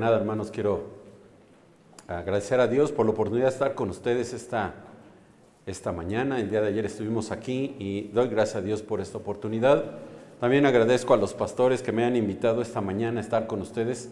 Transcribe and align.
Nada, 0.00 0.16
hermanos, 0.16 0.50
quiero 0.50 0.84
agradecer 2.08 2.58
a 2.58 2.66
Dios 2.66 2.90
por 2.90 3.04
la 3.04 3.12
oportunidad 3.12 3.48
de 3.48 3.52
estar 3.52 3.74
con 3.74 3.90
ustedes 3.90 4.32
esta, 4.32 4.72
esta 5.66 5.92
mañana. 5.92 6.40
El 6.40 6.48
día 6.48 6.62
de 6.62 6.68
ayer 6.68 6.86
estuvimos 6.86 7.30
aquí 7.30 7.76
y 7.78 8.08
doy 8.14 8.28
gracias 8.28 8.56
a 8.56 8.62
Dios 8.62 8.80
por 8.80 9.02
esta 9.02 9.18
oportunidad. 9.18 9.84
También 10.40 10.64
agradezco 10.64 11.12
a 11.12 11.18
los 11.18 11.34
pastores 11.34 11.82
que 11.82 11.92
me 11.92 12.06
han 12.06 12.16
invitado 12.16 12.62
esta 12.62 12.80
mañana 12.80 13.20
a 13.20 13.22
estar 13.22 13.46
con 13.46 13.60
ustedes. 13.60 14.08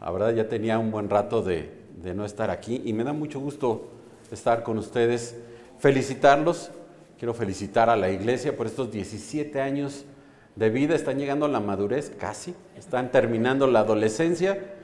La 0.00 0.12
verdad 0.12 0.32
ya 0.32 0.48
tenía 0.48 0.78
un 0.78 0.92
buen 0.92 1.10
rato 1.10 1.42
de, 1.42 1.72
de 2.00 2.14
no 2.14 2.24
estar 2.24 2.48
aquí 2.52 2.82
y 2.84 2.92
me 2.92 3.02
da 3.02 3.12
mucho 3.12 3.40
gusto 3.40 3.88
estar 4.30 4.62
con 4.62 4.78
ustedes. 4.78 5.36
Felicitarlos. 5.80 6.70
Quiero 7.18 7.34
felicitar 7.34 7.90
a 7.90 7.96
la 7.96 8.12
iglesia 8.12 8.56
por 8.56 8.68
estos 8.68 8.92
17 8.92 9.60
años 9.60 10.04
de 10.54 10.70
vida, 10.70 10.94
están 10.94 11.18
llegando 11.18 11.46
a 11.46 11.48
la 11.48 11.58
madurez 11.58 12.12
casi, 12.16 12.54
están 12.78 13.10
terminando 13.10 13.66
la 13.66 13.80
adolescencia 13.80 14.75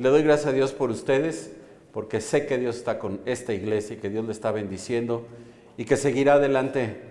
y 0.00 0.02
le 0.02 0.08
doy 0.08 0.22
gracias 0.22 0.46
a 0.46 0.52
Dios 0.52 0.72
por 0.72 0.90
ustedes, 0.90 1.52
porque 1.92 2.22
sé 2.22 2.46
que 2.46 2.56
Dios 2.56 2.76
está 2.78 2.98
con 2.98 3.20
esta 3.26 3.52
iglesia 3.52 3.96
y 3.96 3.98
que 3.98 4.08
Dios 4.08 4.24
le 4.24 4.32
está 4.32 4.50
bendiciendo 4.50 5.26
y 5.76 5.84
que 5.84 5.98
seguirá 5.98 6.34
adelante 6.34 7.02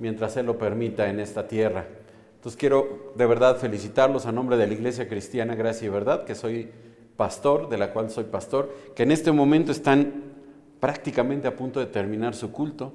mientras 0.00 0.36
Él 0.36 0.46
lo 0.46 0.58
permita 0.58 1.08
en 1.08 1.20
esta 1.20 1.46
tierra. 1.46 1.86
Entonces 2.34 2.58
quiero 2.58 3.12
de 3.14 3.24
verdad 3.26 3.58
felicitarlos 3.58 4.26
a 4.26 4.32
nombre 4.32 4.56
de 4.56 4.66
la 4.66 4.72
Iglesia 4.72 5.08
Cristiana 5.08 5.54
Gracia 5.54 5.86
y 5.86 5.90
Verdad, 5.90 6.24
que 6.24 6.34
soy 6.34 6.70
pastor, 7.16 7.68
de 7.68 7.78
la 7.78 7.92
cual 7.92 8.10
soy 8.10 8.24
pastor, 8.24 8.74
que 8.96 9.04
en 9.04 9.12
este 9.12 9.30
momento 9.30 9.70
están 9.70 10.24
prácticamente 10.80 11.46
a 11.46 11.54
punto 11.54 11.78
de 11.78 11.86
terminar 11.86 12.34
su 12.34 12.50
culto. 12.50 12.92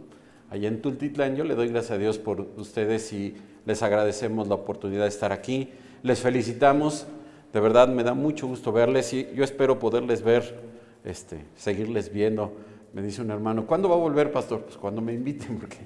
Allá 0.49 0.67
en 0.67 0.81
Tultitlán 0.81 1.37
yo 1.37 1.45
le 1.45 1.55
doy 1.55 1.69
gracias 1.69 1.91
a 1.91 1.97
Dios 1.97 2.17
por 2.17 2.41
ustedes 2.57 3.13
y 3.13 3.37
les 3.65 3.83
agradecemos 3.83 4.49
la 4.49 4.55
oportunidad 4.55 5.03
de 5.03 5.09
estar 5.09 5.31
aquí. 5.31 5.71
Les 6.03 6.19
felicitamos. 6.19 7.07
De 7.53 7.59
verdad 7.59 7.87
me 7.87 8.03
da 8.03 8.13
mucho 8.13 8.47
gusto 8.47 8.71
verles 8.71 9.11
y 9.13 9.27
yo 9.33 9.43
espero 9.43 9.79
poderles 9.79 10.21
ver, 10.21 10.59
este, 11.03 11.43
seguirles 11.55 12.11
viendo. 12.11 12.53
Me 12.93 13.01
dice 13.01 13.21
un 13.21 13.31
hermano, 13.31 13.65
¿cuándo 13.65 13.89
va 13.89 13.95
a 13.95 13.99
volver, 13.99 14.31
pastor? 14.31 14.61
Pues 14.61 14.77
cuando 14.77 15.01
me 15.01 15.13
inviten, 15.13 15.57
porque 15.57 15.77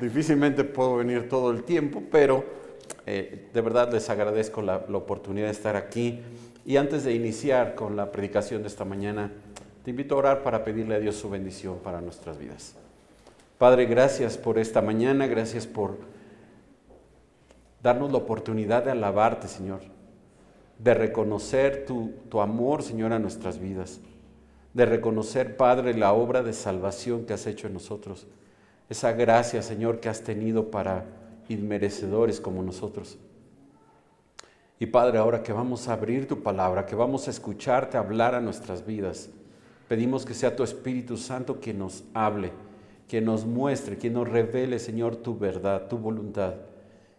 difícilmente 0.00 0.64
puedo 0.64 0.96
venir 0.96 1.28
todo 1.28 1.50
el 1.50 1.62
tiempo, 1.62 2.02
pero 2.10 2.44
eh, 3.06 3.48
de 3.52 3.60
verdad 3.60 3.92
les 3.92 4.10
agradezco 4.10 4.62
la, 4.62 4.84
la 4.88 4.96
oportunidad 4.96 5.46
de 5.46 5.52
estar 5.52 5.76
aquí. 5.76 6.20
Y 6.66 6.76
antes 6.76 7.04
de 7.04 7.14
iniciar 7.14 7.74
con 7.74 7.96
la 7.96 8.12
predicación 8.12 8.62
de 8.62 8.68
esta 8.68 8.84
mañana, 8.84 9.32
te 9.84 9.90
invito 9.90 10.14
a 10.14 10.18
orar 10.18 10.42
para 10.42 10.64
pedirle 10.64 10.96
a 10.96 11.00
Dios 11.00 11.16
su 11.16 11.30
bendición 11.30 11.78
para 11.78 12.00
nuestras 12.00 12.38
vidas. 12.38 12.74
Padre, 13.58 13.86
gracias 13.86 14.38
por 14.38 14.58
esta 14.58 14.82
mañana, 14.82 15.26
gracias 15.26 15.66
por 15.66 15.98
darnos 17.82 18.10
la 18.10 18.18
oportunidad 18.18 18.84
de 18.84 18.90
alabarte, 18.90 19.48
Señor, 19.48 19.80
de 20.82 20.94
reconocer 20.94 21.84
tu, 21.84 22.12
tu, 22.30 22.40
amor, 22.40 22.82
Señor, 22.82 23.12
a 23.12 23.18
nuestras 23.18 23.58
vidas, 23.58 24.00
de 24.72 24.86
reconocer, 24.86 25.56
Padre, 25.56 25.94
la 25.94 26.12
obra 26.14 26.42
de 26.42 26.54
salvación 26.54 27.26
que 27.26 27.34
has 27.34 27.46
hecho 27.46 27.66
en 27.66 27.74
nosotros, 27.74 28.26
esa 28.88 29.12
gracia, 29.12 29.62
Señor, 29.62 30.00
que 30.00 30.08
has 30.08 30.22
tenido 30.22 30.70
para 30.70 31.04
inmerecedores 31.48 32.40
como 32.40 32.62
nosotros. 32.62 33.18
Y 34.78 34.86
Padre, 34.86 35.18
ahora 35.18 35.42
que 35.42 35.52
vamos 35.52 35.86
a 35.86 35.92
abrir 35.92 36.26
tu 36.26 36.42
palabra, 36.42 36.86
que 36.86 36.96
vamos 36.96 37.28
a 37.28 37.30
escucharte 37.30 37.98
hablar 37.98 38.34
a 38.34 38.40
nuestras 38.40 38.86
vidas, 38.86 39.28
pedimos 39.86 40.24
que 40.24 40.32
sea 40.32 40.56
tu 40.56 40.62
Espíritu 40.62 41.18
Santo 41.18 41.60
quien 41.60 41.78
nos 41.78 42.04
hable, 42.14 42.52
quien 43.06 43.26
nos 43.26 43.44
muestre, 43.44 43.98
quien 43.98 44.14
nos 44.14 44.26
revele, 44.26 44.78
Señor, 44.78 45.16
tu 45.16 45.38
verdad, 45.38 45.88
tu 45.88 45.98
voluntad. 45.98 46.54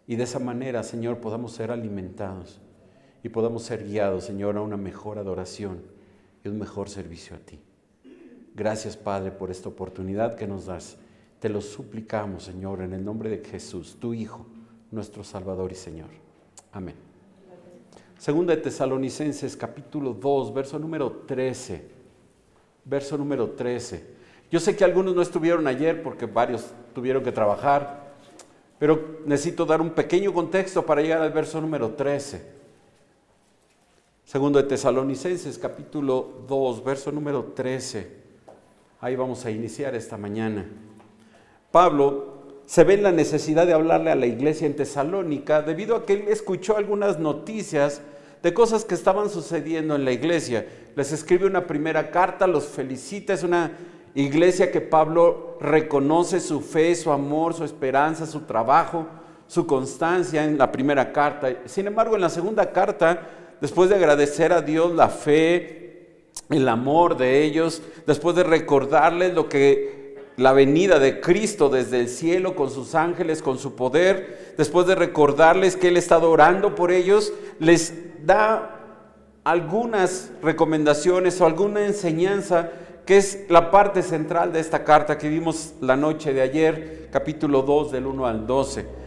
Y 0.08 0.16
de 0.16 0.24
esa 0.24 0.40
manera, 0.40 0.82
Señor, 0.82 1.20
podamos 1.20 1.52
ser 1.52 1.70
alimentados 1.70 2.60
y 3.24 3.30
podamos 3.30 3.64
ser 3.64 3.84
guiados, 3.88 4.26
Señor, 4.26 4.58
a 4.58 4.62
una 4.62 4.78
mejor 4.78 5.18
adoración 5.18 5.82
y 6.44 6.50
un 6.50 6.58
mejor 6.58 6.90
servicio 6.90 7.36
a 7.36 7.40
ti. 7.40 7.60
Gracias, 8.56 8.98
Padre, 8.98 9.32
por 9.32 9.52
esta 9.52 9.70
oportunidad 9.70 10.36
que 10.36 10.48
nos 10.48 10.66
das. 10.66 10.98
Te 11.40 11.50
lo 11.50 11.62
suplicamos, 11.62 12.44
Señor, 12.44 12.82
en 12.82 12.94
el 12.94 13.04
nombre 13.04 13.30
de 13.30 13.44
Jesús, 13.44 13.98
tu 14.00 14.14
Hijo, 14.14 14.46
nuestro 14.92 15.24
Salvador 15.24 15.72
y 15.72 15.76
Señor. 15.76 16.10
Amén. 16.72 16.96
Segunda 18.18 18.56
de 18.56 18.62
Tesalonicenses, 18.62 19.56
capítulo 19.58 20.14
2, 20.14 20.54
verso 20.54 20.78
número 20.78 21.24
13. 21.26 21.90
Verso 22.86 23.18
número 23.18 23.52
13. 23.52 24.22
Yo 24.52 24.60
sé 24.60 24.76
que 24.76 24.84
algunos 24.84 25.16
no 25.16 25.22
estuvieron 25.22 25.66
ayer 25.66 26.04
porque 26.04 26.26
varios 26.26 26.72
tuvieron 26.94 27.24
que 27.24 27.32
trabajar, 27.32 28.14
pero 28.78 29.20
necesito 29.26 29.66
dar 29.66 29.80
un 29.80 29.92
pequeño 29.92 30.34
contexto 30.34 30.86
para 30.86 31.02
llegar 31.02 31.22
al 31.22 31.32
verso 31.32 31.62
número 31.62 31.92
13. 31.92 32.61
Segundo 34.32 34.62
de 34.62 34.70
Tesalonicenses, 34.70 35.58
capítulo 35.58 36.46
2, 36.48 36.86
verso 36.86 37.12
número 37.12 37.52
13. 37.54 38.08
Ahí 39.02 39.14
vamos 39.14 39.46
a 39.46 39.52
iniciar 39.52 39.94
esta 39.94 40.16
mañana. 40.16 40.66
Pablo 41.70 42.36
se 42.66 42.86
ve 42.86 42.94
en 42.94 43.04
la 43.04 43.12
necesidad 43.12 43.68
de 43.68 43.74
hablarle 43.74 44.10
a 44.10 44.16
la 44.16 44.28
iglesia 44.28 44.68
en 44.68 44.78
Tesalónica 44.78 45.62
debido 45.64 45.98
a 45.98 46.06
que 46.06 46.14
él 46.14 46.26
escuchó 46.30 46.78
algunas 46.78 47.20
noticias 47.20 48.02
de 48.42 48.54
cosas 48.54 48.86
que 48.86 48.96
estaban 48.96 49.30
sucediendo 49.30 49.96
en 49.96 50.06
la 50.06 50.14
iglesia. 50.14 50.66
Les 50.96 51.12
escribe 51.12 51.46
una 51.46 51.68
primera 51.68 52.10
carta, 52.10 52.48
los 52.48 52.68
felicita, 52.68 53.34
es 53.34 53.44
una 53.44 53.74
iglesia 54.16 54.72
que 54.72 54.80
Pablo 54.80 55.58
reconoce 55.60 56.40
su 56.40 56.62
fe, 56.62 56.96
su 56.96 57.12
amor, 57.12 57.54
su 57.54 57.66
esperanza, 57.66 58.26
su 58.26 58.44
trabajo, 58.44 59.08
su 59.48 59.68
constancia 59.68 60.46
en 60.46 60.58
la 60.58 60.72
primera 60.72 61.12
carta. 61.12 61.50
Sin 61.66 61.86
embargo, 61.86 62.16
en 62.16 62.22
la 62.22 62.30
segunda 62.30 62.72
carta, 62.72 63.28
después 63.62 63.90
de 63.90 63.96
agradecer 63.96 64.52
a 64.52 64.62
Dios 64.62 64.94
la 64.94 65.10
fe, 65.10 66.18
el 66.50 66.68
amor 66.68 67.16
de 67.16 67.44
ellos, 67.44 67.82
después 68.06 68.36
de 68.36 68.44
recordarles 68.44 69.34
lo 69.34 69.48
que 69.48 70.02
la 70.38 70.54
venida 70.54 71.00
de 71.00 71.22
Cristo 71.22 71.70
desde 71.70 72.00
el 72.00 72.10
cielo 72.10 72.56
con 72.56 72.70
sus 72.70 72.96
ángeles, 72.96 73.42
con 73.42 73.58
su 73.58 73.76
poder, 73.76 74.56
después 74.58 74.88
de 74.88 74.96
recordarles 74.96 75.76
que 75.76 75.90
Él 75.90 75.98
estado 75.98 76.32
orando 76.32 76.76
por 76.76 76.92
ellos, 76.92 77.32
les 77.60 77.94
da 78.26 78.80
algunas 79.44 80.32
recomendaciones 80.42 81.40
o 81.42 81.46
alguna 81.46 81.86
enseñanza 81.86 82.72
que 83.06 83.18
es 83.18 83.46
la 83.50 83.72
parte 83.72 84.04
central 84.04 84.54
de 84.54 84.60
esta 84.60 84.84
carta 84.84 85.18
que 85.18 85.30
vimos 85.30 85.74
la 85.82 85.96
noche 85.96 86.34
de 86.34 86.42
ayer, 86.42 87.10
capítulo 87.12 87.62
2 87.64 87.92
del 87.92 88.06
1 88.06 88.26
al 88.26 88.48
12. 88.48 89.01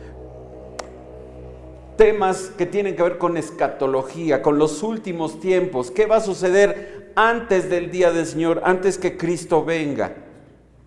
Temas 1.96 2.52
que 2.56 2.66
tienen 2.66 2.96
que 2.96 3.02
ver 3.02 3.18
con 3.18 3.36
escatología, 3.36 4.42
con 4.42 4.58
los 4.58 4.82
últimos 4.82 5.40
tiempos, 5.40 5.90
qué 5.90 6.06
va 6.06 6.16
a 6.16 6.20
suceder 6.20 7.12
antes 7.14 7.70
del 7.70 7.90
día 7.90 8.10
del 8.10 8.26
Señor, 8.26 8.62
antes 8.64 8.98
que 8.98 9.16
Cristo 9.16 9.64
venga, 9.64 10.14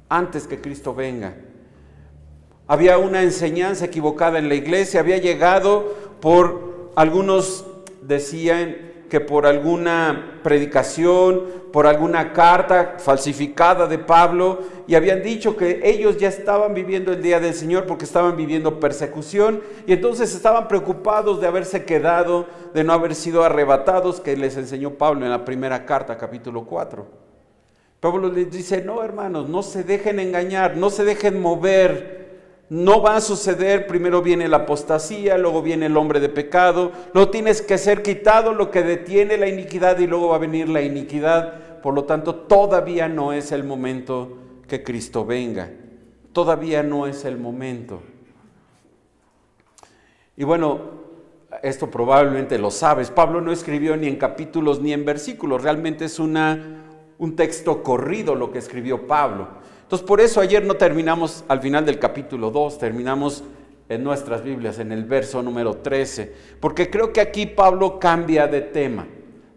antes 0.09 0.47
que 0.47 0.59
Cristo 0.59 0.93
venga. 0.93 1.35
Había 2.67 2.97
una 2.97 3.23
enseñanza 3.23 3.85
equivocada 3.85 4.39
en 4.39 4.49
la 4.49 4.55
iglesia, 4.55 4.99
había 4.99 5.17
llegado 5.17 5.95
por 6.19 6.91
algunos 6.95 7.65
decían 8.01 8.75
que 9.09 9.19
por 9.19 9.45
alguna 9.45 10.39
predicación, 10.43 11.43
por 11.71 11.87
alguna 11.87 12.33
carta 12.33 12.95
falsificada 12.97 13.87
de 13.87 13.99
Pablo, 13.99 14.59
y 14.87 14.95
habían 14.95 15.21
dicho 15.23 15.55
que 15.55 15.81
ellos 15.83 16.17
ya 16.17 16.27
estaban 16.27 16.73
viviendo 16.73 17.13
el 17.13 17.21
día 17.21 17.39
del 17.39 17.53
Señor 17.53 17.85
porque 17.85 18.05
estaban 18.05 18.35
viviendo 18.35 18.79
persecución, 18.79 19.61
y 19.85 19.93
entonces 19.93 20.33
estaban 20.33 20.67
preocupados 20.67 21.39
de 21.39 21.47
haberse 21.47 21.85
quedado, 21.85 22.47
de 22.73 22.83
no 22.83 22.93
haber 22.93 23.15
sido 23.15 23.43
arrebatados, 23.43 24.19
que 24.19 24.35
les 24.35 24.57
enseñó 24.57 24.91
Pablo 24.91 25.25
en 25.25 25.31
la 25.31 25.45
primera 25.45 25.85
carta, 25.85 26.17
capítulo 26.17 26.65
4. 26.65 27.05
Pablo 27.99 28.31
les 28.31 28.51
dice, 28.51 28.83
no 28.83 29.03
hermanos, 29.03 29.49
no 29.49 29.63
se 29.63 29.83
dejen 29.83 30.19
engañar, 30.19 30.77
no 30.77 30.89
se 30.89 31.03
dejen 31.03 31.41
mover 31.41 32.26
no 32.69 33.01
va 33.01 33.15
a 33.15 33.21
suceder, 33.21 33.87
primero 33.87 34.21
viene 34.21 34.47
la 34.49 34.57
apostasía, 34.57 35.37
luego 35.37 35.61
viene 35.61 35.85
el 35.85 35.95
hombre 35.95 36.19
de 36.19 36.27
pecado, 36.27 36.91
luego 37.13 37.31
tienes 37.31 37.61
que 37.61 37.77
ser 37.77 38.03
quitado 38.03 38.53
lo 38.53 38.71
que 38.71 38.83
detiene 38.83 39.37
la 39.37 39.47
iniquidad 39.47 39.99
y 39.99 40.07
luego 40.07 40.29
va 40.29 40.35
a 40.35 40.39
venir 40.39 40.67
la 40.67 40.81
iniquidad. 40.81 41.81
Por 41.81 41.93
lo 41.93 42.03
tanto, 42.03 42.35
todavía 42.35 43.07
no 43.07 43.31
es 43.31 43.53
el 43.53 43.63
momento 43.63 44.37
que 44.67 44.83
Cristo 44.83 45.25
venga. 45.25 45.71
Todavía 46.33 46.83
no 46.83 47.07
es 47.07 47.23
el 47.23 47.37
momento. 47.37 48.01
Y 50.35 50.43
bueno, 50.43 50.79
esto 51.63 51.89
probablemente 51.89 52.59
lo 52.59 52.69
sabes. 52.69 53.09
Pablo 53.09 53.41
no 53.41 53.51
escribió 53.51 53.95
ni 53.95 54.07
en 54.07 54.17
capítulos 54.17 54.81
ni 54.81 54.91
en 54.91 55.05
versículos. 55.05 55.63
Realmente 55.63 56.05
es 56.05 56.19
una, 56.19 56.83
un 57.17 57.35
texto 57.35 57.81
corrido 57.81 58.35
lo 58.35 58.51
que 58.51 58.59
escribió 58.59 59.07
Pablo. 59.07 59.47
Entonces, 59.87 60.05
por 60.05 60.19
eso 60.19 60.41
ayer 60.41 60.65
no 60.65 60.73
terminamos 60.73 61.45
al 61.47 61.61
final 61.61 61.85
del 61.85 61.97
capítulo 61.97 62.51
2, 62.51 62.77
terminamos 62.77 63.41
en 63.87 64.03
nuestras 64.03 64.43
Biblias, 64.43 64.79
en 64.79 64.91
el 64.91 65.05
verso 65.05 65.41
número 65.41 65.77
13, 65.77 66.29
porque 66.59 66.89
creo 66.89 67.13
que 67.13 67.21
aquí 67.21 67.45
Pablo 67.45 67.97
cambia 67.97 68.47
de 68.47 68.59
tema. 68.59 69.07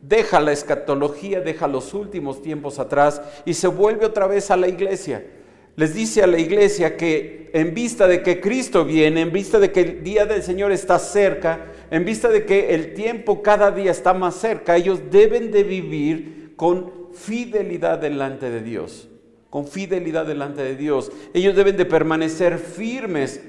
Deja 0.00 0.38
la 0.38 0.52
escatología, 0.52 1.40
deja 1.40 1.66
los 1.66 1.94
últimos 1.94 2.42
tiempos 2.42 2.78
atrás 2.78 3.20
y 3.44 3.54
se 3.54 3.66
vuelve 3.66 4.06
otra 4.06 4.28
vez 4.28 4.52
a 4.52 4.56
la 4.56 4.68
iglesia. 4.68 5.26
Les 5.74 5.94
dice 5.94 6.22
a 6.22 6.28
la 6.28 6.38
iglesia 6.38 6.96
que 6.96 7.50
en 7.52 7.74
vista 7.74 8.06
de 8.06 8.22
que 8.22 8.40
Cristo 8.40 8.84
viene, 8.84 9.22
en 9.22 9.32
vista 9.32 9.58
de 9.58 9.72
que 9.72 9.80
el 9.80 10.04
día 10.04 10.26
del 10.26 10.44
Señor 10.44 10.70
está 10.70 11.00
cerca, 11.00 11.72
en 11.90 12.04
vista 12.04 12.28
de 12.28 12.46
que 12.46 12.72
el 12.72 12.94
tiempo 12.94 13.42
cada 13.42 13.72
día 13.72 13.90
está 13.90 14.14
más 14.14 14.36
cerca, 14.36 14.76
ellos 14.76 15.00
deben 15.10 15.50
de 15.50 15.64
vivir 15.64 16.52
con 16.54 16.92
fidelidad 17.12 17.98
delante 17.98 18.48
de 18.48 18.60
Dios, 18.60 19.09
con 19.50 19.66
fidelidad 19.66 20.24
delante 20.26 20.62
de 20.62 20.76
Dios. 20.76 21.10
Ellos 21.34 21.56
deben 21.56 21.76
de 21.76 21.84
permanecer 21.84 22.58
firmes. 22.58 23.42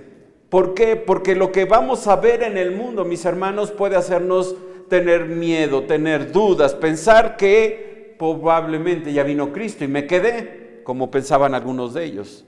¿Por 0.50 0.74
qué? 0.74 0.96
Porque 0.96 1.36
lo 1.36 1.52
que 1.52 1.66
vamos 1.66 2.08
a 2.08 2.16
ver 2.16 2.44
en 2.44 2.58
el 2.58 2.72
mundo, 2.72 3.06
mis 3.06 3.24
hermanos, 3.24 3.72
puede 3.72 3.96
hacernos 3.96 4.56
tener 4.90 5.28
miedo, 5.28 5.84
tener 5.84 6.32
dudas, 6.32 6.74
pensar 6.74 7.38
que 7.38 8.16
probablemente 8.20 9.14
ya 9.14 9.24
vino 9.24 9.54
Cristo 9.54 9.86
y 9.86 9.88
me 9.88 10.06
quedé, 10.06 10.82
como 10.84 11.10
pensaban 11.10 11.56
algunos 11.56 11.94
de 11.94 12.04
ellos. 12.04 12.46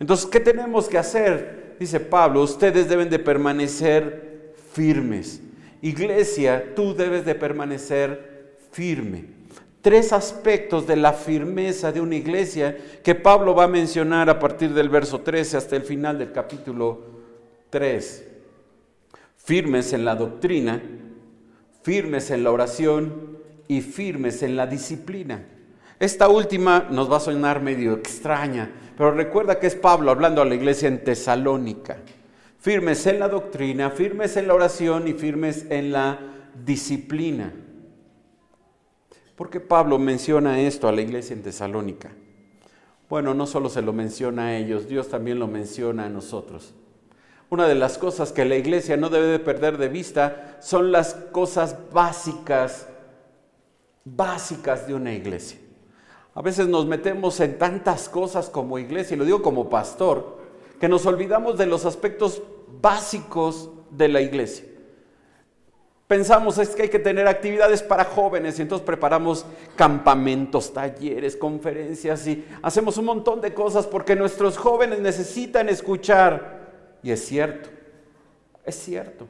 Entonces, 0.00 0.26
¿qué 0.26 0.40
tenemos 0.40 0.88
que 0.88 0.96
hacer? 0.96 1.76
Dice 1.78 2.00
Pablo, 2.00 2.42
ustedes 2.42 2.88
deben 2.88 3.10
de 3.10 3.18
permanecer 3.18 4.54
firmes. 4.72 5.42
Iglesia, 5.82 6.72
tú 6.74 6.94
debes 6.94 7.24
de 7.24 7.34
permanecer 7.34 8.56
firme. 8.70 9.37
Tres 9.80 10.12
aspectos 10.12 10.86
de 10.86 10.96
la 10.96 11.12
firmeza 11.12 11.92
de 11.92 12.00
una 12.00 12.16
iglesia 12.16 12.76
que 13.02 13.14
Pablo 13.14 13.54
va 13.54 13.64
a 13.64 13.68
mencionar 13.68 14.28
a 14.28 14.38
partir 14.38 14.74
del 14.74 14.88
verso 14.88 15.20
13 15.20 15.56
hasta 15.56 15.76
el 15.76 15.82
final 15.82 16.18
del 16.18 16.32
capítulo 16.32 17.00
3 17.70 18.28
firmes 19.48 19.94
en 19.94 20.04
la 20.04 20.14
doctrina, 20.14 20.78
firmes 21.82 22.30
en 22.30 22.44
la 22.44 22.50
oración 22.50 23.38
y 23.66 23.80
firmes 23.80 24.42
en 24.42 24.56
la 24.56 24.66
disciplina. 24.66 25.42
Esta 25.98 26.28
última 26.28 26.86
nos 26.90 27.10
va 27.10 27.16
a 27.16 27.20
sonar 27.20 27.62
medio 27.62 27.94
extraña, 27.94 28.70
pero 28.94 29.12
recuerda 29.12 29.58
que 29.58 29.68
es 29.68 29.74
Pablo 29.74 30.10
hablando 30.10 30.42
a 30.42 30.44
la 30.44 30.54
iglesia 30.54 30.88
en 30.88 31.02
Tesalónica. 31.02 31.96
Firmes 32.58 33.06
en 33.06 33.20
la 33.20 33.28
doctrina, 33.28 33.88
firmes 33.88 34.36
en 34.36 34.48
la 34.48 34.54
oración 34.54 35.08
y 35.08 35.14
firmes 35.14 35.64
en 35.70 35.92
la 35.92 36.18
disciplina. 36.66 37.50
¿Por 39.38 39.50
qué 39.50 39.60
Pablo 39.60 40.00
menciona 40.00 40.60
esto 40.60 40.88
a 40.88 40.92
la 40.92 41.00
iglesia 41.00 41.32
en 41.32 41.44
Tesalónica? 41.44 42.10
Bueno, 43.08 43.34
no 43.34 43.46
solo 43.46 43.68
se 43.68 43.82
lo 43.82 43.92
menciona 43.92 44.46
a 44.46 44.56
ellos, 44.56 44.88
Dios 44.88 45.08
también 45.10 45.38
lo 45.38 45.46
menciona 45.46 46.06
a 46.06 46.08
nosotros. 46.08 46.74
Una 47.48 47.68
de 47.68 47.76
las 47.76 47.98
cosas 47.98 48.32
que 48.32 48.44
la 48.44 48.56
iglesia 48.56 48.96
no 48.96 49.10
debe 49.10 49.28
de 49.28 49.38
perder 49.38 49.78
de 49.78 49.88
vista 49.88 50.56
son 50.60 50.90
las 50.90 51.14
cosas 51.30 51.76
básicas, 51.92 52.88
básicas 54.04 54.88
de 54.88 54.94
una 54.94 55.14
iglesia. 55.14 55.60
A 56.34 56.42
veces 56.42 56.66
nos 56.66 56.86
metemos 56.86 57.38
en 57.38 57.58
tantas 57.58 58.08
cosas 58.08 58.50
como 58.50 58.80
iglesia, 58.80 59.14
y 59.14 59.18
lo 59.18 59.24
digo 59.24 59.40
como 59.40 59.70
pastor, 59.70 60.38
que 60.80 60.88
nos 60.88 61.06
olvidamos 61.06 61.56
de 61.56 61.66
los 61.66 61.84
aspectos 61.84 62.42
básicos 62.82 63.70
de 63.92 64.08
la 64.08 64.20
iglesia. 64.20 64.64
Pensamos 66.08 66.56
es 66.56 66.70
que 66.70 66.84
hay 66.84 66.88
que 66.88 66.98
tener 66.98 67.28
actividades 67.28 67.82
para 67.82 68.02
jóvenes 68.02 68.58
y 68.58 68.62
entonces 68.62 68.84
preparamos 68.84 69.44
campamentos, 69.76 70.72
talleres, 70.72 71.36
conferencias 71.36 72.26
y 72.26 72.46
hacemos 72.62 72.96
un 72.96 73.04
montón 73.04 73.42
de 73.42 73.52
cosas 73.52 73.86
porque 73.86 74.16
nuestros 74.16 74.56
jóvenes 74.56 75.00
necesitan 75.00 75.68
escuchar 75.68 76.70
y 77.02 77.10
es 77.10 77.26
cierto, 77.26 77.68
es 78.64 78.74
cierto. 78.74 79.28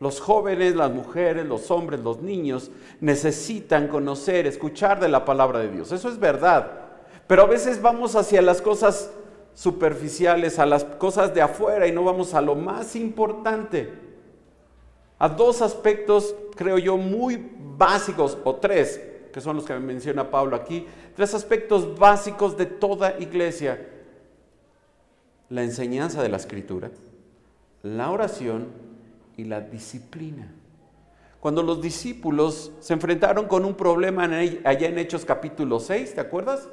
Los 0.00 0.18
jóvenes, 0.18 0.74
las 0.76 0.90
mujeres, 0.90 1.44
los 1.44 1.70
hombres, 1.70 2.00
los 2.00 2.22
niños 2.22 2.70
necesitan 3.02 3.88
conocer, 3.88 4.46
escuchar 4.46 5.00
de 5.00 5.10
la 5.10 5.26
palabra 5.26 5.58
de 5.58 5.68
Dios. 5.68 5.92
Eso 5.92 6.08
es 6.08 6.18
verdad. 6.18 6.70
Pero 7.26 7.42
a 7.42 7.46
veces 7.46 7.82
vamos 7.82 8.16
hacia 8.16 8.40
las 8.40 8.62
cosas 8.62 9.10
superficiales, 9.52 10.58
a 10.58 10.64
las 10.64 10.84
cosas 10.84 11.34
de 11.34 11.42
afuera 11.42 11.86
y 11.86 11.92
no 11.92 12.02
vamos 12.02 12.32
a 12.32 12.40
lo 12.40 12.54
más 12.54 12.96
importante. 12.96 14.07
A 15.18 15.28
dos 15.28 15.62
aspectos, 15.62 16.34
creo 16.54 16.78
yo, 16.78 16.96
muy 16.96 17.50
básicos, 17.76 18.38
o 18.44 18.54
tres, 18.56 19.00
que 19.32 19.40
son 19.40 19.56
los 19.56 19.64
que 19.64 19.74
menciona 19.78 20.30
Pablo 20.30 20.56
aquí, 20.56 20.86
tres 21.16 21.34
aspectos 21.34 21.98
básicos 21.98 22.56
de 22.56 22.66
toda 22.66 23.18
iglesia 23.18 23.86
la 25.50 25.62
enseñanza 25.62 26.22
de 26.22 26.28
la 26.28 26.36
escritura, 26.36 26.90
la 27.82 28.10
oración 28.10 28.68
y 29.36 29.44
la 29.44 29.60
disciplina. 29.60 30.52
Cuando 31.40 31.62
los 31.62 31.80
discípulos 31.80 32.72
se 32.80 32.92
enfrentaron 32.92 33.46
con 33.46 33.64
un 33.64 33.74
problema 33.74 34.24
allá 34.24 34.88
en 34.88 34.98
Hechos 34.98 35.24
capítulo 35.24 35.78
6, 35.78 36.14
¿te 36.14 36.20
acuerdas? 36.20 36.68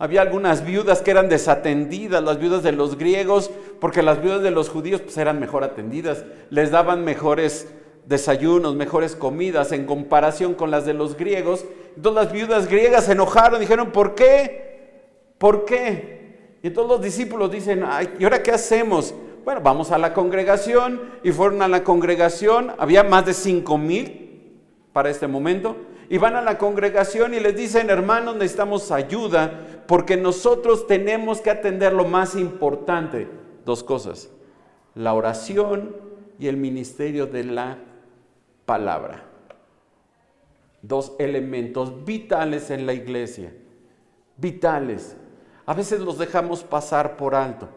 Había 0.00 0.22
algunas 0.22 0.64
viudas 0.64 1.02
que 1.02 1.10
eran 1.10 1.28
desatendidas, 1.28 2.24
las 2.24 2.38
viudas 2.38 2.62
de 2.62 2.72
los 2.72 2.96
griegos, 2.96 3.50
porque 3.80 4.02
las 4.02 4.22
viudas 4.22 4.40
de 4.40 4.50
los 4.50 4.70
judíos 4.70 5.02
pues, 5.02 5.18
eran 5.18 5.38
mejor 5.38 5.62
atendidas, 5.62 6.24
les 6.48 6.70
daban 6.70 7.04
mejores 7.04 7.68
desayunos, 8.06 8.74
mejores 8.74 9.14
comidas 9.14 9.72
en 9.72 9.84
comparación 9.84 10.54
con 10.54 10.70
las 10.70 10.86
de 10.86 10.94
los 10.94 11.18
griegos. 11.18 11.66
Entonces 11.94 12.24
las 12.24 12.32
viudas 12.32 12.66
griegas 12.66 13.04
se 13.04 13.12
enojaron, 13.12 13.60
dijeron, 13.60 13.90
¿por 13.90 14.14
qué? 14.14 15.02
¿Por 15.36 15.66
qué? 15.66 16.56
Y 16.62 16.70
todos 16.70 16.88
los 16.88 17.02
discípulos 17.02 17.52
dicen, 17.52 17.84
Ay, 17.86 18.08
¿y 18.18 18.24
ahora 18.24 18.42
qué 18.42 18.52
hacemos? 18.52 19.14
Bueno, 19.44 19.60
vamos 19.60 19.90
a 19.90 19.98
la 19.98 20.14
congregación 20.14 20.98
y 21.22 21.30
fueron 21.30 21.60
a 21.60 21.68
la 21.68 21.84
congregación, 21.84 22.72
había 22.78 23.04
más 23.04 23.26
de 23.26 23.34
cinco 23.34 23.76
mil 23.76 24.56
para 24.94 25.10
este 25.10 25.26
momento, 25.26 25.76
y 26.10 26.18
van 26.18 26.34
a 26.34 26.42
la 26.42 26.58
congregación 26.58 27.34
y 27.34 27.40
les 27.40 27.54
dicen, 27.54 27.88
hermanos, 27.88 28.34
necesitamos 28.34 28.90
ayuda 28.90 29.69
porque 29.90 30.16
nosotros 30.16 30.86
tenemos 30.86 31.40
que 31.40 31.50
atender 31.50 31.92
lo 31.92 32.04
más 32.04 32.36
importante, 32.36 33.26
dos 33.64 33.82
cosas, 33.82 34.30
la 34.94 35.14
oración 35.14 35.96
y 36.38 36.46
el 36.46 36.56
ministerio 36.56 37.26
de 37.26 37.42
la 37.42 37.76
palabra. 38.66 39.24
Dos 40.80 41.14
elementos 41.18 42.04
vitales 42.04 42.70
en 42.70 42.86
la 42.86 42.92
iglesia, 42.92 43.52
vitales. 44.36 45.16
A 45.66 45.74
veces 45.74 45.98
los 45.98 46.18
dejamos 46.18 46.62
pasar 46.62 47.16
por 47.16 47.34
alto. 47.34 47.68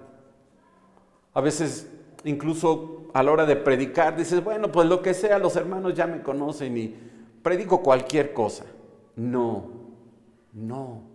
A 1.34 1.42
veces 1.42 1.92
incluso 2.26 3.08
a 3.16 3.24
la 3.24 3.32
hora 3.32 3.48
de 3.48 3.56
predicar 3.56 4.16
dices, 4.16 4.44
bueno, 4.44 4.72
pues 4.72 4.88
lo 4.88 5.02
que 5.02 5.16
sea, 5.16 5.40
los 5.40 5.56
hermanos 5.56 5.96
ya 5.96 6.06
me 6.06 6.22
conocen 6.22 6.78
y 6.78 6.96
predico 7.42 7.82
cualquier 7.82 8.34
cosa. 8.34 8.66
No, 9.16 9.66
no. 10.54 11.13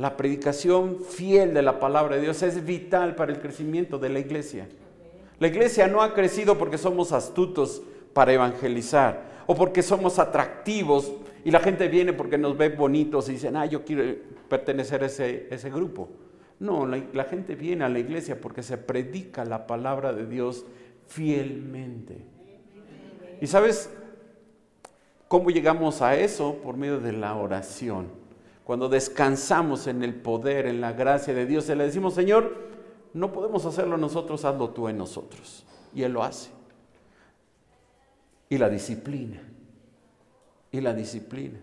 La 0.00 0.16
predicación 0.16 0.96
fiel 1.04 1.52
de 1.52 1.60
la 1.60 1.78
palabra 1.78 2.16
de 2.16 2.22
Dios 2.22 2.42
es 2.42 2.64
vital 2.64 3.14
para 3.16 3.32
el 3.32 3.38
crecimiento 3.38 3.98
de 3.98 4.08
la 4.08 4.18
iglesia. 4.18 4.66
La 5.38 5.48
iglesia 5.48 5.88
no 5.88 6.00
ha 6.00 6.14
crecido 6.14 6.56
porque 6.56 6.78
somos 6.78 7.12
astutos 7.12 7.82
para 8.14 8.32
evangelizar 8.32 9.42
o 9.46 9.54
porque 9.54 9.82
somos 9.82 10.18
atractivos 10.18 11.12
y 11.44 11.50
la 11.50 11.60
gente 11.60 11.88
viene 11.88 12.14
porque 12.14 12.38
nos 12.38 12.56
ve 12.56 12.70
bonitos 12.70 13.28
y 13.28 13.32
dicen, 13.32 13.58
ah, 13.58 13.66
yo 13.66 13.84
quiero 13.84 14.16
pertenecer 14.48 15.02
a 15.02 15.06
ese, 15.06 15.48
ese 15.50 15.68
grupo. 15.68 16.08
No, 16.60 16.86
la, 16.86 17.02
la 17.12 17.24
gente 17.24 17.54
viene 17.54 17.84
a 17.84 17.90
la 17.90 17.98
iglesia 17.98 18.40
porque 18.40 18.62
se 18.62 18.78
predica 18.78 19.44
la 19.44 19.66
palabra 19.66 20.14
de 20.14 20.26
Dios 20.26 20.64
fielmente. 21.08 22.24
¿Y 23.38 23.46
sabes 23.46 23.90
cómo 25.28 25.50
llegamos 25.50 26.00
a 26.00 26.16
eso? 26.16 26.54
Por 26.62 26.78
medio 26.78 27.00
de 27.00 27.12
la 27.12 27.36
oración. 27.36 28.19
Cuando 28.70 28.88
descansamos 28.88 29.88
en 29.88 30.04
el 30.04 30.14
poder, 30.14 30.66
en 30.66 30.80
la 30.80 30.92
gracia 30.92 31.34
de 31.34 31.44
Dios, 31.44 31.68
y 31.68 31.74
le 31.74 31.82
decimos, 31.82 32.14
Señor, 32.14 32.54
no 33.12 33.32
podemos 33.32 33.66
hacerlo 33.66 33.96
nosotros, 33.96 34.44
hazlo 34.44 34.70
tú 34.70 34.86
en 34.86 34.96
nosotros. 34.96 35.64
Y 35.92 36.04
Él 36.04 36.12
lo 36.12 36.22
hace. 36.22 36.50
Y 38.48 38.58
la 38.58 38.68
disciplina 38.68 39.42
y 40.70 40.80
la 40.80 40.94
disciplina. 40.94 41.58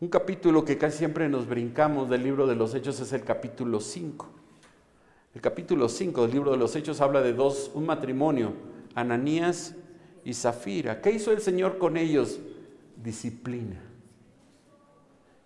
Un 0.00 0.06
capítulo 0.06 0.64
que 0.64 0.78
casi 0.78 0.98
siempre 0.98 1.28
nos 1.28 1.48
brincamos 1.48 2.08
del 2.08 2.22
libro 2.22 2.46
de 2.46 2.54
los 2.54 2.72
Hechos 2.72 3.00
es 3.00 3.12
el 3.12 3.24
capítulo 3.24 3.80
5. 3.80 4.28
El 5.34 5.40
capítulo 5.40 5.88
5 5.88 6.22
del 6.22 6.30
libro 6.30 6.52
de 6.52 6.56
los 6.56 6.76
Hechos 6.76 7.00
habla 7.00 7.20
de 7.20 7.32
dos, 7.32 7.72
un 7.74 7.84
matrimonio, 7.84 8.52
Ananías 8.94 9.74
y 10.24 10.34
Zafira. 10.34 11.00
¿Qué 11.00 11.10
hizo 11.10 11.32
el 11.32 11.40
Señor 11.40 11.78
con 11.78 11.96
ellos? 11.96 12.38
Disciplina. 13.02 13.91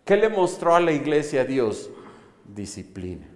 ¿Qué 0.06 0.16
le 0.16 0.28
mostró 0.28 0.76
a 0.76 0.80
la 0.80 0.92
iglesia 0.92 1.40
a 1.40 1.44
Dios? 1.44 1.90
Disciplina. 2.44 3.26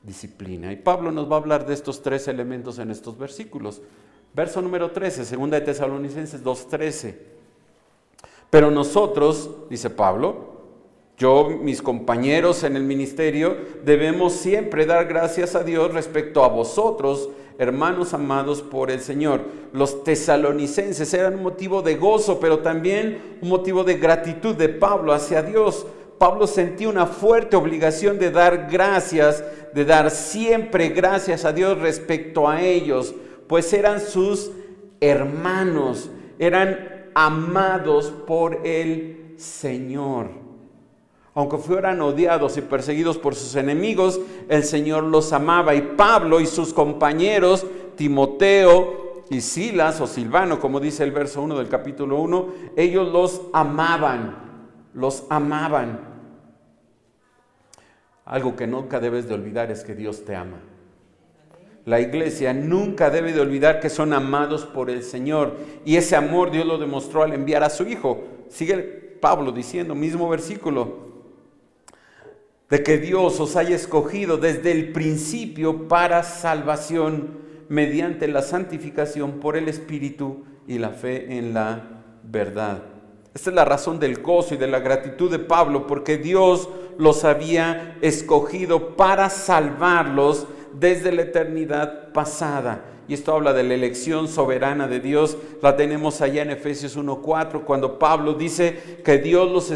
Disciplina. 0.00 0.72
Y 0.72 0.76
Pablo 0.76 1.10
nos 1.10 1.28
va 1.28 1.34
a 1.34 1.40
hablar 1.40 1.66
de 1.66 1.74
estos 1.74 2.00
tres 2.00 2.28
elementos 2.28 2.78
en 2.78 2.92
estos 2.92 3.18
versículos. 3.18 3.82
Verso 4.32 4.62
número 4.62 4.92
13, 4.92 5.24
segunda 5.24 5.58
de 5.58 5.66
Tesalonicenses 5.66 6.44
2.13. 6.44 7.16
Pero 8.50 8.70
nosotros, 8.70 9.50
dice 9.68 9.90
Pablo, 9.90 10.52
yo, 11.18 11.48
mis 11.48 11.82
compañeros 11.82 12.62
en 12.62 12.76
el 12.76 12.84
ministerio, 12.84 13.56
debemos 13.84 14.34
siempre 14.34 14.86
dar 14.86 15.06
gracias 15.06 15.56
a 15.56 15.64
Dios 15.64 15.92
respecto 15.92 16.44
a 16.44 16.48
vosotros, 16.48 17.30
hermanos 17.58 18.14
amados 18.14 18.62
por 18.62 18.90
el 18.90 19.00
Señor. 19.00 19.42
Los 19.72 20.04
tesalonicenses 20.04 21.12
eran 21.14 21.34
un 21.34 21.42
motivo 21.42 21.82
de 21.82 21.96
gozo, 21.96 22.40
pero 22.40 22.60
también 22.60 23.38
un 23.42 23.48
motivo 23.48 23.84
de 23.84 23.94
gratitud 23.98 24.54
de 24.54 24.68
Pablo 24.68 25.12
hacia 25.12 25.42
Dios. 25.42 25.86
Pablo 26.18 26.46
sentía 26.46 26.88
una 26.88 27.06
fuerte 27.06 27.56
obligación 27.56 28.18
de 28.18 28.30
dar 28.30 28.68
gracias, 28.70 29.44
de 29.74 29.84
dar 29.84 30.10
siempre 30.10 30.90
gracias 30.90 31.44
a 31.44 31.52
Dios 31.52 31.78
respecto 31.78 32.48
a 32.48 32.62
ellos 32.62 33.14
pues 33.52 33.70
eran 33.74 34.00
sus 34.00 34.50
hermanos, 34.98 36.10
eran 36.38 37.10
amados 37.14 38.10
por 38.26 38.66
el 38.66 39.34
Señor. 39.36 40.41
Aunque 41.34 41.56
fueran 41.56 42.00
odiados 42.02 42.58
y 42.58 42.60
perseguidos 42.60 43.16
por 43.16 43.34
sus 43.34 43.56
enemigos, 43.56 44.20
el 44.48 44.64
Señor 44.64 45.04
los 45.04 45.32
amaba. 45.32 45.74
Y 45.74 45.80
Pablo 45.80 46.40
y 46.40 46.46
sus 46.46 46.74
compañeros, 46.74 47.66
Timoteo 47.96 49.24
y 49.30 49.40
Silas 49.40 50.00
o 50.02 50.06
Silvano, 50.06 50.60
como 50.60 50.78
dice 50.78 51.04
el 51.04 51.10
verso 51.10 51.40
1 51.40 51.56
del 51.56 51.68
capítulo 51.68 52.20
1, 52.20 52.48
ellos 52.76 53.10
los 53.10 53.40
amaban, 53.54 54.36
los 54.92 55.24
amaban. 55.30 56.00
Algo 58.26 58.54
que 58.54 58.66
nunca 58.66 59.00
debes 59.00 59.26
de 59.26 59.34
olvidar 59.34 59.70
es 59.70 59.84
que 59.84 59.94
Dios 59.94 60.24
te 60.26 60.36
ama. 60.36 60.60
La 61.86 61.98
iglesia 61.98 62.52
nunca 62.52 63.10
debe 63.10 63.32
de 63.32 63.40
olvidar 63.40 63.80
que 63.80 63.88
son 63.88 64.12
amados 64.12 64.66
por 64.66 64.90
el 64.90 65.02
Señor. 65.02 65.56
Y 65.84 65.96
ese 65.96 66.14
amor 66.14 66.50
Dios 66.50 66.66
lo 66.66 66.78
demostró 66.78 67.22
al 67.22 67.32
enviar 67.32 67.64
a 67.64 67.70
su 67.70 67.88
Hijo. 67.88 68.22
Sigue 68.48 68.76
Pablo 69.20 69.50
diciendo, 69.50 69.94
mismo 69.94 70.28
versículo, 70.28 71.11
de 72.72 72.82
que 72.82 72.96
Dios 72.96 73.38
os 73.38 73.54
haya 73.56 73.76
escogido 73.76 74.38
desde 74.38 74.72
el 74.72 74.92
principio 74.92 75.88
para 75.88 76.22
salvación 76.22 77.36
mediante 77.68 78.26
la 78.28 78.40
santificación 78.40 79.40
por 79.40 79.58
el 79.58 79.68
Espíritu 79.68 80.44
y 80.66 80.78
la 80.78 80.88
fe 80.88 81.36
en 81.36 81.52
la 81.52 82.02
verdad. 82.22 82.82
Esta 83.34 83.50
es 83.50 83.56
la 83.56 83.66
razón 83.66 84.00
del 84.00 84.22
gozo 84.22 84.54
y 84.54 84.56
de 84.56 84.68
la 84.68 84.80
gratitud 84.80 85.30
de 85.30 85.38
Pablo, 85.38 85.86
porque 85.86 86.16
Dios 86.16 86.70
los 86.96 87.24
había 87.24 87.98
escogido 88.00 88.96
para 88.96 89.28
salvarlos 89.28 90.46
desde 90.72 91.12
la 91.12 91.22
eternidad 91.22 92.12
pasada. 92.12 92.84
Y 93.08 93.14
esto 93.14 93.32
habla 93.34 93.52
de 93.52 93.64
la 93.64 93.74
elección 93.74 94.28
soberana 94.28 94.86
de 94.86 95.00
Dios. 95.00 95.36
La 95.60 95.76
tenemos 95.76 96.20
allá 96.20 96.42
en 96.42 96.50
Efesios 96.50 96.96
1.4, 96.96 97.64
cuando 97.64 97.98
Pablo 97.98 98.34
dice 98.34 99.00
que 99.04 99.18
Dios 99.18 99.50
los 99.50 99.70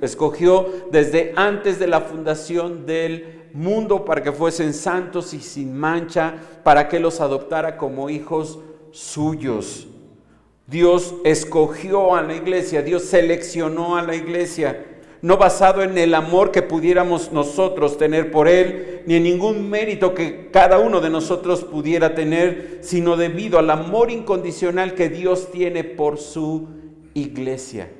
escogió 0.00 0.66
desde 0.90 1.32
antes 1.36 1.78
de 1.78 1.88
la 1.88 2.00
fundación 2.00 2.86
del 2.86 3.48
mundo 3.52 4.04
para 4.04 4.22
que 4.22 4.32
fuesen 4.32 4.72
santos 4.72 5.34
y 5.34 5.40
sin 5.40 5.76
mancha, 5.76 6.34
para 6.62 6.88
que 6.88 7.00
los 7.00 7.20
adoptara 7.20 7.76
como 7.76 8.10
hijos 8.10 8.60
suyos. 8.92 9.88
Dios 10.66 11.14
escogió 11.24 12.14
a 12.14 12.22
la 12.22 12.34
iglesia, 12.34 12.82
Dios 12.82 13.04
seleccionó 13.04 13.96
a 13.96 14.02
la 14.02 14.14
iglesia 14.14 14.84
no 15.22 15.36
basado 15.36 15.82
en 15.82 15.98
el 15.98 16.14
amor 16.14 16.50
que 16.50 16.62
pudiéramos 16.62 17.32
nosotros 17.32 17.98
tener 17.98 18.30
por 18.30 18.48
Él, 18.48 19.02
ni 19.06 19.16
en 19.16 19.24
ningún 19.24 19.68
mérito 19.68 20.14
que 20.14 20.50
cada 20.50 20.78
uno 20.78 21.00
de 21.00 21.10
nosotros 21.10 21.64
pudiera 21.64 22.14
tener, 22.14 22.78
sino 22.82 23.16
debido 23.16 23.58
al 23.58 23.70
amor 23.70 24.10
incondicional 24.10 24.94
que 24.94 25.08
Dios 25.08 25.50
tiene 25.50 25.84
por 25.84 26.18
su 26.18 26.68
iglesia. 27.14 27.90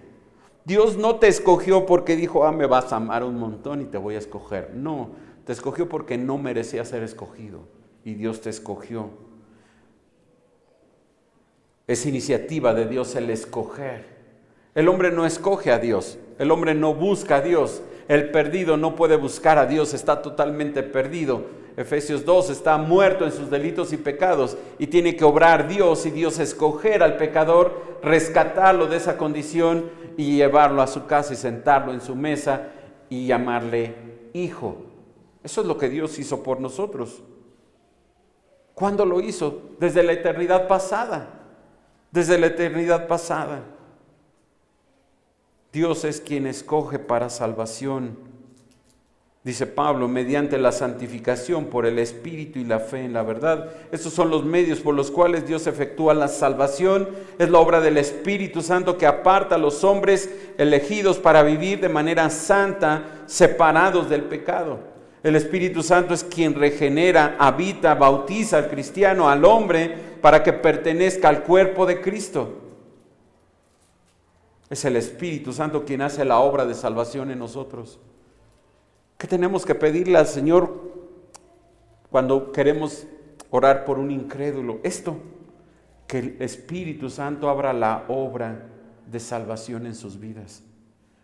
Dios 0.65 0.99
no 0.99 1.17
te 1.17 1.29
escogió 1.29 1.87
porque 1.87 2.15
dijo, 2.15 2.45
ah, 2.45 2.53
me 2.53 2.67
vas 2.67 2.93
a 2.93 2.97
amar 2.97 3.25
un 3.25 3.39
montón 3.39 3.81
y 3.81 3.87
te 3.87 3.97
voy 3.97 4.17
a 4.17 4.19
escoger. 4.19 4.73
No, 4.75 5.11
te 5.45 5.53
escogió 5.53 5.89
porque 5.89 6.19
no 6.19 6.37
merecía 6.37 6.85
ser 6.85 7.03
escogido 7.03 7.61
y 8.05 8.15
Dios 8.15 8.43
te 8.43 8.51
escogió. 8.51 9.09
Es 11.87 12.05
iniciativa 12.05 12.75
de 12.75 12.87
Dios 12.87 13.17
el 13.17 13.31
escoger. 13.31 14.19
El 14.75 14.89
hombre 14.89 15.11
no 15.11 15.25
escoge 15.25 15.73
a 15.73 15.79
Dios, 15.79 16.19
el 16.39 16.51
hombre 16.51 16.75
no 16.75 16.95
busca 16.95 17.37
a 17.37 17.41
Dios, 17.41 17.83
el 18.09 18.31
perdido 18.31 18.77
no 18.77 18.97
puede 18.97 19.17
buscar 19.17 19.59
a 19.59 19.67
Dios, 19.67 19.95
está 19.95 20.23
totalmente 20.23 20.83
perdido. 20.83 21.59
Efesios 21.77 22.25
2 22.25 22.51
está 22.51 22.77
muerto 22.77 23.25
en 23.25 23.31
sus 23.31 23.51
delitos 23.51 23.93
y 23.93 23.97
pecados 23.99 24.57
y 24.81 24.89
tiene 24.89 25.15
que 25.15 25.25
obrar 25.25 25.69
Dios 25.69 26.07
y 26.07 26.11
Dios 26.11 26.41
escoger 26.41 27.05
al 27.05 27.17
pecador, 27.17 27.99
rescatarlo 28.03 28.89
de 28.89 28.97
esa 28.97 29.17
condición 29.17 29.91
y 30.17 30.37
llevarlo 30.37 30.83
a 30.83 30.89
su 30.89 31.07
casa 31.07 31.35
y 31.35 31.37
sentarlo 31.37 31.93
en 31.93 32.01
su 32.01 32.17
mesa 32.17 32.71
y 33.09 33.27
llamarle 33.29 33.95
hijo. 34.33 34.77
Eso 35.45 35.61
es 35.61 35.67
lo 35.67 35.79
que 35.79 35.89
Dios 35.89 36.19
hizo 36.19 36.43
por 36.43 36.61
nosotros. 36.61 37.23
¿Cuándo 38.75 39.05
lo 39.05 39.21
hizo? 39.21 39.71
Desde 39.79 40.03
la 40.03 40.13
eternidad 40.13 40.67
pasada. 40.67 41.29
Desde 42.11 42.39
la 42.39 42.47
eternidad 42.47 43.07
pasada. 43.07 43.63
Dios 45.73 46.05
es 46.05 46.21
quien 46.21 46.47
escoge 46.47 46.99
para 46.99 47.29
salvación. 47.29 48.17
Dice 49.45 49.67
Pablo, 49.67 50.09
mediante 50.09 50.59
la 50.59 50.73
santificación 50.73 51.67
por 51.67 51.87
el 51.87 51.99
Espíritu 51.99 52.59
y 52.59 52.65
la 52.65 52.81
fe 52.81 53.05
en 53.05 53.13
la 53.13 53.23
verdad. 53.23 53.71
Estos 53.93 54.13
son 54.13 54.31
los 54.31 54.45
medios 54.45 54.81
por 54.81 54.95
los 54.95 55.11
cuales 55.11 55.47
Dios 55.47 55.67
efectúa 55.67 56.13
la 56.13 56.29
salvación. 56.29 57.09
Es 57.39 57.49
la 57.49 57.59
obra 57.59 57.81
del 57.81 57.99
Espíritu 57.99 58.63
Santo 58.63 58.99
que 58.99 59.07
aparta 59.07 59.55
a 59.55 59.59
los 59.59 59.85
hombres 59.85 60.29
elegidos 60.59 61.19
para 61.19 61.43
vivir 61.43 61.81
de 61.81 61.89
manera 61.89 62.29
santa, 62.31 63.23
separados 63.27 64.11
del 64.11 64.25
pecado. 64.25 64.81
El 65.23 65.37
Espíritu 65.37 65.83
Santo 65.83 66.15
es 66.15 66.25
quien 66.25 66.55
regenera, 66.55 67.37
habita, 67.39 67.95
bautiza 67.95 68.59
al 68.59 68.69
cristiano, 68.69 69.29
al 69.29 69.45
hombre, 69.45 69.95
para 70.21 70.43
que 70.43 70.53
pertenezca 70.53 71.29
al 71.29 71.43
cuerpo 71.43 71.87
de 71.87 72.01
Cristo. 72.01 72.68
Es 74.71 74.85
el 74.85 74.97
Espíritu 74.97 75.53
Santo 75.53 75.85
quien 75.85 76.03
hace 76.03 76.25
la 76.25 76.41
obra 76.41 76.67
de 76.67 76.75
salvación 76.75 77.31
en 77.31 77.39
nosotros. 77.39 77.99
¿Qué 79.17 79.27
tenemos 79.27 79.65
que 79.65 79.75
pedirle 79.75 80.19
al 80.19 80.27
Señor 80.27 80.93
cuando 82.11 82.53
queremos 82.53 83.07
orar 83.51 83.85
por 83.85 83.99
un 83.99 84.11
incrédulo? 84.11 84.81
Esto, 84.83 85.17
que 86.07 86.19
el 86.19 86.37
Espíritu 86.43 87.11
Santo 87.11 87.49
abra 87.49 87.73
la 87.73 88.05
obra 88.09 88.67
de 89.11 89.21
salvación 89.21 89.87
en 89.87 89.95
sus 89.95 90.21
vidas. 90.21 90.63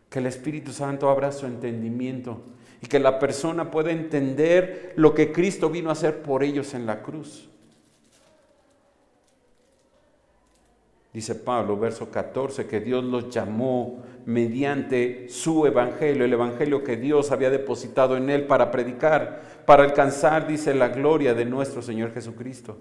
Que 0.09 0.19
el 0.19 0.27
Espíritu 0.27 0.73
Santo 0.73 1.09
abra 1.09 1.33
su 1.33 1.47
entendimiento 1.47 2.41
y 2.81 2.87
que 2.87 2.99
la 2.99 3.19
persona 3.19 3.71
pueda 3.71 3.91
entender 3.91 4.93
lo 4.97 5.15
que 5.15 5.33
Cristo 5.33 5.71
vino 5.71 5.91
a 5.91 5.93
hacer 5.93 6.23
por 6.23 6.43
ellos 6.43 6.75
en 6.75 6.87
la 6.87 7.03
cruz. 7.03 7.49
Dice 11.15 11.37
Pablo, 11.37 11.79
verso 11.79 12.11
14, 12.11 12.67
que 12.67 12.81
Dios 12.81 13.05
los 13.05 13.31
llamó 13.31 14.03
mediante 14.27 15.29
su 15.29 15.65
evangelio, 15.65 16.25
el 16.25 16.33
evangelio 16.33 16.83
que 16.83 16.97
Dios 16.97 17.31
había 17.31 17.51
depositado 17.51 18.17
en 18.17 18.31
él 18.31 18.49
para 18.49 18.73
predicar, 18.73 19.63
para 19.65 19.85
alcanzar, 19.85 20.49
dice, 20.49 20.75
la 20.75 20.89
gloria 20.89 21.33
de 21.33 21.45
nuestro 21.45 21.83
Señor 21.83 22.13
Jesucristo. 22.13 22.79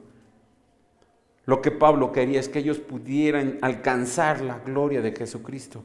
Lo 1.46 1.62
que 1.62 1.70
Pablo 1.70 2.12
quería 2.12 2.40
es 2.40 2.50
que 2.50 2.58
ellos 2.58 2.80
pudieran 2.80 3.60
alcanzar 3.62 4.42
la 4.42 4.58
gloria 4.58 5.04
de 5.04 5.12
Jesucristo. 5.12 5.84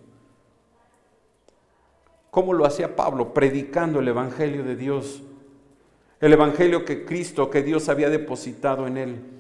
¿Cómo 2.31 2.55
lo 2.55 2.65
hacía 2.65 2.97
Pablo? 2.97 3.35
Predicando 3.35 4.01
el 4.01 4.09
evangelio 4.09 4.65
de 4.65 4.75
Dios, 4.75 5.23
el 6.19 6.33
evangelio 6.33 6.87
que 6.87 7.05
Cristo, 7.05 7.51
que 7.51 7.63
Dios 7.63 7.91
había 7.91 8.09
depositado 8.09 8.87
en 8.87 8.97
él. 8.97 9.38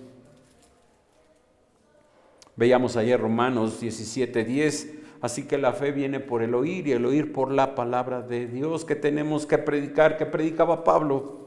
Veíamos 2.59 2.97
ayer 2.97 3.21
Romanos 3.21 3.81
17, 3.81 4.45
10. 4.45 4.95
Así 5.21 5.45
que 5.45 5.59
la 5.59 5.73
fe 5.73 5.93
viene 5.93 6.19
por 6.19 6.43
el 6.43 6.57
oír 6.57 6.88
y 6.88 6.93
el 6.93 7.07
oír 7.07 7.33
por 7.33 7.53
la 7.53 7.77
palabra 7.77 8.21
de 8.21 8.49
Dios 8.49 8.85
que 8.85 8.97
tenemos 8.97 9.47
que 9.47 9.59
predicar, 9.59 10.17
que 10.17 10.27
predicaba 10.27 10.83
Pablo. 10.83 11.38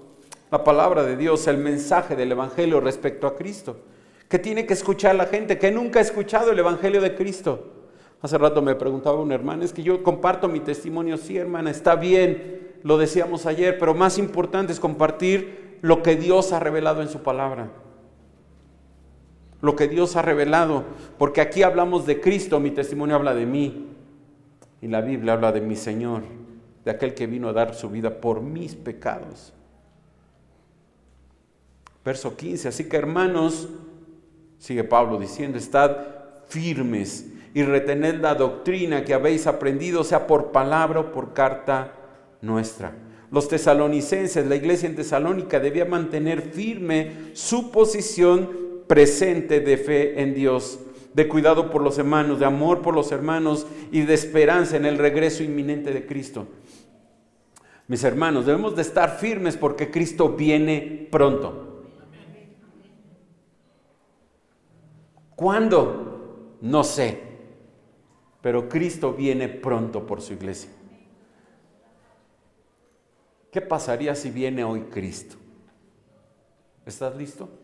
La 0.51 0.63
palabra 0.63 1.03
de 1.03 1.17
Dios, 1.17 1.47
el 1.47 1.57
mensaje 1.57 2.15
del 2.15 2.31
Evangelio 2.31 2.79
respecto 2.79 3.27
a 3.27 3.35
Cristo. 3.35 3.81
Que 4.29 4.39
tiene 4.39 4.65
que 4.65 4.71
escuchar 4.71 5.15
la 5.15 5.25
gente 5.25 5.57
que 5.57 5.69
nunca 5.69 5.99
ha 5.99 6.01
escuchado 6.01 6.51
el 6.51 6.59
Evangelio 6.59 7.01
de 7.01 7.13
Cristo. 7.13 7.73
Hace 8.21 8.37
rato 8.37 8.61
me 8.61 8.75
preguntaba 8.75 9.19
un 9.19 9.33
hermano, 9.33 9.63
es 9.63 9.73
que 9.73 9.83
yo 9.83 10.03
comparto 10.03 10.47
mi 10.47 10.61
testimonio, 10.61 11.17
sí 11.17 11.37
hermana, 11.37 11.71
está 11.71 11.95
bien, 11.95 12.71
lo 12.83 12.97
decíamos 12.97 13.45
ayer, 13.45 13.77
pero 13.77 13.95
más 13.95 14.17
importante 14.17 14.71
es 14.71 14.79
compartir 14.79 15.79
lo 15.81 16.03
que 16.03 16.15
Dios 16.15 16.53
ha 16.53 16.59
revelado 16.59 17.01
en 17.01 17.09
su 17.09 17.21
palabra 17.21 17.69
lo 19.61 19.75
que 19.75 19.87
Dios 19.87 20.15
ha 20.15 20.21
revelado, 20.21 20.83
porque 21.17 21.41
aquí 21.41 21.63
hablamos 21.63 22.05
de 22.05 22.19
Cristo, 22.19 22.59
mi 22.59 22.71
testimonio 22.71 23.15
habla 23.15 23.33
de 23.33 23.45
mí, 23.45 23.87
y 24.81 24.87
la 24.87 25.01
Biblia 25.01 25.33
habla 25.33 25.51
de 25.51 25.61
mi 25.61 25.75
Señor, 25.75 26.23
de 26.83 26.91
aquel 26.91 27.13
que 27.13 27.27
vino 27.27 27.49
a 27.49 27.53
dar 27.53 27.75
su 27.75 27.89
vida 27.89 28.19
por 28.19 28.41
mis 28.41 28.75
pecados. 28.75 29.53
Verso 32.03 32.35
15, 32.35 32.67
así 32.67 32.89
que 32.89 32.97
hermanos, 32.97 33.69
sigue 34.57 34.83
Pablo 34.83 35.19
diciendo, 35.19 35.59
estad 35.59 35.97
firmes 36.47 37.31
y 37.53 37.63
retened 37.63 38.21
la 38.21 38.33
doctrina 38.33 39.05
que 39.05 39.13
habéis 39.13 39.45
aprendido, 39.45 40.03
sea 40.03 40.25
por 40.25 40.51
palabra 40.51 41.01
o 41.01 41.11
por 41.11 41.33
carta 41.33 41.93
nuestra. 42.41 42.93
Los 43.29 43.47
tesalonicenses, 43.47 44.47
la 44.47 44.55
iglesia 44.55 44.89
en 44.89 44.95
Tesalónica 44.95 45.59
debía 45.59 45.85
mantener 45.85 46.41
firme 46.41 47.31
su 47.33 47.71
posición 47.71 48.49
presente 48.91 49.61
de 49.61 49.77
fe 49.77 50.21
en 50.21 50.33
Dios, 50.33 50.77
de 51.13 51.29
cuidado 51.29 51.71
por 51.71 51.81
los 51.81 51.97
hermanos, 51.97 52.39
de 52.39 52.45
amor 52.45 52.81
por 52.81 52.93
los 52.93 53.13
hermanos 53.13 53.65
y 53.89 54.01
de 54.01 54.13
esperanza 54.13 54.75
en 54.75 54.85
el 54.85 54.97
regreso 54.97 55.43
inminente 55.43 55.93
de 55.93 56.05
Cristo. 56.05 56.45
Mis 57.87 58.03
hermanos, 58.03 58.45
debemos 58.45 58.75
de 58.75 58.81
estar 58.81 59.17
firmes 59.17 59.55
porque 59.55 59.89
Cristo 59.89 60.35
viene 60.35 61.07
pronto. 61.09 61.85
¿Cuándo? 65.37 66.57
No 66.59 66.83
sé. 66.83 67.17
Pero 68.41 68.67
Cristo 68.67 69.13
viene 69.13 69.47
pronto 69.47 70.05
por 70.05 70.21
su 70.21 70.33
iglesia. 70.33 70.69
¿Qué 73.53 73.61
pasaría 73.61 74.15
si 74.15 74.31
viene 74.31 74.65
hoy 74.65 74.81
Cristo? 74.91 75.37
¿Estás 76.85 77.15
listo? 77.15 77.60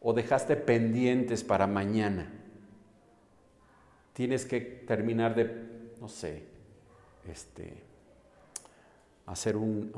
¿O 0.00 0.14
dejaste 0.14 0.56
pendientes 0.56 1.44
para 1.44 1.66
mañana? 1.66 2.32
Tienes 4.14 4.46
que 4.46 4.60
terminar 4.60 5.34
de, 5.34 5.92
no 6.00 6.08
sé, 6.08 6.44
este, 7.30 7.82
hacer 9.26 9.56
un, 9.56 9.92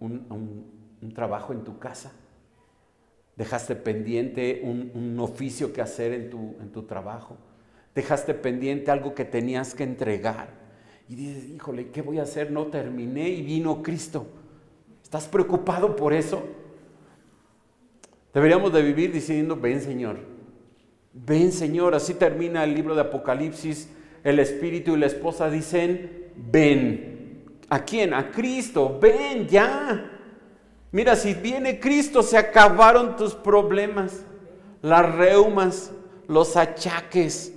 un, 0.00 1.12
trabajo 1.14 1.52
en 1.52 1.62
tu 1.64 1.78
casa. 1.78 2.12
Dejaste 3.36 3.76
pendiente 3.76 4.62
un, 4.64 5.18
oficio 5.20 5.72
que 5.72 5.80
hacer 5.80 6.12
en 6.12 6.30
tu, 6.30 6.56
en 6.60 6.70
tu 6.72 6.82
trabajo. 6.82 7.36
Dejaste 7.94 8.34
pendiente 8.34 8.90
algo 8.90 9.14
que 9.14 9.24
tenías 9.24 9.74
que 9.74 9.84
entregar. 9.84 10.48
Y 11.08 11.14
dices, 11.14 11.48
híjole, 11.48 11.90
¿qué 11.90 12.02
voy 12.02 12.18
a 12.18 12.22
hacer? 12.22 12.50
No 12.50 12.66
terminé 12.66 13.28
y 13.28 13.42
vino 13.42 13.82
Cristo. 13.82 14.26
¿Estás 15.02 15.28
preocupado 15.28 15.94
por 15.94 16.12
eso? 16.12 16.42
Deberíamos 18.36 18.70
de 18.70 18.82
vivir 18.82 19.10
diciendo, 19.12 19.56
ven 19.56 19.80
Señor, 19.80 20.18
ven 21.14 21.50
Señor. 21.52 21.94
Así 21.94 22.12
termina 22.12 22.64
el 22.64 22.74
libro 22.74 22.94
de 22.94 23.00
Apocalipsis. 23.00 23.88
El 24.22 24.40
Espíritu 24.40 24.94
y 24.94 24.98
la 24.98 25.06
esposa 25.06 25.48
dicen, 25.48 26.32
ven. 26.36 27.46
¿A 27.70 27.82
quién? 27.82 28.12
A 28.12 28.30
Cristo. 28.30 28.98
Ven 29.00 29.48
ya. 29.48 30.10
Mira, 30.92 31.16
si 31.16 31.32
viene 31.32 31.80
Cristo, 31.80 32.22
se 32.22 32.36
acabaron 32.36 33.16
tus 33.16 33.34
problemas, 33.34 34.22
las 34.82 35.14
reumas, 35.14 35.92
los 36.28 36.58
achaques, 36.58 37.54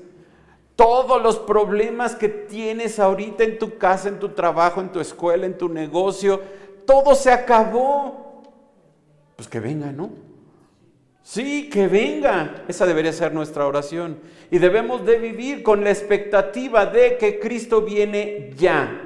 todos 0.78 1.22
los 1.22 1.40
problemas 1.40 2.16
que 2.16 2.30
tienes 2.30 3.02
ahorita 3.02 3.44
en 3.44 3.60
tu 3.60 3.78
casa, 3.78 4.08
en 4.08 4.18
tu 4.18 4.30
trabajo, 4.30 4.80
en 4.80 4.94
tu 4.94 5.02
escuela, 5.02 5.46
en 5.46 5.58
tu 5.58 5.68
negocio, 5.68 6.40
todo 6.86 7.16
se 7.16 7.34
acabó. 7.34 8.44
Pues 9.36 9.50
que 9.50 9.60
venga, 9.60 9.92
¿no? 9.92 10.29
Sí, 11.22 11.70
que 11.70 11.88
venga. 11.88 12.64
Esa 12.68 12.86
debería 12.86 13.14
ser 13.14 13.34
nuestra 13.34 13.68
oración. 13.68 14.18
Y 14.52 14.58
debemos 14.58 15.06
de 15.06 15.20
vivir 15.20 15.64
con 15.64 15.84
la 15.84 15.92
expectativa 15.92 16.86
de 16.86 17.18
que 17.18 17.40
Cristo 17.40 17.82
viene 17.82 18.54
ya. 18.58 19.02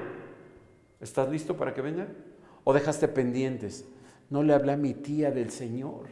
¿Estás 1.02 1.30
listo 1.30 1.58
para 1.58 1.74
que 1.74 1.82
venga? 1.82 2.08
¿O 2.64 2.74
dejaste 2.74 3.08
pendientes? 3.08 3.86
No 4.30 4.42
le 4.42 4.54
hablé 4.54 4.74
a 4.74 4.78
mi 4.78 4.94
tía 4.94 5.32
del 5.32 5.52
Señor. 5.52 6.08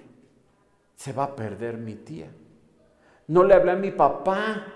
Se 0.95 1.13
va 1.13 1.23
a 1.25 1.35
perder 1.35 1.77
mi 1.77 1.95
tía. 1.95 2.27
No 3.27 3.43
le 3.43 3.53
hablé 3.53 3.71
a 3.71 3.77
mi 3.77 3.91
papá. 3.91 4.67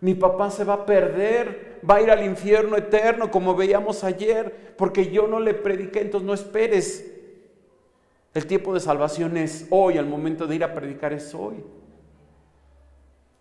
Mi 0.00 0.14
papá 0.14 0.50
se 0.50 0.64
va 0.64 0.74
a 0.74 0.86
perder 0.86 1.74
va 1.88 1.96
a 1.96 2.02
ir 2.02 2.10
al 2.10 2.24
infierno 2.24 2.76
eterno, 2.76 3.30
como 3.30 3.54
veíamos 3.54 4.04
ayer, 4.04 4.74
porque 4.76 5.10
yo 5.10 5.26
no 5.26 5.40
le 5.40 5.54
prediqué, 5.54 6.00
entonces 6.00 6.26
no 6.26 6.34
esperes. 6.34 7.13
El 8.34 8.46
tiempo 8.46 8.74
de 8.74 8.80
salvación 8.80 9.36
es 9.36 9.66
hoy, 9.70 9.96
al 9.96 10.06
momento 10.06 10.48
de 10.48 10.56
ir 10.56 10.64
a 10.64 10.74
predicar 10.74 11.12
es 11.12 11.32
hoy. 11.34 11.54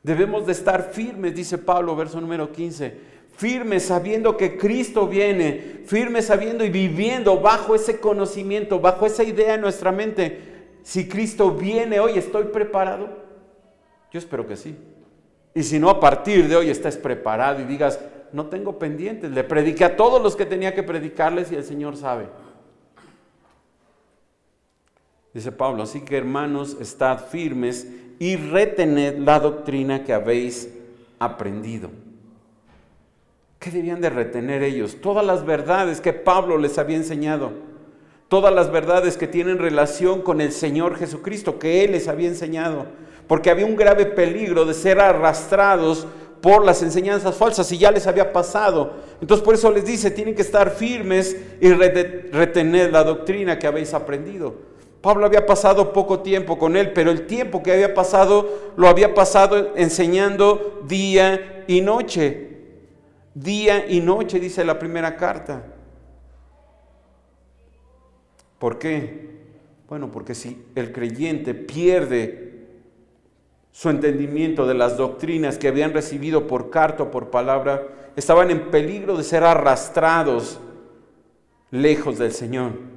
Debemos 0.04 0.46
de 0.46 0.52
estar 0.52 0.92
firmes, 0.92 1.34
dice 1.34 1.58
Pablo, 1.58 1.96
verso 1.96 2.22
número 2.22 2.52
15. 2.52 3.14
Firmes 3.36 3.84
sabiendo 3.86 4.38
que 4.38 4.56
Cristo 4.58 5.08
viene, 5.08 5.82
firmes 5.86 6.26
sabiendo 6.28 6.64
y 6.64 6.70
viviendo 6.70 7.40
bajo 7.40 7.74
ese 7.74 8.00
conocimiento, 8.00 8.80
bajo 8.80 9.08
esa 9.08 9.24
idea 9.24 9.56
en 9.56 9.62
nuestra 9.62 9.92
mente. 9.92 10.70
Si 10.84 11.08
Cristo 11.08 11.50
viene 11.50 12.00
hoy, 12.00 12.20
¿estoy 12.20 12.46
preparado? 12.46 13.10
Yo 14.12 14.20
espero 14.20 14.46
que 14.46 14.56
sí. 14.56 14.78
Y 15.56 15.64
si 15.64 15.80
no, 15.80 15.90
a 15.90 16.00
partir 16.00 16.48
de 16.48 16.56
hoy 16.56 16.70
estés 16.70 16.98
preparado 16.98 17.62
y 17.62 17.66
digas, 17.66 18.00
no 18.32 18.48
tengo 18.48 18.78
pendientes. 18.78 19.32
Le 19.32 19.44
prediqué 19.44 19.86
a 19.86 19.96
todos 19.96 20.22
los 20.22 20.36
que 20.36 20.46
tenía 20.46 20.76
que 20.76 20.84
predicarles 20.84 21.52
y 21.52 21.56
el 21.56 21.64
Señor 21.64 21.98
sabe. 21.98 22.28
Dice 25.34 25.52
Pablo, 25.52 25.84
así 25.84 26.02
que 26.02 26.18
hermanos, 26.18 26.78
estad 26.80 27.26
firmes 27.28 27.88
y 28.20 28.36
retened 28.36 29.18
la 29.18 29.40
doctrina 29.40 30.04
que 30.04 30.14
habéis 30.14 30.70
aprendido. 31.18 31.90
¿Qué 33.58 33.72
debían 33.72 34.02
de 34.02 34.10
retener 34.10 34.62
ellos? 34.62 34.98
Todas 35.02 35.26
las 35.26 35.46
verdades 35.46 36.02
que 36.02 36.14
Pablo 36.14 36.58
les 36.58 36.78
había 36.78 36.98
enseñado. 36.98 37.52
Todas 38.28 38.54
las 38.54 38.72
verdades 38.72 39.18
que 39.18 39.28
tienen 39.28 39.58
relación 39.58 40.22
con 40.22 40.42
el 40.42 40.52
Señor 40.52 40.98
Jesucristo, 40.98 41.58
que 41.58 41.84
Él 41.84 41.94
les 41.94 42.08
había 42.08 42.28
enseñado. 42.28 42.86
Porque 43.28 43.50
había 43.50 43.66
un 43.66 43.76
grave 43.76 44.06
peligro 44.06 44.66
de 44.66 44.74
ser 44.74 45.00
arrastrados 45.00 46.06
por 46.42 46.66
las 46.66 46.84
enseñanzas 46.84 47.36
falsas 47.38 47.72
y 47.72 47.78
ya 47.78 47.90
les 47.90 48.06
había 48.06 48.34
pasado. 48.34 48.94
Entonces 49.22 49.44
por 49.44 49.56
eso 49.56 49.72
les 49.72 49.86
dice, 49.86 50.12
tienen 50.12 50.36
que 50.36 50.42
estar 50.42 50.72
firmes 50.72 51.38
y 51.62 51.72
retener 51.72 52.92
la 52.92 53.04
doctrina 53.04 53.58
que 53.58 53.66
habéis 53.66 53.94
aprendido. 53.94 54.73
Pablo 55.04 55.26
había 55.26 55.46
pasado 55.46 55.92
poco 55.92 56.22
tiempo 56.22 56.58
con 56.58 56.78
él, 56.78 56.94
pero 56.94 57.12
el 57.12 57.28
tiempo 57.28 57.62
que 57.62 57.74
había 57.74 57.94
pasado 57.94 58.72
lo 58.78 58.88
había 58.88 59.14
pasado 59.14 59.74
enseñando 59.76 60.82
día 60.88 61.66
y 61.68 61.82
noche. 61.82 62.52
Día 63.34 63.86
y 63.86 64.00
noche, 64.00 64.40
dice 64.40 64.64
la 64.64 64.80
primera 64.80 65.18
carta. 65.18 65.62
¿Por 68.58 68.80
qué? 68.80 69.42
Bueno, 69.90 70.10
porque 70.10 70.34
si 70.34 70.64
el 70.74 70.94
creyente 70.94 71.54
pierde 71.54 72.70
su 73.74 73.90
entendimiento 73.90 74.66
de 74.66 74.76
las 74.76 74.96
doctrinas 74.96 75.58
que 75.58 75.68
habían 75.68 75.92
recibido 75.92 76.48
por 76.48 76.70
carta 76.70 77.04
o 77.04 77.12
por 77.12 77.30
palabra, 77.30 77.90
estaban 78.16 78.52
en 78.52 78.72
peligro 78.72 79.18
de 79.18 79.26
ser 79.26 79.44
arrastrados 79.44 80.62
lejos 81.72 82.20
del 82.20 82.32
Señor. 82.32 82.93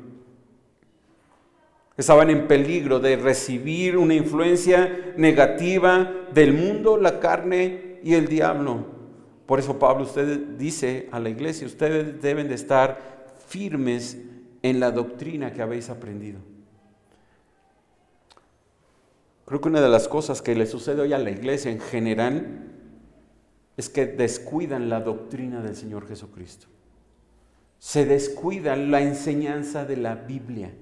Estaban 1.96 2.28
en 2.28 2.46
peligro 2.46 3.00
de 3.00 3.16
recibir 3.16 3.96
una 3.96 4.14
influencia 4.14 5.14
negativa 5.16 6.12
del 6.32 6.52
mundo, 6.52 6.98
la 6.98 7.20
carne 7.20 8.00
y 8.02 8.14
el 8.14 8.28
diablo. 8.28 8.84
Por 9.46 9.58
eso 9.58 9.78
Pablo 9.78 10.04
usted 10.04 10.38
dice 10.58 11.08
a 11.10 11.20
la 11.20 11.30
iglesia, 11.30 11.66
ustedes 11.66 12.20
deben 12.20 12.48
de 12.48 12.54
estar 12.54 13.34
firmes 13.46 14.18
en 14.62 14.80
la 14.80 14.90
doctrina 14.90 15.52
que 15.52 15.62
habéis 15.62 15.88
aprendido. 15.88 16.40
Creo 19.46 19.60
que 19.60 19.68
una 19.68 19.80
de 19.80 19.88
las 19.88 20.08
cosas 20.08 20.42
que 20.42 20.56
le 20.56 20.66
sucede 20.66 21.00
hoy 21.00 21.12
a 21.12 21.18
la 21.18 21.30
iglesia 21.30 21.70
en 21.70 21.80
general 21.80 22.64
es 23.76 23.88
que 23.88 24.06
descuidan 24.06 24.88
la 24.88 25.00
doctrina 25.00 25.62
del 25.62 25.76
Señor 25.76 26.08
Jesucristo. 26.08 26.66
Se 27.78 28.04
descuidan 28.04 28.90
la 28.90 29.02
enseñanza 29.02 29.84
de 29.84 29.96
la 29.96 30.16
Biblia. 30.16 30.72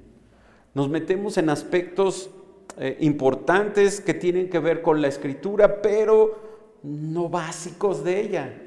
Nos 0.75 0.89
metemos 0.89 1.39
en 1.39 1.51
aspectos 1.51 2.31
eh, 2.77 2.97
importantes 3.01 4.01
que 4.01 4.15
tienen 4.15 4.51
que 4.51 4.59
ver 4.59 4.83
con 4.83 5.01
la 5.01 5.09
escritura, 5.09 5.81
pero 5.81 6.79
no 6.83 7.29
básicos 7.29 8.03
de 8.03 8.21
ella. 8.21 8.61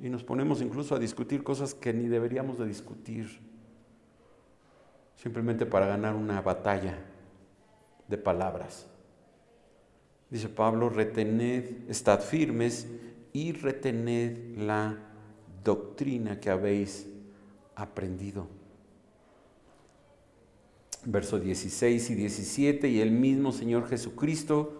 Y 0.00 0.08
nos 0.08 0.24
ponemos 0.24 0.62
incluso 0.62 0.94
a 0.94 0.98
discutir 0.98 1.44
cosas 1.44 1.74
que 1.74 1.92
ni 1.92 2.08
deberíamos 2.08 2.58
de 2.58 2.66
discutir 2.66 3.38
simplemente 5.16 5.66
para 5.66 5.86
ganar 5.86 6.16
una 6.16 6.40
batalla 6.40 6.98
de 8.08 8.18
palabras. 8.18 8.88
Dice 10.30 10.48
Pablo, 10.48 10.88
retened, 10.88 11.88
estad 11.90 12.20
firmes 12.20 12.88
y 13.34 13.52
retened 13.52 14.56
la 14.58 14.98
doctrina 15.62 16.40
que 16.40 16.50
habéis 16.50 17.11
aprendido. 17.82 18.46
Verso 21.04 21.38
16 21.38 22.10
y 22.10 22.14
17, 22.14 22.88
y 22.88 23.00
el 23.00 23.10
mismo 23.10 23.50
Señor 23.52 23.88
Jesucristo, 23.88 24.72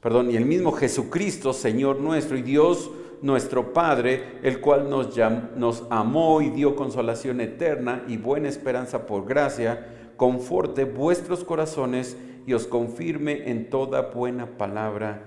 perdón, 0.00 0.30
y 0.30 0.36
el 0.36 0.44
mismo 0.44 0.72
Jesucristo, 0.72 1.52
Señor 1.52 2.00
nuestro 2.00 2.36
y 2.36 2.42
Dios 2.42 2.90
nuestro 3.22 3.72
Padre, 3.72 4.38
el 4.42 4.60
cual 4.60 4.90
nos, 4.90 5.16
nos 5.56 5.84
amó 5.90 6.42
y 6.42 6.50
dio 6.50 6.76
consolación 6.76 7.40
eterna 7.40 8.04
y 8.08 8.16
buena 8.16 8.48
esperanza 8.48 9.06
por 9.06 9.24
gracia, 9.24 10.12
conforte 10.16 10.84
vuestros 10.84 11.44
corazones 11.44 12.16
y 12.46 12.52
os 12.52 12.66
confirme 12.66 13.50
en 13.50 13.70
toda 13.70 14.02
buena 14.02 14.58
palabra 14.58 15.24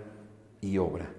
y 0.62 0.78
obra. 0.78 1.17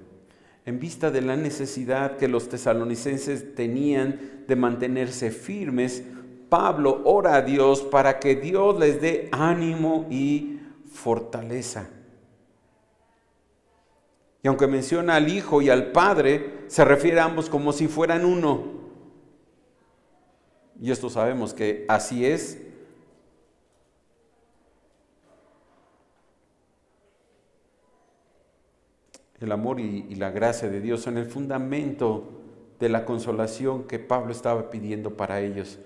En 0.68 0.78
vista 0.78 1.10
de 1.10 1.22
la 1.22 1.34
necesidad 1.34 2.18
que 2.18 2.28
los 2.28 2.50
tesalonicenses 2.50 3.54
tenían 3.54 4.44
de 4.46 4.54
mantenerse 4.54 5.30
firmes, 5.30 6.02
Pablo 6.50 7.00
ora 7.06 7.36
a 7.36 7.40
Dios 7.40 7.80
para 7.80 8.18
que 8.18 8.36
Dios 8.36 8.78
les 8.78 9.00
dé 9.00 9.30
ánimo 9.32 10.06
y 10.10 10.60
fortaleza. 10.92 11.88
Y 14.42 14.48
aunque 14.48 14.66
menciona 14.66 15.14
al 15.14 15.32
Hijo 15.32 15.62
y 15.62 15.70
al 15.70 15.90
Padre, 15.90 16.64
se 16.66 16.84
refiere 16.84 17.18
a 17.20 17.24
ambos 17.24 17.48
como 17.48 17.72
si 17.72 17.88
fueran 17.88 18.26
uno. 18.26 18.64
Y 20.82 20.90
esto 20.90 21.08
sabemos 21.08 21.54
que 21.54 21.86
así 21.88 22.26
es 22.26 22.58
El 29.40 29.52
amor 29.52 29.78
y, 29.78 30.14
la 30.16 30.30
gracia 30.30 30.68
de 30.68 30.80
Dios 30.80 31.02
son 31.02 31.16
el 31.16 31.26
fundamento 31.26 32.24
de 32.80 32.88
la 32.88 33.04
consolación 33.04 33.84
que 33.84 33.98
Pablo 33.98 34.32
estaba 34.32 34.70
pidiendo 34.70 35.16
para 35.16 35.40
ellos. 35.40 35.78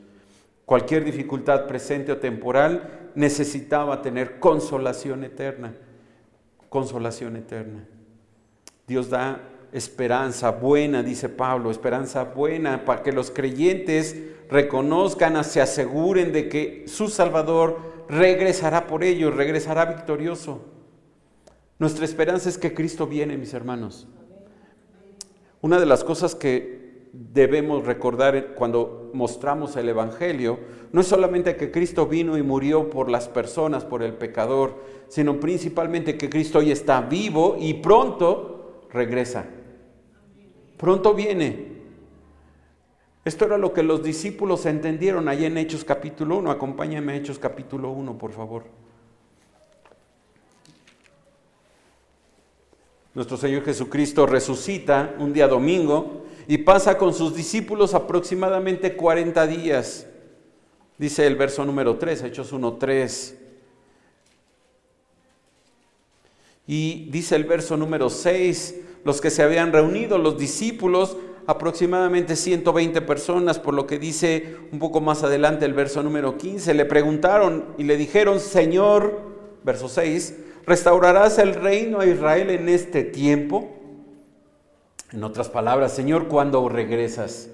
Cualquier 0.65 1.05
dificultad 1.05 1.67
presente 1.67 2.13
o 2.13 2.19
temporal 2.19 3.11
necesitaba 3.15 4.01
tener 4.01 4.39
consolación 4.41 5.25
eterna. 5.25 5.75
Consolación 6.69 7.37
eterna. 7.37 7.87
Dios 8.87 9.11
da 9.11 9.41
esperanza 9.73 10.51
buena, 10.51 11.03
dice 11.03 11.29
Pablo, 11.29 11.71
esperanza 11.71 12.25
buena 12.25 12.85
para 12.85 13.03
que 13.03 13.13
los 13.13 13.31
creyentes 13.31 14.17
reconozcan, 14.51 15.43
se 15.45 15.61
aseguren 15.61 16.33
de 16.33 16.49
que 16.49 16.85
su 16.87 17.09
Salvador 17.09 17.79
regresará 18.09 18.87
por 18.87 19.03
ellos, 19.03 19.35
regresará 19.35 19.87
victorioso. 19.87 20.63
Nuestra 21.83 22.05
esperanza 22.05 22.49
es 22.49 22.59
que 22.59 22.75
Cristo 22.75 23.09
viene, 23.09 23.37
mis 23.37 23.55
hermanos. 23.55 24.07
Una 25.63 25.81
de 25.81 25.87
las 25.87 26.05
cosas 26.05 26.37
que 26.37 27.11
debemos 27.13 27.85
recordar 27.85 28.55
cuando 28.55 29.11
mostramos 29.15 29.75
el 29.75 29.89
Evangelio 29.89 30.61
no 30.93 31.01
es 31.01 31.09
solamente 31.09 31.57
que 31.57 31.73
Cristo 31.73 32.07
vino 32.07 32.39
y 32.39 32.43
murió 32.45 32.89
por 32.89 33.11
las 33.11 33.27
personas, 33.27 33.85
por 33.85 34.05
el 34.05 34.15
pecador, 34.15 34.81
sino 35.09 35.41
principalmente 35.41 36.17
que 36.17 36.31
Cristo 36.31 36.61
hoy 36.61 36.71
está 36.71 37.01
vivo 37.01 37.57
y 37.59 37.75
pronto 37.75 38.87
regresa. 38.93 39.47
Pronto 40.77 41.15
viene. 41.15 41.83
Esto 43.25 43.47
era 43.47 43.59
lo 43.59 43.73
que 43.73 43.83
los 43.83 44.05
discípulos 44.05 44.67
entendieron 44.67 45.27
allí 45.27 45.47
en 45.47 45.59
Hechos 45.59 45.83
capítulo 45.83 46.37
1. 46.37 46.49
Acompáñame 46.53 47.15
a 47.15 47.17
Hechos 47.17 47.41
capítulo 47.41 47.91
1, 47.91 48.19
por 48.19 48.31
favor. 48.31 48.82
Nuestro 53.15 53.37
Señor 53.37 53.65
Jesucristo 53.65 54.25
resucita 54.27 55.15
un 55.19 55.35
día 55.35 55.47
domingo 55.47 56.25
y 56.49 56.59
pasa 56.59 56.97
con 56.97 57.13
sus 57.13 57.35
discípulos 57.35 57.93
aproximadamente 57.95 58.97
40 58.97 59.47
días. 59.47 60.07
Dice 60.97 61.27
el 61.27 61.37
verso 61.37 61.65
número 61.65 61.97
3, 61.97 62.23
Hechos 62.23 62.53
1, 62.53 62.75
3. 62.75 63.39
Y 66.67 67.11
dice 67.11 67.37
el 67.37 67.45
verso 67.45 67.77
número 67.77 68.09
6, 68.09 68.77
los 69.05 69.21
que 69.21 69.31
se 69.31 69.43
habían 69.43 69.73
reunido, 69.73 70.17
los 70.17 70.39
discípulos, 70.39 71.19
aproximadamente 71.47 72.35
120 72.35 73.03
personas, 73.03 73.59
por 73.59 73.75
lo 73.75 73.87
que 73.87 73.99
dice 73.99 74.57
un 74.71 74.79
poco 74.79 75.03
más 75.03 75.23
adelante 75.23 75.67
el 75.67 75.75
verso 75.75 76.03
número 76.03 76.39
15, 76.39 76.73
le 76.73 76.85
preguntaron 76.87 77.75
y 77.77 77.83
le 77.83 77.99
dijeron, 77.99 78.41
Señor, 78.41 79.21
verso 79.65 79.89
6, 79.89 80.35
¿restaurarás 80.67 81.39
el 81.39 81.55
reino 81.55 82.01
a 82.01 82.07
Israel 82.07 82.51
en 82.51 82.69
este 82.69 83.05
tiempo? 83.05 83.69
En 85.13 85.25
otras 85.25 85.49
palabras, 85.49 85.93
Señor, 85.93 86.29
¿cuándo 86.29 86.69
regresas? 86.69 87.49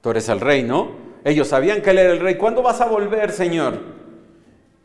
Tú 0.00 0.10
eres 0.10 0.28
el 0.28 0.40
rey, 0.40 0.62
¿no? 0.62 0.90
Ellos 1.24 1.48
sabían 1.48 1.80
que 1.80 1.90
Él 1.90 1.98
era 1.98 2.12
el 2.12 2.20
rey. 2.20 2.36
¿Cuándo 2.36 2.62
vas 2.62 2.80
a 2.80 2.86
volver, 2.86 3.32
Señor? 3.32 3.78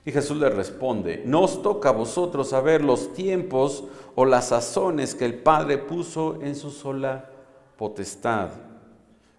Y 0.05 0.11
Jesús 0.11 0.37
les 0.37 0.53
responde, 0.55 1.21
no 1.25 1.41
os 1.41 1.61
toca 1.61 1.89
a 1.89 1.91
vosotros 1.93 2.49
saber 2.49 2.83
los 2.83 3.13
tiempos 3.13 3.83
o 4.15 4.25
las 4.25 4.47
sazones 4.47 5.13
que 5.13 5.25
el 5.25 5.35
Padre 5.35 5.77
puso 5.77 6.39
en 6.41 6.55
su 6.55 6.71
sola 6.71 7.29
potestad, 7.77 8.49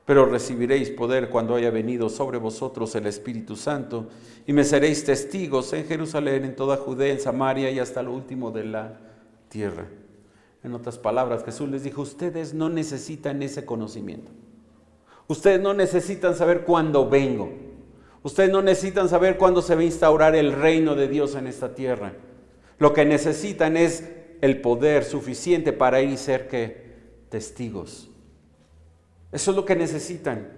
pero 0.04 0.26
recibiréis 0.26 0.90
poder 0.90 1.28
cuando 1.30 1.54
haya 1.54 1.70
venido 1.70 2.08
sobre 2.08 2.38
vosotros 2.38 2.94
el 2.94 3.06
Espíritu 3.06 3.54
Santo 3.56 4.08
y 4.46 4.52
me 4.52 4.64
seréis 4.64 5.04
testigos 5.04 5.72
en 5.72 5.86
Jerusalén, 5.86 6.44
en 6.44 6.56
toda 6.56 6.76
Judea, 6.76 7.12
en 7.12 7.20
Samaria 7.20 7.70
y 7.70 7.78
hasta 7.78 8.02
lo 8.02 8.12
último 8.12 8.50
de 8.50 8.64
la 8.64 8.98
tierra. 9.48 9.86
En 10.62 10.74
otras 10.74 10.98
palabras, 10.98 11.44
Jesús 11.44 11.68
les 11.68 11.84
dijo, 11.84 12.02
ustedes 12.02 12.54
no 12.54 12.68
necesitan 12.68 13.42
ese 13.42 13.64
conocimiento. 13.64 14.30
Ustedes 15.28 15.60
no 15.60 15.74
necesitan 15.74 16.34
saber 16.34 16.64
cuándo 16.64 17.08
vengo. 17.08 17.50
Ustedes 18.22 18.50
no 18.50 18.60
necesitan 18.60 19.08
saber 19.08 19.38
cuándo 19.38 19.62
se 19.62 19.74
va 19.74 19.80
a 19.80 19.84
instaurar 19.84 20.34
el 20.34 20.52
reino 20.52 20.94
de 20.94 21.08
Dios 21.08 21.34
en 21.34 21.46
esta 21.46 21.74
tierra. 21.74 22.12
Lo 22.78 22.92
que 22.92 23.04
necesitan 23.04 23.76
es 23.76 24.04
el 24.40 24.60
poder 24.60 25.04
suficiente 25.04 25.72
para 25.72 26.02
ir 26.02 26.10
y 26.10 26.16
ser 26.16 26.48
testigos. 27.28 28.09
Eso 29.32 29.50
es 29.50 29.56
lo 29.56 29.64
que 29.64 29.76
necesitan. 29.76 30.48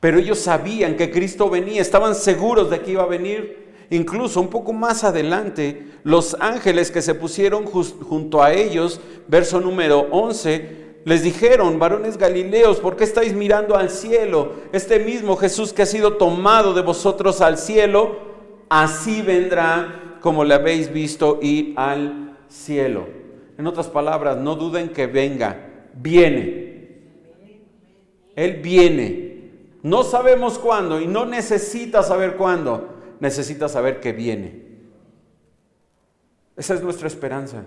Pero 0.00 0.18
ellos 0.18 0.38
sabían 0.38 0.96
que 0.96 1.10
Cristo 1.10 1.48
venía, 1.48 1.80
estaban 1.80 2.14
seguros 2.14 2.70
de 2.70 2.80
que 2.80 2.92
iba 2.92 3.02
a 3.02 3.06
venir. 3.06 3.66
Incluso 3.90 4.40
un 4.40 4.48
poco 4.48 4.72
más 4.72 5.04
adelante, 5.04 5.86
los 6.02 6.36
ángeles 6.40 6.90
que 6.90 7.02
se 7.02 7.14
pusieron 7.14 7.64
junto 7.66 8.42
a 8.42 8.52
ellos, 8.52 9.00
verso 9.28 9.60
número 9.60 10.08
11, 10.10 10.86
les 11.04 11.22
dijeron, 11.22 11.78
varones 11.78 12.18
galileos, 12.18 12.80
¿por 12.80 12.96
qué 12.96 13.04
estáis 13.04 13.32
mirando 13.32 13.76
al 13.76 13.90
cielo? 13.90 14.54
Este 14.72 14.98
mismo 14.98 15.36
Jesús 15.36 15.72
que 15.72 15.82
ha 15.82 15.86
sido 15.86 16.14
tomado 16.14 16.74
de 16.74 16.82
vosotros 16.82 17.40
al 17.40 17.58
cielo, 17.58 18.16
así 18.68 19.22
vendrá 19.22 20.18
como 20.20 20.44
le 20.44 20.54
habéis 20.54 20.92
visto 20.92 21.38
ir 21.40 21.74
al 21.76 22.36
cielo. 22.48 23.06
En 23.56 23.68
otras 23.68 23.86
palabras, 23.86 24.36
no 24.36 24.56
duden 24.56 24.88
que 24.88 25.06
venga, 25.06 25.90
viene. 25.94 26.75
Él 28.36 28.60
viene. 28.60 29.50
No 29.82 30.04
sabemos 30.04 30.58
cuándo 30.58 31.00
y 31.00 31.06
no 31.06 31.26
necesita 31.26 32.02
saber 32.02 32.36
cuándo 32.36 32.96
necesita 33.18 33.68
saber 33.68 34.00
que 34.00 34.12
viene. 34.12 34.66
Esa 36.56 36.74
es 36.74 36.82
nuestra 36.82 37.08
esperanza. 37.08 37.64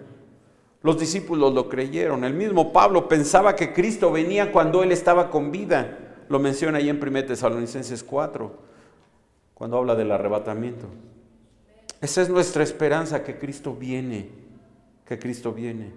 Los 0.82 1.00
discípulos 1.00 1.54
lo 1.54 1.68
creyeron. 1.68 2.24
El 2.24 2.34
mismo 2.34 2.72
Pablo 2.72 3.08
pensaba 3.08 3.56
que 3.56 3.74
Cristo 3.74 4.12
venía 4.12 4.52
cuando 4.52 4.84
él 4.84 4.92
estaba 4.92 5.30
con 5.30 5.52
vida. 5.52 5.98
Lo 6.30 6.40
menciona 6.40 6.78
ahí 6.78 6.90
en 6.90 7.02
1 7.02 7.26
Tesalonicenses 7.26 8.04
4, 8.04 8.52
cuando 9.54 9.78
habla 9.78 9.96
del 9.96 10.12
arrebatamiento. 10.12 10.86
Esa 12.02 12.22
es 12.22 12.30
nuestra 12.30 12.64
esperanza, 12.64 13.24
que 13.24 13.38
Cristo 13.38 13.76
viene, 13.76 14.30
que 15.06 15.20
Cristo 15.20 15.52
viene. 15.52 15.92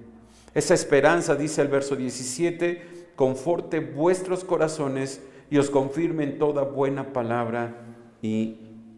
Esa 0.54 0.74
esperanza, 0.74 1.36
dice 1.36 1.62
el 1.62 1.68
verso 1.68 1.94
17, 1.94 3.01
conforte 3.16 3.80
vuestros 3.80 4.44
corazones 4.44 5.20
y 5.50 5.58
os 5.58 5.70
confirme 5.70 6.24
en 6.24 6.38
toda 6.38 6.62
buena 6.62 7.12
palabra 7.12 7.76
y 8.22 8.56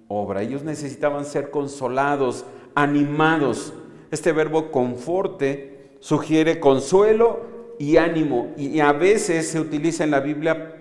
obra. 0.09 0.43
Ellos 0.43 0.63
necesitaban 0.63 1.25
ser 1.25 1.51
consolados, 1.51 2.45
animados. 2.75 3.73
Este 4.11 4.33
verbo 4.33 4.71
conforte 4.71 5.97
sugiere 6.01 6.61
consuelo 6.61 7.41
y 7.79 7.97
ánimo 7.97 8.53
y 8.57 8.79
a 8.81 8.93
veces 8.93 9.49
se 9.49 9.59
utiliza 9.59 10.05
en 10.05 10.11
la 10.11 10.21
Biblia 10.21 10.77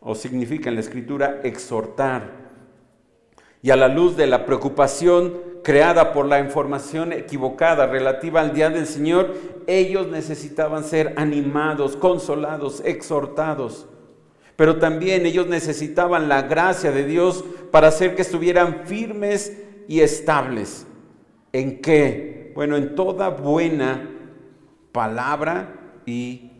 o 0.00 0.14
significa 0.14 0.68
en 0.68 0.76
la 0.76 0.80
escritura 0.80 1.40
exhortar. 1.42 2.41
Y 3.62 3.70
a 3.70 3.76
la 3.76 3.88
luz 3.88 4.16
de 4.16 4.26
la 4.26 4.44
preocupación 4.44 5.34
creada 5.62 6.12
por 6.12 6.26
la 6.26 6.40
información 6.40 7.12
equivocada 7.12 7.86
relativa 7.86 8.40
al 8.40 8.52
día 8.52 8.68
del 8.68 8.86
Señor, 8.86 9.34
ellos 9.66 10.08
necesitaban 10.08 10.84
ser 10.84 11.14
animados, 11.16 11.96
consolados, 11.96 12.82
exhortados 12.84 13.86
pero 14.56 14.78
también 14.78 15.26
ellos 15.26 15.46
necesitaban 15.46 16.28
la 16.28 16.42
gracia 16.42 16.92
de 16.92 17.04
Dios 17.04 17.44
para 17.70 17.88
hacer 17.88 18.14
que 18.14 18.22
estuvieran 18.22 18.82
firmes 18.84 19.58
y 19.88 20.00
estables. 20.00 20.86
¿En 21.52 21.80
qué? 21.80 22.52
Bueno, 22.54 22.76
en 22.76 22.94
toda 22.94 23.30
buena 23.30 24.08
palabra 24.92 26.00
y 26.06 26.52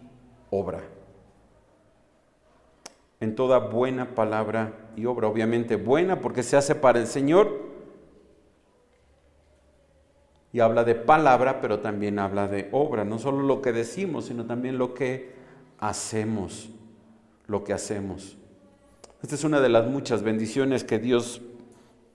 obra. 0.51 0.81
En 3.23 3.35
toda 3.35 3.59
buena 3.59 4.15
palabra 4.15 4.91
y 4.97 5.07
obra. 5.07 5.29
Obviamente 5.29 5.77
buena 5.77 6.21
porque 6.21 6.43
se 6.43 6.59
hace 6.59 6.75
para 6.75 6.99
el 6.99 7.07
Señor. 7.07 7.73
Y 10.53 10.61
habla 10.61 10.85
de 10.85 10.95
palabra, 10.95 11.63
pero 11.63 11.81
también 11.81 12.19
habla 12.19 12.49
de 12.49 12.69
obra. 12.73 13.05
No 13.05 13.19
solo 13.19 13.43
lo 13.43 13.63
que 13.63 13.73
decimos, 13.73 14.27
sino 14.27 14.45
también 14.45 14.77
lo 14.77 14.93
que 14.93 15.33
hacemos 15.79 16.69
lo 17.47 17.65
que 17.65 17.73
hacemos. 17.73 18.37
Esta 19.23 19.35
es 19.35 19.45
una 19.45 19.61
de 19.61 19.69
las 19.69 19.87
muchas 19.87 20.23
bendiciones 20.23 20.85
que 20.85 20.99
Dios, 20.99 21.43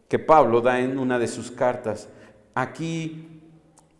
que 0.09 0.19
Pablo 0.19 0.61
da 0.61 0.81
en 0.81 0.99
una 0.99 1.19
de 1.19 1.27
sus 1.27 1.51
cartas. 1.51 2.09
Aquí 2.53 3.41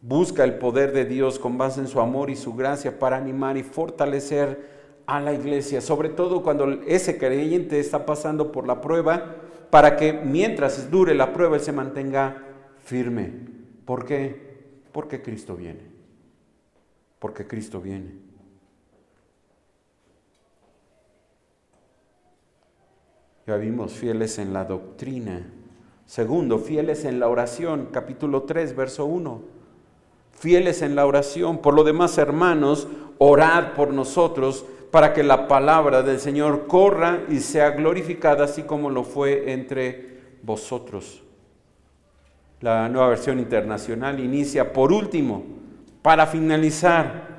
busca 0.02 0.44
el 0.44 0.56
poder 0.58 0.92
de 0.92 1.06
Dios 1.06 1.40
con 1.40 1.58
base 1.58 1.80
en 1.80 1.88
su 1.88 2.02
amor 2.02 2.30
y 2.30 2.36
su 2.36 2.54
gracia 2.56 3.00
para 3.00 3.18
animar 3.18 3.56
y 3.56 3.64
fortalecer 3.64 4.77
a 5.08 5.22
la 5.22 5.34
iglesia, 5.34 5.80
sobre 5.80 6.10
todo 6.10 6.44
cuando 6.44 6.70
ese 6.86 7.18
creyente 7.18 7.80
está 7.80 8.06
pasando 8.06 8.52
por 8.52 8.68
la 8.68 8.82
prueba, 8.82 9.38
para 9.70 9.96
que 9.96 10.12
mientras 10.14 10.92
dure 10.92 11.16
la 11.16 11.34
prueba 11.34 11.56
él 11.56 11.62
se 11.62 11.72
mantenga 11.72 12.44
firme. 12.84 13.32
¿Por 13.86 14.06
qué? 14.06 14.82
Porque 14.92 15.22
Cristo 15.22 15.56
viene. 15.56 15.82
Porque 17.20 17.48
Cristo 17.48 17.80
viene. 17.82 18.12
Ya 23.48 23.56
vimos 23.56 23.94
fieles 23.94 24.38
en 24.40 24.52
la 24.52 24.66
doctrina. 24.66 25.50
Segundo, 26.06 26.60
fieles 26.60 27.06
en 27.06 27.22
la 27.22 27.30
oración, 27.30 27.90
capítulo 27.94 28.44
3, 28.44 28.76
verso 28.76 29.06
1. 29.06 29.42
fieles 30.32 30.82
en 30.82 30.96
la 30.96 31.06
oración. 31.06 31.60
Por 31.60 31.74
lo 31.74 31.86
demás, 31.86 32.18
hermanos, 32.18 32.90
orad 33.18 33.74
por 33.74 33.94
nosotros 33.94 34.66
para 34.92 35.14
que 35.14 35.24
la 35.24 35.48
palabra 35.48 36.02
del 36.02 36.20
Señor 36.20 36.68
corra 36.68 37.24
y 37.30 37.40
sea 37.40 37.72
glorificada, 37.72 38.46
así 38.46 38.64
como 38.64 38.90
lo 38.90 39.04
fue 39.04 39.52
entre 39.52 40.18
vosotros. 40.44 41.24
La 42.62 42.90
nueva 42.90 43.10
versión 43.10 43.40
internacional 43.40 44.20
inicia 44.20 44.74
por 44.74 44.92
último, 44.92 45.46
para 46.02 46.26
finalizar, 46.26 47.38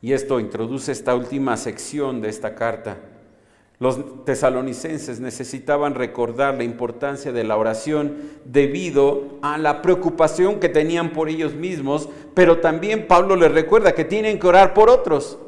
y 0.00 0.12
esto 0.12 0.40
introduce 0.40 0.90
esta 0.90 1.14
última 1.14 1.56
sección 1.56 2.20
de 2.20 2.28
esta 2.28 2.54
carta. 2.54 2.96
Los 3.78 4.24
tesalonicenses 4.24 5.20
necesitaban 5.20 5.94
recordar 5.94 6.54
la 6.54 6.64
importancia 6.64 7.32
de 7.32 7.44
la 7.44 7.56
oración 7.56 8.16
debido 8.44 9.38
a 9.42 9.58
la 9.58 9.82
preocupación 9.82 10.60
que 10.60 10.68
tenían 10.68 11.10
por 11.10 11.28
ellos 11.28 11.54
mismos, 11.54 12.08
pero 12.32 12.58
también 12.58 13.06
Pablo 13.06 13.36
les 13.36 13.52
recuerda 13.52 13.92
que 13.92 14.04
tienen 14.04 14.38
que 14.38 14.46
orar 14.46 14.72
por 14.72 14.88
otros. 14.88 15.38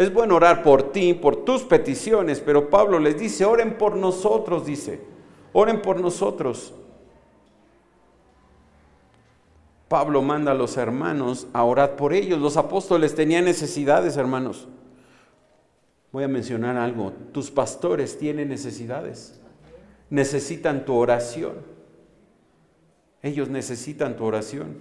Es 0.00 0.10
bueno 0.14 0.36
orar 0.36 0.62
por 0.62 0.92
ti, 0.92 1.12
por 1.12 1.44
tus 1.44 1.60
peticiones, 1.60 2.40
pero 2.40 2.70
Pablo 2.70 2.98
les 2.98 3.18
dice, 3.18 3.44
oren 3.44 3.76
por 3.76 3.96
nosotros, 3.96 4.64
dice, 4.64 4.98
oren 5.52 5.82
por 5.82 6.00
nosotros. 6.00 6.72
Pablo 9.88 10.22
manda 10.22 10.52
a 10.52 10.54
los 10.54 10.78
hermanos 10.78 11.48
a 11.52 11.64
orar 11.64 11.96
por 11.96 12.14
ellos. 12.14 12.40
Los 12.40 12.56
apóstoles 12.56 13.14
tenían 13.14 13.44
necesidades, 13.44 14.16
hermanos. 14.16 14.68
Voy 16.12 16.24
a 16.24 16.28
mencionar 16.28 16.78
algo. 16.78 17.12
Tus 17.32 17.50
pastores 17.50 18.16
tienen 18.18 18.48
necesidades. 18.48 19.38
Necesitan 20.08 20.86
tu 20.86 20.94
oración. 20.94 21.56
Ellos 23.20 23.50
necesitan 23.50 24.16
tu 24.16 24.24
oración. 24.24 24.78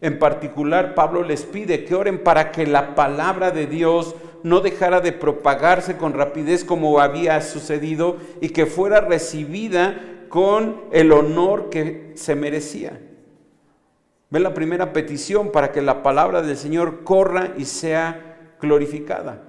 En 0.00 0.20
particular, 0.20 0.94
Pablo 0.94 1.24
les 1.24 1.42
pide 1.42 1.84
que 1.84 1.96
oren 1.96 2.22
para 2.22 2.52
que 2.52 2.68
la 2.68 2.94
palabra 2.94 3.50
de 3.50 3.66
Dios 3.66 4.14
no 4.44 4.60
dejara 4.60 5.00
de 5.00 5.12
propagarse 5.12 5.96
con 5.96 6.12
rapidez 6.12 6.64
como 6.64 7.00
había 7.00 7.40
sucedido 7.40 8.18
y 8.42 8.50
que 8.50 8.66
fuera 8.66 9.00
recibida 9.00 9.98
con 10.28 10.82
el 10.92 11.12
honor 11.12 11.70
que 11.70 12.12
se 12.14 12.34
merecía. 12.34 13.00
Ve 14.28 14.40
la 14.40 14.52
primera 14.52 14.92
petición 14.92 15.50
para 15.50 15.72
que 15.72 15.80
la 15.80 16.02
palabra 16.02 16.42
del 16.42 16.58
Señor 16.58 17.04
corra 17.04 17.54
y 17.56 17.64
sea 17.64 18.52
glorificada. 18.60 19.40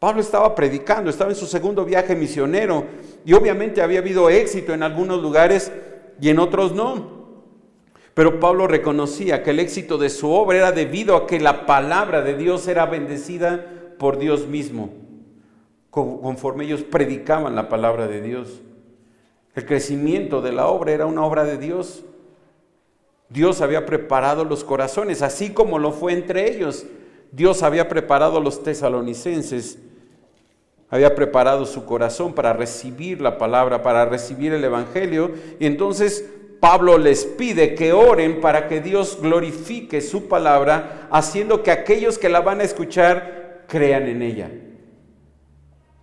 Pablo 0.00 0.20
estaba 0.20 0.56
predicando, 0.56 1.08
estaba 1.08 1.30
en 1.30 1.36
su 1.36 1.46
segundo 1.46 1.84
viaje 1.84 2.16
misionero 2.16 2.84
y 3.24 3.32
obviamente 3.32 3.80
había 3.80 4.00
habido 4.00 4.28
éxito 4.28 4.74
en 4.74 4.82
algunos 4.82 5.22
lugares 5.22 5.70
y 6.20 6.30
en 6.30 6.40
otros 6.40 6.74
no. 6.74 7.14
Pero 8.12 8.40
Pablo 8.40 8.66
reconocía 8.66 9.44
que 9.44 9.50
el 9.50 9.60
éxito 9.60 9.98
de 9.98 10.10
su 10.10 10.32
obra 10.32 10.58
era 10.58 10.72
debido 10.72 11.14
a 11.14 11.28
que 11.28 11.38
la 11.38 11.64
palabra 11.64 12.22
de 12.22 12.34
Dios 12.36 12.66
era 12.66 12.86
bendecida 12.86 13.74
por 13.98 14.18
Dios 14.18 14.46
mismo, 14.46 14.90
conforme 15.90 16.64
ellos 16.64 16.82
predicaban 16.82 17.54
la 17.54 17.68
palabra 17.68 18.06
de 18.06 18.20
Dios. 18.20 18.60
El 19.54 19.64
crecimiento 19.64 20.42
de 20.42 20.52
la 20.52 20.66
obra 20.66 20.92
era 20.92 21.06
una 21.06 21.24
obra 21.24 21.44
de 21.44 21.56
Dios. 21.56 22.04
Dios 23.28 23.60
había 23.60 23.86
preparado 23.86 24.44
los 24.44 24.62
corazones, 24.62 25.22
así 25.22 25.50
como 25.50 25.78
lo 25.78 25.92
fue 25.92 26.12
entre 26.12 26.50
ellos. 26.50 26.86
Dios 27.32 27.62
había 27.62 27.88
preparado 27.88 28.36
a 28.36 28.40
los 28.40 28.62
tesalonicenses, 28.62 29.78
había 30.90 31.14
preparado 31.14 31.66
su 31.66 31.84
corazón 31.84 32.34
para 32.34 32.52
recibir 32.52 33.20
la 33.20 33.38
palabra, 33.38 33.82
para 33.82 34.04
recibir 34.04 34.52
el 34.52 34.62
Evangelio. 34.62 35.32
Y 35.58 35.66
entonces 35.66 36.24
Pablo 36.60 36.98
les 36.98 37.24
pide 37.24 37.74
que 37.74 37.92
oren 37.92 38.40
para 38.40 38.68
que 38.68 38.80
Dios 38.80 39.18
glorifique 39.20 40.00
su 40.00 40.28
palabra, 40.28 41.08
haciendo 41.10 41.62
que 41.62 41.70
aquellos 41.70 42.18
que 42.18 42.28
la 42.28 42.40
van 42.40 42.60
a 42.60 42.64
escuchar 42.64 43.45
crean 43.68 44.06
en 44.08 44.22
ella. 44.22 44.50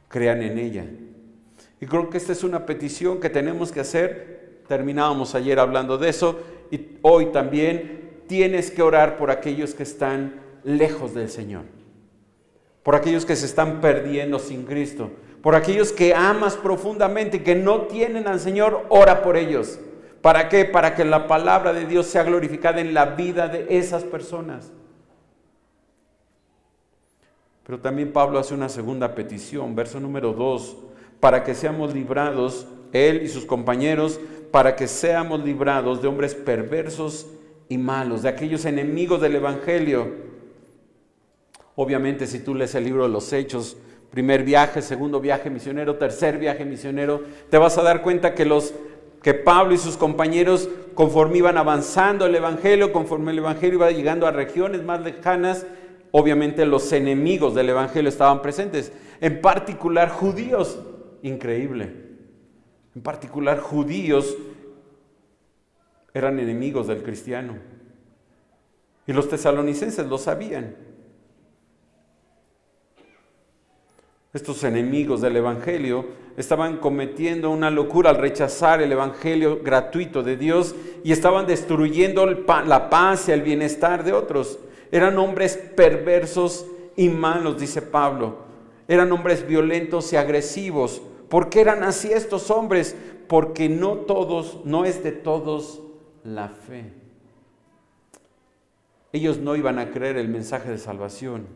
Crean 0.07 0.41
en 0.41 0.57
ella. 0.57 0.85
Y 1.79 1.85
creo 1.85 2.09
que 2.09 2.17
esta 2.17 2.31
es 2.31 2.43
una 2.43 2.65
petición 2.65 3.19
que 3.19 3.29
tenemos 3.29 3.71
que 3.71 3.79
hacer. 3.79 4.61
Terminábamos 4.67 5.35
ayer 5.35 5.59
hablando 5.59 5.97
de 5.97 6.09
eso 6.09 6.39
y 6.71 6.97
hoy 7.01 7.27
también 7.27 8.21
tienes 8.27 8.71
que 8.71 8.81
orar 8.81 9.17
por 9.17 9.31
aquellos 9.31 9.73
que 9.73 9.83
están 9.83 10.41
lejos 10.63 11.13
del 11.13 11.29
Señor. 11.29 11.63
Por 12.83 12.95
aquellos 12.95 13.25
que 13.25 13.35
se 13.35 13.45
están 13.45 13.81
perdiendo 13.81 14.39
sin 14.39 14.63
Cristo. 14.63 15.11
Por 15.41 15.55
aquellos 15.55 15.91
que 15.91 16.13
amas 16.13 16.55
profundamente 16.55 17.37
y 17.37 17.39
que 17.41 17.55
no 17.55 17.81
tienen 17.81 18.27
al 18.27 18.39
Señor, 18.39 18.85
ora 18.89 19.21
por 19.21 19.35
ellos. 19.35 19.79
¿Para 20.21 20.47
qué? 20.47 20.63
Para 20.63 20.95
que 20.95 21.03
la 21.03 21.27
palabra 21.27 21.73
de 21.73 21.85
Dios 21.85 22.05
sea 22.05 22.23
glorificada 22.23 22.79
en 22.79 22.93
la 22.93 23.07
vida 23.07 23.49
de 23.49 23.67
esas 23.77 24.03
personas. 24.03 24.71
Pero 27.65 27.79
también 27.79 28.11
Pablo 28.11 28.39
hace 28.39 28.53
una 28.53 28.69
segunda 28.69 29.15
petición, 29.15 29.75
verso 29.75 29.99
número 29.99 30.33
2, 30.33 30.75
para 31.19 31.43
que 31.43 31.55
seamos 31.55 31.93
librados, 31.93 32.67
él 32.91 33.21
y 33.23 33.29
sus 33.29 33.45
compañeros, 33.45 34.19
para 34.51 34.75
que 34.75 34.87
seamos 34.87 35.43
librados 35.43 36.01
de 36.01 36.07
hombres 36.07 36.35
perversos 36.35 37.27
y 37.69 37.77
malos, 37.77 38.21
de 38.21 38.29
aquellos 38.29 38.65
enemigos 38.65 39.21
del 39.21 39.35
Evangelio. 39.35 40.11
Obviamente 41.75 42.27
si 42.27 42.39
tú 42.39 42.53
lees 42.53 42.75
el 42.75 42.83
libro 42.83 43.03
de 43.03 43.09
los 43.09 43.31
Hechos, 43.31 43.77
primer 44.11 44.43
viaje, 44.43 44.81
segundo 44.81 45.19
viaje 45.19 45.49
misionero, 45.49 45.95
tercer 45.95 46.37
viaje 46.37 46.65
misionero, 46.65 47.23
te 47.49 47.57
vas 47.57 47.77
a 47.77 47.83
dar 47.83 48.03
cuenta 48.03 48.35
que 48.35 48.45
los 48.45 48.73
que 49.23 49.33
Pablo 49.33 49.73
y 49.73 49.77
sus 49.77 49.97
compañeros 49.97 50.69
conforme 50.93 51.39
iban 51.39 51.57
avanzando 51.57 52.25
el 52.25 52.35
evangelio, 52.35 52.91
conforme 52.91 53.31
el 53.31 53.39
evangelio 53.39 53.75
iba 53.75 53.89
llegando 53.89 54.27
a 54.27 54.31
regiones 54.31 54.83
más 54.83 55.01
lejanas, 55.01 55.65
obviamente 56.15 56.63
los 56.67 56.93
enemigos 56.93 57.55
del 57.55 57.69
Evangelio 57.69 58.07
estaban 58.07 58.41
presentes, 58.43 58.93
en 59.19 59.41
particular 59.41 60.09
judíos, 60.09 60.79
increíble, 61.23 61.91
en 62.95 63.01
particular 63.01 63.59
judíos 63.59 64.37
eran 66.13 66.39
enemigos 66.39 66.85
del 66.85 67.01
cristiano. 67.01 67.55
Y 69.07 69.13
los 69.13 69.27
tesalonicenses 69.27 70.05
lo 70.05 70.19
sabían. 70.19 70.75
Estos 74.33 74.63
enemigos 74.63 75.21
del 75.21 75.37
Evangelio 75.37 76.05
estaban 76.37 76.77
cometiendo 76.77 77.49
una 77.49 77.71
locura 77.71 78.11
al 78.11 78.17
rechazar 78.17 78.83
el 78.83 78.91
Evangelio 78.91 79.61
gratuito 79.63 80.21
de 80.21 80.37
Dios 80.37 80.75
y 81.03 81.11
estaban 81.11 81.47
destruyendo 81.47 82.27
la 82.27 82.89
paz 82.91 83.29
y 83.29 83.31
el 83.31 83.41
bienestar 83.41 84.03
de 84.03 84.13
otros. 84.13 84.59
Eran 84.93 85.17
hombres 85.17 85.57
perversos 85.57 86.67
y 86.95 87.09
malos, 87.09 87.59
dice 87.59 87.81
Pablo. 87.81 88.35
Eran 88.87 89.11
hombres 89.11 89.47
violentos 89.47 90.13
y 90.13 90.17
agresivos. 90.17 91.01
¿Por 91.29 91.49
qué 91.49 91.61
eran 91.61 91.81
así 91.81 92.11
estos 92.11 92.51
hombres? 92.51 92.95
Porque 93.27 93.69
no 93.69 93.95
todos, 93.95 94.59
no 94.65 94.85
es 94.85 95.03
de 95.03 95.11
todos 95.11 95.81
la 96.23 96.49
fe. 96.49 96.93
Ellos 99.11 99.39
no 99.39 99.55
iban 99.55 99.79
a 99.79 99.89
creer 99.89 100.15
el 100.17 100.27
mensaje 100.27 100.69
de 100.69 100.77
salvación. 100.77 101.47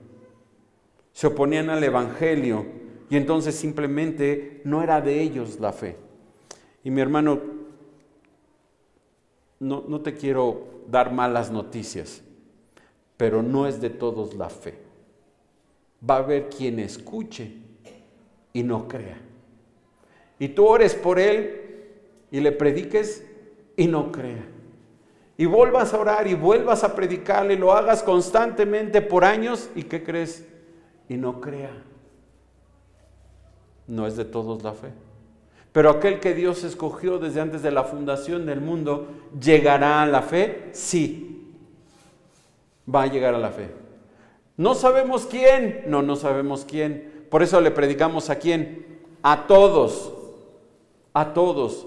Se 1.14 1.28
oponían 1.28 1.70
al 1.70 1.84
Evangelio 1.84 2.66
y 3.08 3.18
entonces 3.18 3.54
simplemente 3.54 4.62
no 4.64 4.82
era 4.82 5.00
de 5.00 5.22
ellos 5.22 5.60
la 5.60 5.74
fe. 5.74 5.96
Y 6.84 6.90
mi 6.90 7.02
hermano, 7.02 7.40
no, 9.60 9.84
no 9.88 10.02
te 10.02 10.16
quiero 10.16 10.64
dar 10.88 11.14
malas 11.14 11.52
noticias 11.52 12.24
pero 13.18 13.42
no 13.42 13.68
es 13.68 13.82
de 13.82 13.90
todos 13.90 14.36
la 14.36 14.50
fe. 14.50 14.78
Va 16.08 16.16
a 16.16 16.20
haber 16.20 16.50
quien 16.50 16.80
escuche 16.80 17.52
y 18.54 18.64
no 18.64 18.88
crea. 18.88 19.18
Y 20.40 20.50
tú 20.50 20.68
ores 20.68 20.94
por 20.94 21.20
él 21.20 21.62
y 22.30 22.40
le 22.40 22.52
prediques 22.52 23.26
y 23.76 23.88
no 23.88 24.12
crea. 24.12 24.46
Y 25.36 25.46
vuelvas 25.46 25.94
a 25.94 26.00
orar 26.00 26.28
y 26.28 26.36
vuelvas 26.36 26.84
a 26.84 26.96
predicarle 26.96 27.56
lo 27.56 27.74
hagas 27.74 28.04
constantemente 28.04 29.02
por 29.02 29.26
años 29.26 29.70
y 29.76 29.84
¿qué 29.84 30.04
crees? 30.04 30.48
Y 31.10 31.16
no 31.16 31.42
crea. 31.42 31.72
No 33.88 34.06
es 34.06 34.16
de 34.16 34.26
todos 34.26 34.64
la 34.64 34.74
fe. 34.74 34.90
Pero 35.72 35.92
aquel 35.92 36.20
que 36.20 36.34
Dios 36.34 36.64
escogió 36.64 37.20
desde 37.20 37.40
antes 37.40 37.62
de 37.62 37.72
la 37.72 37.84
fundación 37.84 38.46
del 38.48 38.62
mundo, 38.62 39.08
¿llegará 39.40 40.02
a 40.02 40.08
la 40.08 40.24
fe? 40.24 40.70
Sí, 40.72 41.37
va 42.94 43.04
a 43.04 43.08
llegar 43.08 43.36
a 43.36 43.40
la 43.40 43.52
fe. 43.52 43.70
No 44.56 44.74
sabemos 44.74 45.28
quién, 45.28 45.84
no, 45.88 46.02
no 46.02 46.16
sabemos 46.16 46.66
quién. 46.68 47.26
Por 47.30 47.44
eso 47.44 47.62
le 47.62 47.72
predicamos 47.72 48.30
a 48.30 48.38
quién, 48.38 48.86
a 49.22 49.46
todos, 49.48 50.14
a 51.14 51.34
todos. 51.34 51.86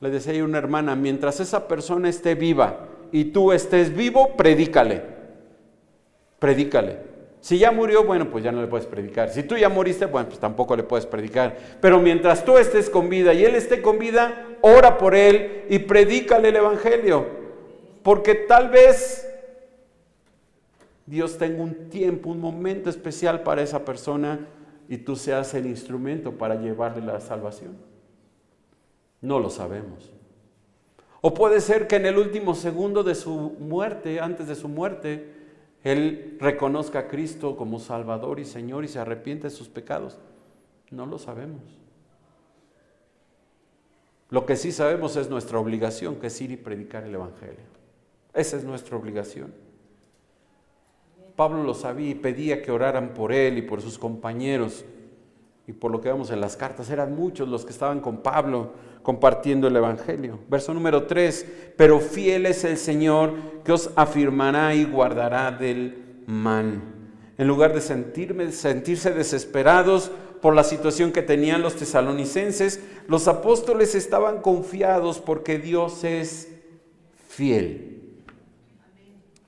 Le 0.00 0.10
decía 0.10 0.40
a 0.40 0.44
una 0.44 0.58
hermana, 0.58 0.96
mientras 0.96 1.38
esa 1.38 1.68
persona 1.68 2.08
esté 2.08 2.34
viva 2.34 2.88
y 3.12 3.26
tú 3.26 3.52
estés 3.52 3.94
vivo, 3.94 4.36
predícale, 4.36 5.02
predícale. 6.38 7.12
Si 7.40 7.58
ya 7.58 7.72
murió, 7.72 8.04
bueno, 8.04 8.30
pues 8.30 8.44
ya 8.44 8.52
no 8.52 8.60
le 8.60 8.68
puedes 8.68 8.86
predicar. 8.86 9.28
Si 9.30 9.42
tú 9.42 9.56
ya 9.56 9.68
moriste, 9.68 10.06
bueno, 10.06 10.28
pues 10.28 10.38
tampoco 10.38 10.76
le 10.76 10.84
puedes 10.84 11.06
predicar. 11.06 11.56
Pero 11.80 11.98
mientras 11.98 12.44
tú 12.44 12.56
estés 12.56 12.88
con 12.88 13.08
vida 13.08 13.34
y 13.34 13.44
él 13.44 13.56
esté 13.56 13.82
con 13.82 13.98
vida, 13.98 14.46
ora 14.60 14.96
por 14.96 15.14
él 15.14 15.64
y 15.68 15.80
predícale 15.80 16.50
el 16.50 16.56
Evangelio. 16.56 17.26
Porque 18.04 18.34
tal 18.34 18.70
vez 18.70 19.28
Dios 21.12 21.36
tenga 21.36 21.62
un 21.62 21.90
tiempo, 21.90 22.30
un 22.30 22.40
momento 22.40 22.88
especial 22.88 23.42
para 23.42 23.60
esa 23.60 23.84
persona 23.84 24.48
y 24.88 24.96
tú 24.96 25.14
seas 25.14 25.52
el 25.52 25.66
instrumento 25.66 26.38
para 26.38 26.54
llevarle 26.54 27.04
la 27.04 27.20
salvación. 27.20 27.76
No 29.20 29.38
lo 29.38 29.50
sabemos. 29.50 30.10
O 31.20 31.34
puede 31.34 31.60
ser 31.60 31.86
que 31.86 31.96
en 31.96 32.06
el 32.06 32.16
último 32.16 32.54
segundo 32.54 33.02
de 33.02 33.14
su 33.14 33.34
muerte, 33.60 34.20
antes 34.20 34.48
de 34.48 34.54
su 34.54 34.68
muerte, 34.68 35.34
Él 35.84 36.38
reconozca 36.40 37.00
a 37.00 37.08
Cristo 37.08 37.58
como 37.58 37.78
Salvador 37.78 38.40
y 38.40 38.46
Señor 38.46 38.82
y 38.82 38.88
se 38.88 38.98
arrepiente 38.98 39.48
de 39.48 39.54
sus 39.54 39.68
pecados. 39.68 40.18
No 40.90 41.04
lo 41.04 41.18
sabemos. 41.18 41.60
Lo 44.30 44.46
que 44.46 44.56
sí 44.56 44.72
sabemos 44.72 45.16
es 45.16 45.28
nuestra 45.28 45.58
obligación, 45.58 46.16
que 46.16 46.28
es 46.28 46.40
ir 46.40 46.52
y 46.52 46.56
predicar 46.56 47.04
el 47.04 47.14
Evangelio. 47.16 47.66
Esa 48.32 48.56
es 48.56 48.64
nuestra 48.64 48.96
obligación. 48.96 49.52
Pablo 51.36 51.62
lo 51.62 51.74
sabía 51.74 52.10
y 52.10 52.14
pedía 52.14 52.62
que 52.62 52.70
oraran 52.70 53.14
por 53.14 53.32
él 53.32 53.58
y 53.58 53.62
por 53.62 53.80
sus 53.80 53.98
compañeros. 53.98 54.84
Y 55.66 55.72
por 55.72 55.90
lo 55.90 56.00
que 56.00 56.08
vemos 56.08 56.30
en 56.30 56.40
las 56.40 56.56
cartas, 56.56 56.90
eran 56.90 57.14
muchos 57.14 57.48
los 57.48 57.64
que 57.64 57.72
estaban 57.72 58.00
con 58.00 58.18
Pablo 58.18 58.72
compartiendo 59.02 59.68
el 59.68 59.76
Evangelio. 59.76 60.38
Verso 60.48 60.74
número 60.74 61.04
3, 61.04 61.46
pero 61.76 62.00
fiel 62.00 62.46
es 62.46 62.64
el 62.64 62.76
Señor 62.76 63.34
que 63.64 63.72
os 63.72 63.90
afirmará 63.96 64.74
y 64.74 64.84
guardará 64.84 65.50
del 65.50 66.22
mal. 66.26 66.80
En 67.38 67.46
lugar 67.46 67.74
de 67.74 67.80
sentirme, 67.80 68.52
sentirse 68.52 69.12
desesperados 69.12 70.10
por 70.40 70.54
la 70.54 70.64
situación 70.64 71.12
que 71.12 71.22
tenían 71.22 71.62
los 71.62 71.76
tesalonicenses, 71.76 72.80
los 73.06 73.28
apóstoles 73.28 73.94
estaban 73.94 74.42
confiados 74.42 75.20
porque 75.20 75.58
Dios 75.58 76.04
es 76.04 76.48
fiel. 77.28 78.00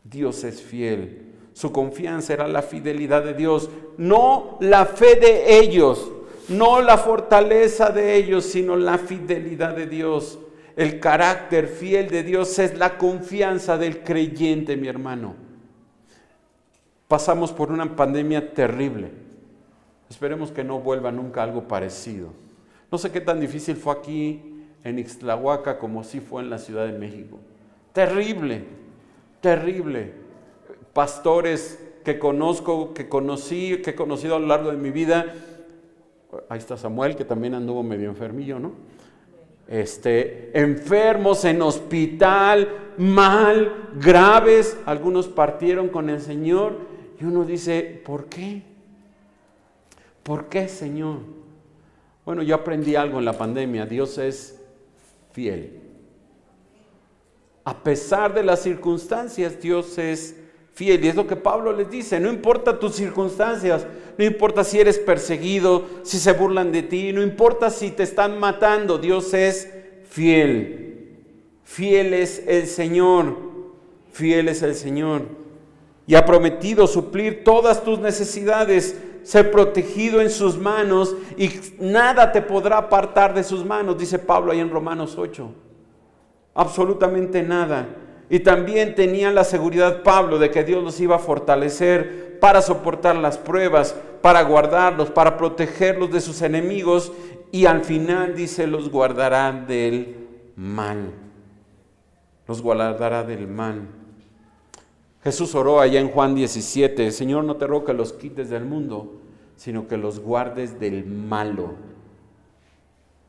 Dios 0.05 0.45
es 0.45 0.63
fiel. 0.63 1.24
Su 1.55 1.71
confianza 1.71 2.33
era 2.33 2.49
la 2.49 2.63
fidelidad 2.63 3.23
de 3.23 3.33
Dios, 3.33 3.71
no 3.97 4.59
la 4.61 4.87
fe 4.87 5.15
de 5.15 5.61
ellos, 5.61 6.11
no 6.49 6.83
la 6.83 6.99
fortaleza 6.99 7.91
de 7.91 8.17
ellos, 8.17 8.45
sino 8.45 8.75
la 8.77 8.99
fidelidad 8.99 9.75
de 9.75 9.87
Dios. 9.87 10.41
El 10.75 10.99
carácter 10.99 11.69
fiel 11.69 12.11
de 12.11 12.25
Dios 12.25 12.59
es 12.59 12.77
la 12.77 12.99
confianza 12.99 13.79
del 13.79 14.03
creyente, 14.03 14.77
mi 14.77 14.89
hermano. 14.89 15.37
Pasamos 17.07 17.53
por 17.53 17.71
una 17.71 17.95
pandemia 17.95 18.53
terrible. 18.53 19.13
Esperemos 20.11 20.51
que 20.51 20.65
no 20.65 20.81
vuelva 20.81 21.13
nunca 21.13 21.45
algo 21.45 21.69
parecido. 21.69 22.31
No 22.91 22.99
sé 22.99 23.13
qué 23.13 23.21
tan 23.21 23.39
difícil 23.39 23.77
fue 23.77 23.93
aquí 23.93 24.43
en 24.83 24.99
Ixtlahuaca 24.99 25.79
como 25.79 26.03
si 26.03 26.19
fue 26.19 26.43
en 26.43 26.51
la 26.51 26.59
Ciudad 26.59 26.87
de 26.87 26.99
México. 26.99 27.39
Terrible, 27.93 28.65
terrible 29.41 30.24
pastores 30.95 31.79
que 32.05 32.19
conozco, 32.19 32.95
que 32.95 33.09
conocí, 33.09 33.83
que 33.83 33.91
he 33.91 33.95
conocido 33.95 34.37
a 34.37 34.39
lo 34.39 34.47
largo 34.47 34.71
de 34.71 34.77
mi 34.77 34.91
vida. 34.91 35.35
Ahí 36.49 36.59
está 36.59 36.77
Samuel, 36.77 37.17
que 37.17 37.25
también 37.25 37.55
anduvo 37.55 37.83
medio 37.83 38.09
enfermillo, 38.09 38.59
¿no? 38.59 38.73
Este, 39.67 40.51
enfermos 40.59 41.45
en 41.45 41.63
hospital, 41.63 42.69
mal, 42.99 43.91
graves, 43.97 44.77
algunos 44.85 45.27
partieron 45.27 45.89
con 45.89 46.11
el 46.11 46.21
Señor 46.21 46.79
y 47.19 47.25
uno 47.25 47.45
dice, 47.45 48.03
¿por 48.05 48.27
qué? 48.27 48.63
¿Por 50.23 50.47
qué, 50.49 50.69
Señor? 50.69 51.21
Bueno, 52.27 52.43
yo 52.43 52.55
aprendí 52.55 52.95
algo 52.95 53.19
en 53.19 53.25
la 53.25 53.39
pandemia, 53.39 53.87
Dios 53.87 54.19
es 54.19 54.61
fiel. 55.33 55.81
A 57.65 57.83
pesar 57.83 58.35
de 58.35 58.43
las 58.43 58.61
circunstancias, 58.63 59.61
Dios 59.61 59.97
es 59.97 60.44
fiel. 60.75 61.05
Y 61.05 61.09
es 61.09 61.15
lo 61.15 61.27
que 61.27 61.37
Pablo 61.37 61.73
les 61.73 61.91
dice, 61.91 62.21
no 62.21 62.29
importa 62.29 62.79
tus 62.79 62.97
circunstancias, 62.97 63.87
no 64.19 64.25
importa 64.25 64.63
si 64.63 64.81
eres 64.81 64.99
perseguido, 64.99 65.87
si 66.03 66.19
se 66.19 66.33
burlan 66.33 66.73
de 66.73 66.83
ti, 66.83 67.13
no 67.13 67.23
importa 67.23 67.71
si 67.71 67.91
te 67.91 68.03
están 68.03 68.39
matando, 68.39 68.99
Dios 68.99 69.33
es 69.33 69.71
fiel. 70.09 70.83
Fiel 71.65 72.13
es 72.13 72.43
el 72.47 72.67
Señor, 72.67 73.37
fiel 74.13 74.49
es 74.49 74.63
el 74.63 74.75
Señor. 74.75 75.23
Y 76.07 76.17
ha 76.17 76.27
prometido 76.27 76.87
suplir 76.87 77.43
todas 77.45 77.83
tus 77.83 77.99
necesidades, 77.99 79.01
ser 79.23 79.51
protegido 79.51 80.21
en 80.21 80.29
sus 80.29 80.59
manos 80.59 81.17
y 81.39 81.51
nada 81.81 82.31
te 82.31 82.43
podrá 82.43 82.77
apartar 82.77 83.33
de 83.33 83.43
sus 83.43 83.65
manos, 83.65 83.97
dice 83.97 84.19
Pablo 84.19 84.53
ahí 84.53 84.61
en 84.61 84.71
Romanos 84.71 85.17
8. 85.17 85.51
Absolutamente 86.55 87.43
nada. 87.43 87.89
Y 88.35 88.41
también 88.41 88.97
tenía 88.97 89.31
la 89.31 89.45
seguridad 89.45 90.03
Pablo 90.03 90.41
de 90.41 90.51
que 90.51 90.65
Dios 90.65 90.83
los 90.83 90.99
iba 90.99 91.15
a 91.15 91.21
fortalecer 91.21 92.41
para 92.41 92.63
soportar 92.63 93.15
las 93.15 93.39
pruebas, 93.39 93.95
para 94.23 94.43
guardarlos, 94.43 95.09
para 95.09 95.37
protegerlos 95.37 96.11
de 96.11 96.21
sus 96.21 96.43
enemigos 96.43 97.13
y 97.53 97.67
al 97.67 97.85
final 97.85 98.35
dice 98.35 98.67
los 98.67 98.91
guardará 98.91 99.53
del 99.53 100.17
mal. 100.57 101.13
Los 102.49 102.61
guardará 102.61 103.23
del 103.23 103.47
mal. 103.47 103.83
Jesús 105.23 105.55
oró 105.55 105.79
allá 105.79 106.01
en 106.01 106.09
Juan 106.09 106.35
17, 106.35 107.13
Señor 107.13 107.45
no 107.45 107.55
te 107.55 107.69
ruego 107.69 107.85
que 107.85 107.95
los 107.95 108.13
quites 108.15 108.51
del 108.51 108.65
mundo, 108.65 109.13
sino 109.55 109.87
que 109.87 109.97
los 109.97 110.19
guardes 110.19 110.81
del 110.81 111.07
malo, 111.07 111.75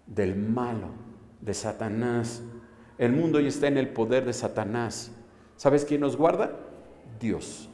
del 0.08 0.36
malo, 0.36 0.88
de 1.41 1.54
Satanás. 1.54 2.41
El 2.97 3.12
mundo 3.12 3.39
hoy 3.39 3.47
está 3.47 3.67
en 3.67 3.77
el 3.77 3.89
poder 3.89 4.25
de 4.25 4.34
Satanás. 4.34 5.12
¿Sabes 5.58 5.84
quién 5.84 6.01
nos 6.01 6.15
guarda? 6.15 6.53
Dios. 7.19 7.69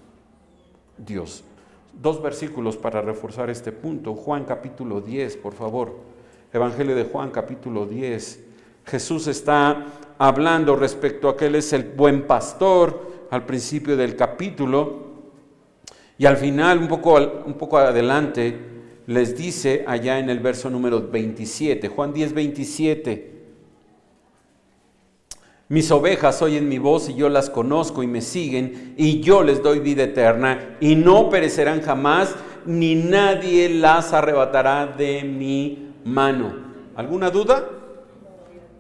Dios. 0.98 1.44
Dos 1.94 2.22
versículos 2.22 2.76
para 2.76 3.02
reforzar 3.02 3.50
este 3.50 3.72
punto. 3.72 4.16
Juan 4.16 4.46
capítulo 4.46 5.00
10, 5.00 5.38
por 5.38 5.54
favor. 5.54 5.96
Evangelio 6.52 6.96
de 6.96 7.04
Juan 7.04 7.30
capítulo 7.30 7.86
10. 7.86 8.46
Jesús 8.86 9.28
está 9.28 9.86
hablando 10.18 10.76
respecto 10.76 11.30
a 11.30 11.38
que 11.38 11.46
Él 11.48 11.56
es 11.56 11.72
el 11.74 11.84
buen 11.84 12.26
pastor 12.26 13.28
al 13.30 13.46
principio 13.46 13.96
del 13.96 14.16
capítulo. 14.16 15.12
Y 16.18 16.26
al 16.26 16.38
final, 16.38 16.80
un 16.80 16.88
poco, 16.88 17.16
un 17.46 17.54
poco 17.54 17.78
adelante, 17.78 18.58
les 19.06 19.38
dice 19.38 19.84
allá 19.88 20.18
en 20.18 20.30
el 20.32 20.40
verso 20.40 20.70
número 20.70 21.10
27, 21.10 21.88
Juan 21.90 22.12
10, 22.12 22.34
27. 22.34 23.41
Mis 25.72 25.90
ovejas 25.90 26.42
oyen 26.42 26.68
mi 26.68 26.80
voz 26.80 27.08
y 27.08 27.14
yo 27.14 27.30
las 27.30 27.50
conozco 27.50 28.04
y 28.04 28.08
me 28.08 28.20
siguen 28.20 28.94
y 28.98 29.22
yo 29.22 29.42
les 29.42 29.64
doy 29.64 29.80
vida 29.80 30.04
eterna 30.04 30.76
y 30.82 30.98
no 30.98 31.30
perecerán 31.30 31.82
jamás 31.82 32.36
ni 32.66 32.94
nadie 32.96 33.70
las 33.70 34.12
arrebatará 34.12 34.86
de 34.86 35.24
mi 35.24 35.94
mano. 36.04 36.52
¿Alguna 36.94 37.30
duda? 37.30 37.70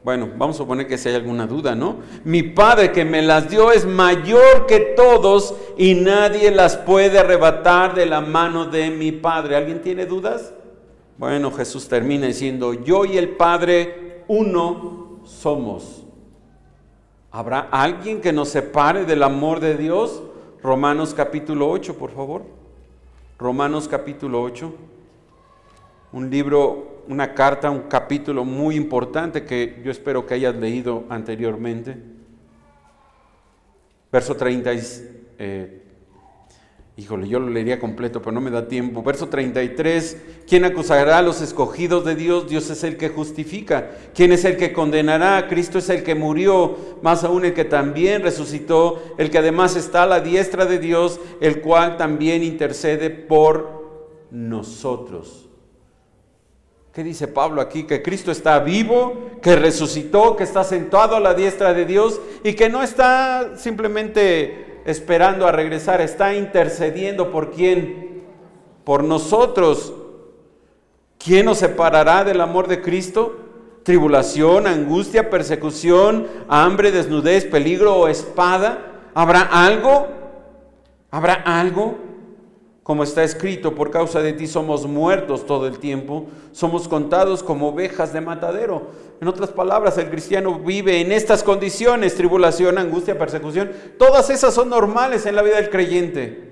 Bueno, 0.03 0.31
vamos 0.37 0.57
a 0.57 0.57
suponer 0.57 0.85
que 0.85 0.97
si 0.97 1.07
hay 1.07 1.15
alguna 1.15 1.47
duda, 1.47 1.75
¿no? 1.75 1.99
Mi 2.25 2.43
Padre 2.43 2.91
que 2.91 3.05
me 3.05 3.21
las 3.21 3.49
dio 3.49 3.71
es 3.71 3.85
mayor 3.85 4.65
que 4.67 4.93
todos 4.97 5.55
y 5.77 5.93
nadie 5.93 6.51
las 6.51 6.75
puede 6.75 7.19
arrebatar 7.19 7.95
de 7.95 8.05
la 8.05 8.19
mano 8.19 8.65
de 8.65 8.89
mi 8.89 9.13
Padre. 9.13 9.55
¿Alguien 9.55 9.81
tiene 9.81 10.05
dudas? 10.05 10.53
Bueno, 11.17 11.51
Jesús 11.51 11.87
termina 11.87 12.27
diciendo, 12.27 12.73
yo 12.73 13.05
y 13.05 13.17
el 13.17 13.29
Padre 13.29 14.25
uno 14.27 15.21
somos. 15.23 16.00
¿Habrá 17.33 17.61
alguien 17.71 18.19
que 18.19 18.33
nos 18.33 18.49
separe 18.49 19.05
del 19.05 19.23
amor 19.23 19.61
de 19.61 19.77
Dios? 19.77 20.21
Romanos 20.61 21.13
capítulo 21.13 21.69
8, 21.69 21.97
por 21.97 22.11
favor. 22.11 22.43
Romanos 23.39 23.87
capítulo 23.87 24.41
8. 24.41 24.73
Un 26.11 26.29
libro, 26.29 27.03
una 27.07 27.33
carta, 27.33 27.71
un 27.71 27.83
capítulo 27.83 28.43
muy 28.43 28.75
importante 28.75 29.45
que 29.45 29.81
yo 29.81 29.91
espero 29.91 30.25
que 30.25 30.33
hayas 30.33 30.55
leído 30.57 31.05
anteriormente. 31.07 31.95
Verso 34.11 34.35
30, 34.35 34.71
eh, 35.39 35.80
Híjole, 37.01 37.27
yo 37.27 37.39
lo 37.39 37.49
leería 37.49 37.79
completo, 37.79 38.21
pero 38.21 38.31
no 38.31 38.41
me 38.41 38.51
da 38.51 38.67
tiempo. 38.67 39.01
Verso 39.01 39.27
33, 39.27 40.17
¿quién 40.47 40.65
acusará 40.65 41.17
a 41.17 41.23
los 41.23 41.41
escogidos 41.41 42.05
de 42.05 42.13
Dios? 42.13 42.47
Dios 42.47 42.69
es 42.69 42.83
el 42.83 42.95
que 42.95 43.09
justifica. 43.09 43.89
¿Quién 44.13 44.31
es 44.31 44.45
el 44.45 44.55
que 44.55 44.71
condenará? 44.71 45.47
Cristo 45.47 45.79
es 45.79 45.89
el 45.89 46.03
que 46.03 46.13
murió, 46.13 46.77
más 47.01 47.23
aún 47.23 47.43
el 47.43 47.55
que 47.55 47.65
también 47.65 48.21
resucitó, 48.21 49.01
el 49.17 49.31
que 49.31 49.39
además 49.39 49.75
está 49.75 50.03
a 50.03 50.05
la 50.05 50.19
diestra 50.19 50.67
de 50.67 50.77
Dios, 50.77 51.19
el 51.39 51.61
cual 51.61 51.97
también 51.97 52.43
intercede 52.43 53.09
por 53.09 54.27
nosotros. 54.29 55.49
¿Qué 56.93 57.03
dice 57.03 57.27
Pablo 57.27 57.61
aquí? 57.61 57.85
Que 57.85 58.03
Cristo 58.03 58.31
está 58.31 58.59
vivo, 58.59 59.39
que 59.41 59.55
resucitó, 59.55 60.35
que 60.35 60.43
está 60.43 60.63
sentado 60.63 61.15
a 61.15 61.19
la 61.19 61.33
diestra 61.33 61.73
de 61.73 61.85
Dios 61.85 62.21
y 62.43 62.53
que 62.53 62.69
no 62.69 62.83
está 62.83 63.53
simplemente 63.57 64.70
esperando 64.85 65.47
a 65.47 65.51
regresar, 65.51 66.01
está 66.01 66.35
intercediendo 66.35 67.31
por 67.31 67.51
quién? 67.51 68.23
Por 68.83 69.03
nosotros. 69.03 69.93
¿Quién 71.17 71.45
nos 71.45 71.59
separará 71.59 72.23
del 72.23 72.41
amor 72.41 72.67
de 72.67 72.81
Cristo? 72.81 73.37
Tribulación, 73.83 74.67
angustia, 74.67 75.29
persecución, 75.29 76.27
hambre, 76.47 76.91
desnudez, 76.91 77.45
peligro 77.45 77.95
o 77.95 78.07
espada. 78.07 79.09
¿Habrá 79.13 79.41
algo? 79.41 80.07
¿Habrá 81.11 81.33
algo? 81.33 81.97
Como 82.83 83.03
está 83.03 83.23
escrito, 83.23 83.75
por 83.75 83.91
causa 83.91 84.21
de 84.21 84.33
ti 84.33 84.47
somos 84.47 84.87
muertos 84.87 85.45
todo 85.45 85.67
el 85.67 85.77
tiempo, 85.77 86.25
somos 86.51 86.87
contados 86.87 87.43
como 87.43 87.69
ovejas 87.69 88.11
de 88.11 88.21
matadero. 88.21 88.87
En 89.21 89.27
otras 89.27 89.51
palabras, 89.51 89.99
el 89.99 90.09
cristiano 90.09 90.59
vive 90.59 90.99
en 90.99 91.11
estas 91.11 91.43
condiciones, 91.43 92.15
tribulación, 92.15 92.79
angustia, 92.79 93.19
persecución. 93.19 93.71
Todas 93.99 94.31
esas 94.31 94.51
son 94.51 94.69
normales 94.69 95.27
en 95.27 95.35
la 95.35 95.43
vida 95.43 95.57
del 95.57 95.69
creyente. 95.69 96.49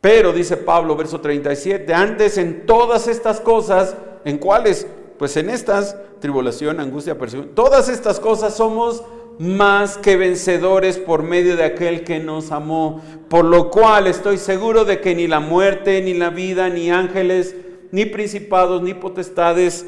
Pero, 0.00 0.32
dice 0.32 0.56
Pablo, 0.56 0.96
verso 0.96 1.20
37, 1.20 1.92
antes 1.92 2.38
en 2.38 2.64
todas 2.64 3.06
estas 3.06 3.38
cosas, 3.38 3.94
¿en 4.24 4.38
cuáles? 4.38 4.86
Pues 5.18 5.36
en 5.36 5.50
estas, 5.50 5.94
tribulación, 6.20 6.80
angustia, 6.80 7.18
persecución. 7.18 7.54
Todas 7.54 7.90
estas 7.90 8.18
cosas 8.18 8.56
somos 8.56 9.04
más 9.38 9.98
que 9.98 10.16
vencedores 10.16 10.96
por 10.96 11.22
medio 11.22 11.58
de 11.58 11.64
aquel 11.64 12.02
que 12.04 12.18
nos 12.18 12.50
amó, 12.50 13.02
por 13.28 13.44
lo 13.44 13.70
cual 13.70 14.06
estoy 14.06 14.38
seguro 14.38 14.86
de 14.86 15.02
que 15.02 15.14
ni 15.14 15.26
la 15.26 15.40
muerte, 15.40 16.00
ni 16.00 16.14
la 16.14 16.30
vida, 16.30 16.70
ni 16.70 16.90
ángeles, 16.90 17.54
ni 17.90 18.06
principados, 18.06 18.80
ni 18.80 18.94
potestades, 18.94 19.84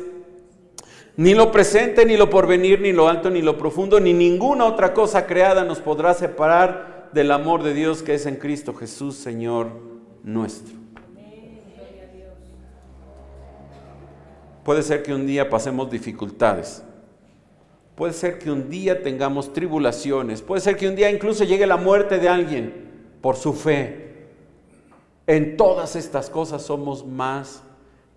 ni 1.17 1.35
lo 1.35 1.51
presente, 1.51 2.05
ni 2.05 2.17
lo 2.17 2.29
porvenir, 2.29 2.81
ni 2.81 2.93
lo 2.93 3.09
alto, 3.09 3.31
ni 3.31 3.41
lo 3.41 3.57
profundo, 3.57 4.01
ni 4.01 4.13
ninguna 4.13 4.67
otra 4.67 4.93
cosa 4.93 5.27
creada 5.27 5.65
nos 5.65 5.81
podrá 5.81 6.13
separar 6.15 7.09
del 7.13 7.31
amor 7.33 7.63
de 7.63 7.73
Dios 7.73 8.03
que 8.03 8.15
es 8.15 8.27
en 8.27 8.37
Cristo 8.37 8.75
Jesús, 8.75 9.17
Señor 9.17 9.69
nuestro. 10.23 10.75
Puede 14.63 14.83
ser 14.83 15.03
que 15.05 15.15
un 15.15 15.27
día 15.27 15.49
pasemos 15.49 15.89
dificultades. 15.89 16.83
Puede 17.95 18.13
ser 18.13 18.39
que 18.39 18.51
un 18.51 18.69
día 18.69 19.03
tengamos 19.03 19.53
tribulaciones. 19.53 20.43
Puede 20.43 20.61
ser 20.61 20.77
que 20.77 20.89
un 20.89 20.97
día 20.97 21.11
incluso 21.11 21.45
llegue 21.45 21.67
la 21.67 21.77
muerte 21.77 22.19
de 22.19 22.29
alguien 22.29 22.91
por 23.23 23.37
su 23.37 23.55
fe. 23.55 24.29
En 25.27 25.57
todas 25.57 25.97
estas 25.97 26.29
cosas 26.29 26.63
somos 26.63 27.07
más 27.07 27.63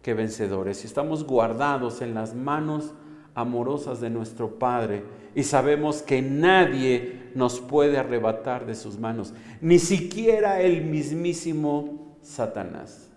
que 0.01 0.13
vencedores. 0.13 0.85
Estamos 0.85 1.25
guardados 1.25 2.01
en 2.01 2.13
las 2.13 2.35
manos 2.35 2.93
amorosas 3.35 4.01
de 4.01 4.09
nuestro 4.09 4.57
Padre 4.59 5.03
y 5.35 5.43
sabemos 5.43 6.01
que 6.01 6.21
nadie 6.21 7.29
nos 7.35 7.59
puede 7.59 7.97
arrebatar 7.97 8.65
de 8.65 8.75
sus 8.75 8.97
manos, 8.97 9.33
ni 9.61 9.79
siquiera 9.79 10.61
el 10.61 10.83
mismísimo 10.83 12.17
Satanás. 12.21 13.09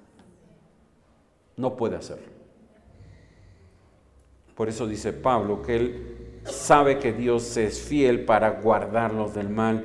No 1.57 1.77
puede 1.77 1.97
hacerlo. 1.97 2.33
Por 4.55 4.69
eso 4.69 4.87
dice 4.87 5.13
Pablo 5.13 5.63
que 5.63 5.77
él 5.77 6.41
sabe 6.45 6.99
que 6.99 7.13
Dios 7.13 7.57
es 7.57 7.81
fiel 7.81 8.25
para 8.25 8.61
guardarlos 8.61 9.35
del 9.35 9.49
mal. 9.49 9.85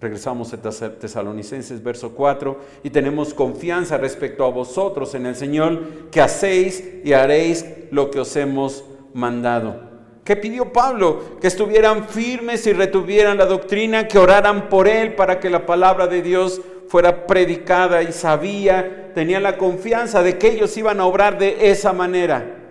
Regresamos 0.00 0.52
a 0.52 0.60
Tesalonicenses, 0.60 1.82
verso 1.82 2.12
4, 2.12 2.58
y 2.82 2.90
tenemos 2.90 3.32
confianza 3.32 3.96
respecto 3.96 4.44
a 4.44 4.50
vosotros 4.50 5.14
en 5.14 5.24
el 5.24 5.36
Señor, 5.36 6.10
que 6.10 6.20
hacéis 6.20 6.84
y 7.02 7.14
haréis 7.14 7.64
lo 7.90 8.10
que 8.10 8.20
os 8.20 8.36
hemos 8.36 8.84
mandado. 9.14 9.80
¿Qué 10.22 10.36
pidió 10.36 10.72
Pablo? 10.72 11.38
Que 11.40 11.46
estuvieran 11.46 12.08
firmes 12.08 12.66
y 12.66 12.74
retuvieran 12.74 13.38
la 13.38 13.46
doctrina, 13.46 14.06
que 14.06 14.18
oraran 14.18 14.68
por 14.68 14.86
él 14.86 15.14
para 15.14 15.40
que 15.40 15.48
la 15.48 15.64
palabra 15.64 16.06
de 16.08 16.20
Dios 16.20 16.60
fuera 16.88 17.26
predicada 17.26 18.02
y 18.02 18.12
sabía, 18.12 19.12
tenía 19.14 19.40
la 19.40 19.56
confianza 19.56 20.22
de 20.22 20.36
que 20.36 20.48
ellos 20.48 20.76
iban 20.76 21.00
a 21.00 21.06
obrar 21.06 21.38
de 21.38 21.70
esa 21.70 21.92
manera. 21.92 22.64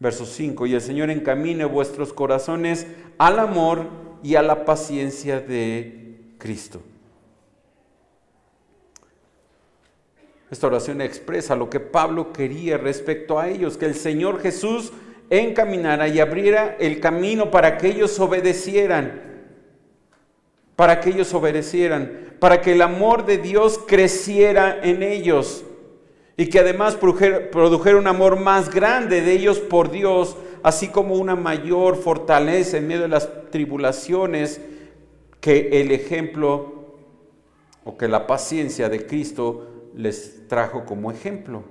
Verso 0.00 0.26
5, 0.26 0.66
y 0.66 0.74
el 0.74 0.80
Señor 0.80 1.10
encamine 1.10 1.64
vuestros 1.64 2.12
corazones 2.12 2.86
al 3.16 3.38
amor 3.38 4.03
y 4.24 4.36
a 4.36 4.42
la 4.42 4.64
paciencia 4.64 5.38
de 5.38 6.16
Cristo. 6.38 6.80
Esta 10.50 10.66
oración 10.66 11.02
expresa 11.02 11.54
lo 11.54 11.68
que 11.68 11.78
Pablo 11.78 12.32
quería 12.32 12.78
respecto 12.78 13.38
a 13.38 13.50
ellos, 13.50 13.76
que 13.76 13.84
el 13.84 13.94
Señor 13.94 14.40
Jesús 14.40 14.92
encaminara 15.28 16.08
y 16.08 16.20
abriera 16.20 16.74
el 16.80 17.00
camino 17.00 17.50
para 17.50 17.76
que 17.76 17.88
ellos 17.88 18.18
obedecieran, 18.18 19.20
para 20.74 21.00
que 21.00 21.10
ellos 21.10 21.34
obedecieran, 21.34 22.34
para 22.38 22.62
que 22.62 22.72
el 22.72 22.80
amor 22.80 23.26
de 23.26 23.36
Dios 23.36 23.78
creciera 23.86 24.80
en 24.82 25.02
ellos 25.02 25.64
y 26.38 26.48
que 26.48 26.60
además 26.60 26.96
produjera 26.96 27.98
un 27.98 28.06
amor 28.06 28.40
más 28.40 28.70
grande 28.70 29.20
de 29.20 29.32
ellos 29.32 29.58
por 29.58 29.90
Dios, 29.90 30.36
así 30.64 30.88
como 30.88 31.14
una 31.14 31.36
mayor 31.36 31.94
fortaleza 31.94 32.78
en 32.78 32.88
medio 32.88 33.02
de 33.02 33.08
las 33.08 33.28
tribulaciones 33.50 34.60
que 35.40 35.80
el 35.80 35.92
ejemplo 35.92 36.86
o 37.84 37.96
que 37.96 38.08
la 38.08 38.26
paciencia 38.26 38.88
de 38.88 39.06
Cristo 39.06 39.90
les 39.94 40.48
trajo 40.48 40.84
como 40.84 41.12
ejemplo. 41.12 41.62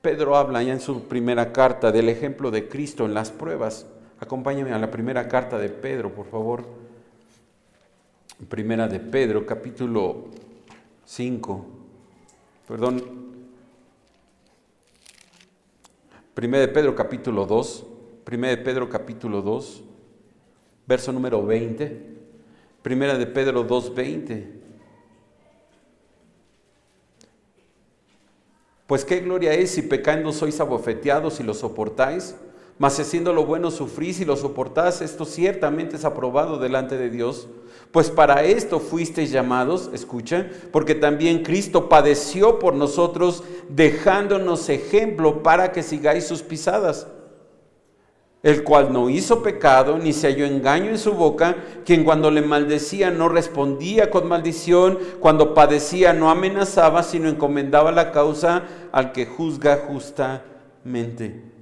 Pedro 0.00 0.36
habla 0.36 0.62
ya 0.62 0.72
en 0.72 0.80
su 0.80 1.02
primera 1.02 1.52
carta 1.52 1.90
del 1.90 2.08
ejemplo 2.08 2.50
de 2.50 2.68
Cristo 2.68 3.04
en 3.04 3.12
las 3.12 3.30
pruebas. 3.30 3.86
Acompáñame 4.20 4.72
a 4.72 4.78
la 4.78 4.90
primera 4.90 5.28
carta 5.28 5.58
de 5.58 5.68
Pedro, 5.68 6.14
por 6.14 6.26
favor. 6.26 6.64
Primera 8.48 8.88
de 8.88 9.00
Pedro, 9.00 9.44
capítulo 9.44 10.26
5 11.04 11.66
perdón, 12.66 13.23
1 16.36 16.58
de 16.58 16.68
Pedro 16.68 16.96
capítulo 16.96 17.46
2, 17.46 17.86
1 18.30 18.46
de 18.48 18.56
Pedro 18.56 18.88
capítulo 18.88 19.40
2, 19.40 19.84
verso 20.86 21.12
número 21.12 21.44
20, 21.44 22.14
1 22.84 23.18
de 23.18 23.26
Pedro 23.26 23.62
2, 23.62 23.94
20. 23.94 24.60
Pues 28.88 29.04
qué 29.04 29.20
gloria 29.20 29.54
es 29.54 29.70
si 29.70 29.82
pecando 29.82 30.32
sois 30.32 30.58
abofeteados 30.60 31.38
y 31.38 31.44
lo 31.44 31.54
soportáis, 31.54 32.36
mas 32.78 32.98
haciendo 32.98 33.32
lo 33.32 33.44
bueno 33.44 33.70
sufrís 33.70 34.20
y 34.20 34.24
lo 34.24 34.36
soportás, 34.36 35.00
esto 35.00 35.24
ciertamente 35.24 35.96
es 35.96 36.04
aprobado 36.04 36.58
delante 36.58 36.96
de 36.96 37.08
Dios. 37.08 37.46
Pues 37.92 38.10
para 38.10 38.42
esto 38.42 38.80
fuisteis 38.80 39.30
llamados, 39.30 39.90
escuchen, 39.92 40.50
porque 40.72 40.96
también 40.96 41.44
Cristo 41.44 41.88
padeció 41.88 42.58
por 42.58 42.74
nosotros, 42.74 43.44
dejándonos 43.68 44.68
ejemplo 44.68 45.44
para 45.44 45.70
que 45.70 45.84
sigáis 45.84 46.26
sus 46.26 46.42
pisadas. 46.42 47.06
El 48.42 48.64
cual 48.64 48.92
no 48.92 49.08
hizo 49.08 49.42
pecado, 49.42 49.96
ni 49.96 50.12
se 50.12 50.26
halló 50.26 50.44
engaño 50.44 50.90
en 50.90 50.98
su 50.98 51.12
boca, 51.12 51.56
quien 51.86 52.04
cuando 52.04 52.32
le 52.32 52.42
maldecía 52.42 53.12
no 53.12 53.28
respondía 53.28 54.10
con 54.10 54.26
maldición, 54.26 54.98
cuando 55.20 55.54
padecía 55.54 56.12
no 56.12 56.30
amenazaba, 56.30 57.04
sino 57.04 57.28
encomendaba 57.28 57.92
la 57.92 58.10
causa 58.10 58.64
al 58.90 59.12
que 59.12 59.24
juzga 59.24 59.84
justamente 59.86 61.53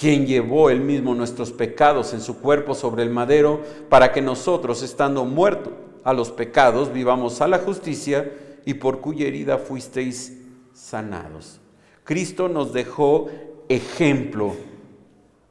quien 0.00 0.26
llevó 0.26 0.70
él 0.70 0.80
mismo 0.80 1.14
nuestros 1.14 1.52
pecados 1.52 2.14
en 2.14 2.22
su 2.22 2.40
cuerpo 2.40 2.74
sobre 2.74 3.02
el 3.02 3.10
madero, 3.10 3.60
para 3.90 4.12
que 4.12 4.22
nosotros, 4.22 4.82
estando 4.82 5.26
muertos 5.26 5.74
a 6.04 6.14
los 6.14 6.30
pecados, 6.30 6.90
vivamos 6.90 7.42
a 7.42 7.48
la 7.48 7.58
justicia 7.58 8.32
y 8.64 8.72
por 8.72 9.02
cuya 9.02 9.26
herida 9.26 9.58
fuisteis 9.58 10.38
sanados. 10.72 11.60
Cristo 12.02 12.48
nos 12.48 12.72
dejó 12.72 13.28
ejemplo 13.68 14.54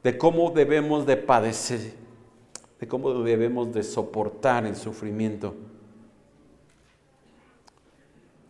de 0.02 0.18
cómo 0.18 0.50
debemos 0.50 1.06
de 1.06 1.16
padecer, 1.16 1.94
de 2.80 2.88
cómo 2.88 3.22
debemos 3.22 3.72
de 3.72 3.84
soportar 3.84 4.66
el 4.66 4.74
sufrimiento. 4.74 5.54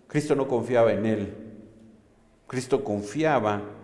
Cristo 0.09 0.35
no 0.35 0.49
confiaba 0.49 0.95
en 0.95 1.05
él, 1.05 1.35
Cristo 2.47 2.83
confiaba 2.83 3.61
en, 3.61 3.80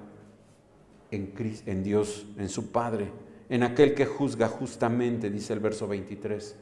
Dios, 1.11 2.27
en 2.39 2.49
su 2.49 2.71
Padre, 2.73 3.09
en 3.49 3.63
aquel 3.63 3.95
que 3.95 4.07
juzga 4.07 4.49
justamente, 4.49 5.31
dice 5.31 5.53
el 5.53 5.61
verso 5.61 5.87
23. 5.87 6.57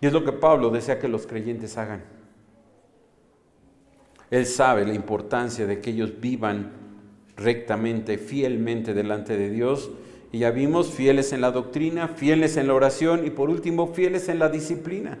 Y 0.00 0.06
es 0.06 0.12
lo 0.12 0.24
que 0.24 0.32
Pablo 0.32 0.70
desea 0.70 0.98
que 0.98 1.08
los 1.08 1.26
creyentes 1.26 1.78
hagan. 1.78 2.02
Él 4.30 4.46
sabe 4.46 4.86
la 4.86 4.94
importancia 4.94 5.66
de 5.66 5.80
que 5.80 5.90
ellos 5.90 6.20
vivan 6.20 6.72
rectamente, 7.36 8.18
fielmente 8.18 8.94
delante 8.94 9.36
de 9.36 9.50
Dios. 9.50 9.90
Y 10.32 10.38
ya 10.38 10.50
vimos 10.50 10.90
fieles 10.90 11.32
en 11.32 11.42
la 11.42 11.50
doctrina, 11.50 12.08
fieles 12.08 12.56
en 12.56 12.66
la 12.66 12.74
oración 12.74 13.26
y 13.26 13.30
por 13.30 13.50
último 13.50 13.92
fieles 13.92 14.28
en 14.28 14.38
la 14.38 14.48
disciplina. 14.48 15.18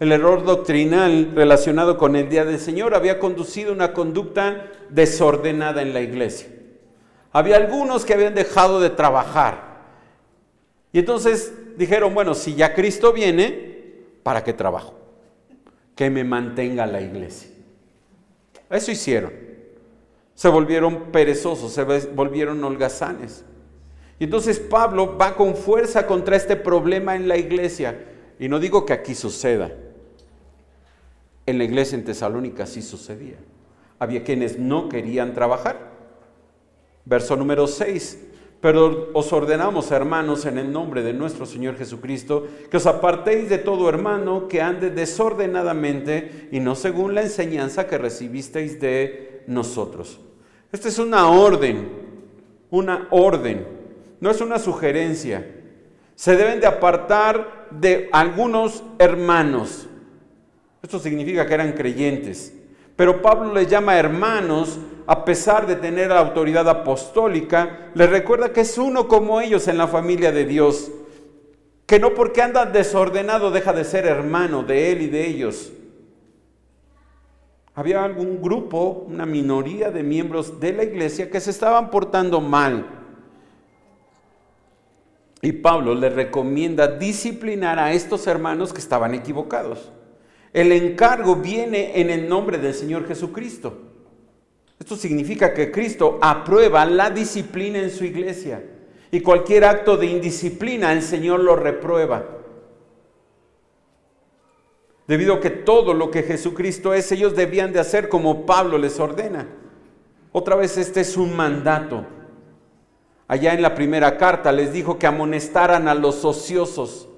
El 0.00 0.12
error 0.12 0.44
doctrinal 0.44 1.32
relacionado 1.34 1.98
con 1.98 2.16
el 2.16 2.30
día 2.30 2.46
del 2.46 2.58
Señor 2.58 2.94
había 2.94 3.18
conducido 3.18 3.70
una 3.70 3.92
conducta 3.92 4.72
desordenada 4.88 5.82
en 5.82 5.92
la 5.92 6.00
iglesia. 6.00 6.48
Había 7.32 7.56
algunos 7.56 8.06
que 8.06 8.14
habían 8.14 8.34
dejado 8.34 8.80
de 8.80 8.88
trabajar. 8.88 9.82
Y 10.90 11.00
entonces 11.00 11.52
dijeron, 11.76 12.14
bueno, 12.14 12.34
si 12.34 12.54
ya 12.54 12.74
Cristo 12.74 13.12
viene, 13.12 14.04
¿para 14.22 14.42
qué 14.42 14.54
trabajo? 14.54 14.94
Que 15.94 16.08
me 16.08 16.24
mantenga 16.24 16.86
la 16.86 17.02
iglesia. 17.02 17.50
Eso 18.70 18.90
hicieron. 18.90 19.32
Se 20.34 20.48
volvieron 20.48 21.12
perezosos, 21.12 21.74
se 21.74 21.84
volvieron 21.84 22.64
holgazanes. 22.64 23.44
Y 24.18 24.24
entonces 24.24 24.60
Pablo 24.60 25.18
va 25.18 25.36
con 25.36 25.54
fuerza 25.54 26.06
contra 26.06 26.36
este 26.36 26.56
problema 26.56 27.16
en 27.16 27.28
la 27.28 27.36
iglesia. 27.36 28.02
Y 28.38 28.48
no 28.48 28.58
digo 28.58 28.86
que 28.86 28.94
aquí 28.94 29.14
suceda. 29.14 29.70
En 31.46 31.58
la 31.58 31.64
iglesia 31.64 31.96
en 31.96 32.04
Tesalónica 32.04 32.66
sí 32.66 32.82
sucedía. 32.82 33.36
Había 33.98 34.24
quienes 34.24 34.58
no 34.58 34.88
querían 34.88 35.34
trabajar. 35.34 35.90
Verso 37.04 37.36
número 37.36 37.66
6. 37.66 38.26
Pero 38.60 39.08
os 39.14 39.32
ordenamos, 39.32 39.90
hermanos, 39.90 40.44
en 40.44 40.58
el 40.58 40.70
nombre 40.70 41.02
de 41.02 41.14
nuestro 41.14 41.46
Señor 41.46 41.76
Jesucristo, 41.76 42.46
que 42.70 42.76
os 42.76 42.86
apartéis 42.86 43.48
de 43.48 43.56
todo 43.56 43.88
hermano 43.88 44.48
que 44.48 44.60
ande 44.60 44.90
desordenadamente 44.90 46.48
y 46.52 46.60
no 46.60 46.74
según 46.74 47.14
la 47.14 47.22
enseñanza 47.22 47.86
que 47.86 47.96
recibisteis 47.96 48.78
de 48.78 49.44
nosotros. 49.46 50.20
Esta 50.72 50.88
es 50.88 50.98
una 50.98 51.30
orden, 51.30 51.88
una 52.70 53.08
orden, 53.10 53.66
no 54.20 54.30
es 54.30 54.42
una 54.42 54.58
sugerencia. 54.58 55.56
Se 56.14 56.36
deben 56.36 56.60
de 56.60 56.66
apartar 56.66 57.68
de 57.70 58.10
algunos 58.12 58.84
hermanos. 58.98 59.88
Esto 60.82 60.98
significa 60.98 61.46
que 61.46 61.54
eran 61.54 61.72
creyentes. 61.72 62.54
Pero 62.96 63.22
Pablo 63.22 63.54
les 63.54 63.68
llama 63.68 63.96
hermanos 63.96 64.78
a 65.06 65.24
pesar 65.24 65.66
de 65.66 65.74
tener 65.74 66.10
la 66.10 66.20
autoridad 66.20 66.68
apostólica, 66.68 67.90
les 67.94 68.08
recuerda 68.08 68.52
que 68.52 68.60
es 68.60 68.78
uno 68.78 69.08
como 69.08 69.40
ellos 69.40 69.66
en 69.66 69.76
la 69.76 69.88
familia 69.88 70.30
de 70.30 70.44
Dios, 70.44 70.90
que 71.84 71.98
no 71.98 72.14
porque 72.14 72.42
anda 72.42 72.64
desordenado 72.64 73.50
deja 73.50 73.72
de 73.72 73.82
ser 73.82 74.06
hermano 74.06 74.62
de 74.62 74.92
él 74.92 75.02
y 75.02 75.06
de 75.08 75.26
ellos. 75.26 75.72
Había 77.74 78.04
algún 78.04 78.40
grupo, 78.40 79.04
una 79.08 79.26
minoría 79.26 79.90
de 79.90 80.04
miembros 80.04 80.60
de 80.60 80.74
la 80.74 80.84
iglesia 80.84 81.28
que 81.28 81.40
se 81.40 81.50
estaban 81.50 81.90
portando 81.90 82.40
mal. 82.40 82.86
Y 85.42 85.50
Pablo 85.52 85.94
les 85.94 86.12
recomienda 86.12 86.86
disciplinar 86.86 87.80
a 87.80 87.92
estos 87.92 88.28
hermanos 88.28 88.72
que 88.72 88.78
estaban 88.78 89.14
equivocados. 89.14 89.90
El 90.52 90.72
encargo 90.72 91.36
viene 91.36 92.00
en 92.00 92.10
el 92.10 92.28
nombre 92.28 92.58
del 92.58 92.74
Señor 92.74 93.06
Jesucristo. 93.06 93.78
Esto 94.78 94.96
significa 94.96 95.52
que 95.52 95.70
Cristo 95.70 96.18
aprueba 96.20 96.84
la 96.86 97.10
disciplina 97.10 97.78
en 97.78 97.90
su 97.90 98.04
iglesia 98.04 98.64
y 99.12 99.20
cualquier 99.20 99.64
acto 99.64 99.96
de 99.96 100.06
indisciplina 100.06 100.92
el 100.92 101.02
Señor 101.02 101.40
lo 101.40 101.54
reprueba. 101.54 102.24
Debido 105.06 105.34
a 105.34 105.40
que 105.40 105.50
todo 105.50 105.92
lo 105.92 106.10
que 106.10 106.22
Jesucristo 106.22 106.94
es, 106.94 107.10
ellos 107.12 107.34
debían 107.36 107.72
de 107.72 107.80
hacer 107.80 108.08
como 108.08 108.46
Pablo 108.46 108.78
les 108.78 108.98
ordena. 108.98 109.48
Otra 110.32 110.54
vez 110.56 110.78
este 110.78 111.00
es 111.00 111.16
un 111.16 111.34
mandato. 111.36 112.06
Allá 113.26 113.52
en 113.52 113.62
la 113.62 113.74
primera 113.74 114.16
carta 114.16 114.50
les 114.50 114.72
dijo 114.72 114.98
que 114.98 115.06
amonestaran 115.06 115.88
a 115.88 115.94
los 115.94 116.24
ociosos, 116.24 117.09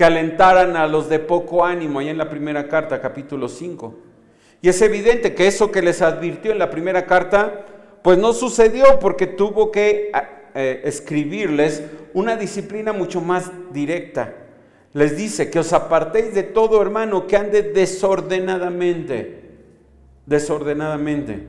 que 0.00 0.06
alentaran 0.06 0.78
a 0.78 0.86
los 0.86 1.10
de 1.10 1.18
poco 1.18 1.62
ánimo, 1.62 1.98
allá 1.98 2.10
en 2.10 2.16
la 2.16 2.30
primera 2.30 2.68
carta, 2.68 3.02
capítulo 3.02 3.50
5. 3.50 3.94
Y 4.62 4.70
es 4.70 4.80
evidente 4.80 5.34
que 5.34 5.46
eso 5.46 5.70
que 5.70 5.82
les 5.82 6.00
advirtió 6.00 6.52
en 6.52 6.58
la 6.58 6.70
primera 6.70 7.04
carta, 7.04 7.66
pues 8.00 8.16
no 8.16 8.32
sucedió 8.32 8.98
porque 8.98 9.26
tuvo 9.26 9.70
que 9.70 10.10
eh, 10.54 10.80
escribirles 10.84 11.82
una 12.14 12.36
disciplina 12.36 12.94
mucho 12.94 13.20
más 13.20 13.50
directa. 13.74 14.32
Les 14.94 15.18
dice 15.18 15.50
que 15.50 15.58
os 15.58 15.70
apartéis 15.74 16.32
de 16.32 16.44
todo 16.44 16.80
hermano 16.80 17.26
que 17.26 17.36
ande 17.36 17.60
desordenadamente. 17.60 19.50
Desordenadamente. 20.24 21.44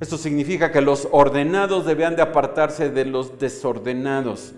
Esto 0.00 0.18
significa 0.18 0.70
que 0.70 0.82
los 0.82 1.08
ordenados 1.12 1.86
debían 1.86 2.14
de 2.14 2.20
apartarse 2.20 2.90
de 2.90 3.06
los 3.06 3.38
desordenados. 3.38 4.52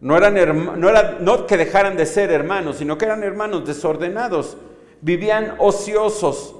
No 0.00 0.16
eran 0.16 0.34
no, 0.80 0.88
era, 0.88 1.18
no 1.20 1.46
que 1.46 1.56
dejaran 1.56 1.96
de 1.96 2.06
ser 2.06 2.30
hermanos, 2.30 2.76
sino 2.76 2.96
que 2.96 3.04
eran 3.04 3.22
hermanos 3.22 3.66
desordenados 3.66 4.56
vivían 5.00 5.54
ociosos. 5.58 6.54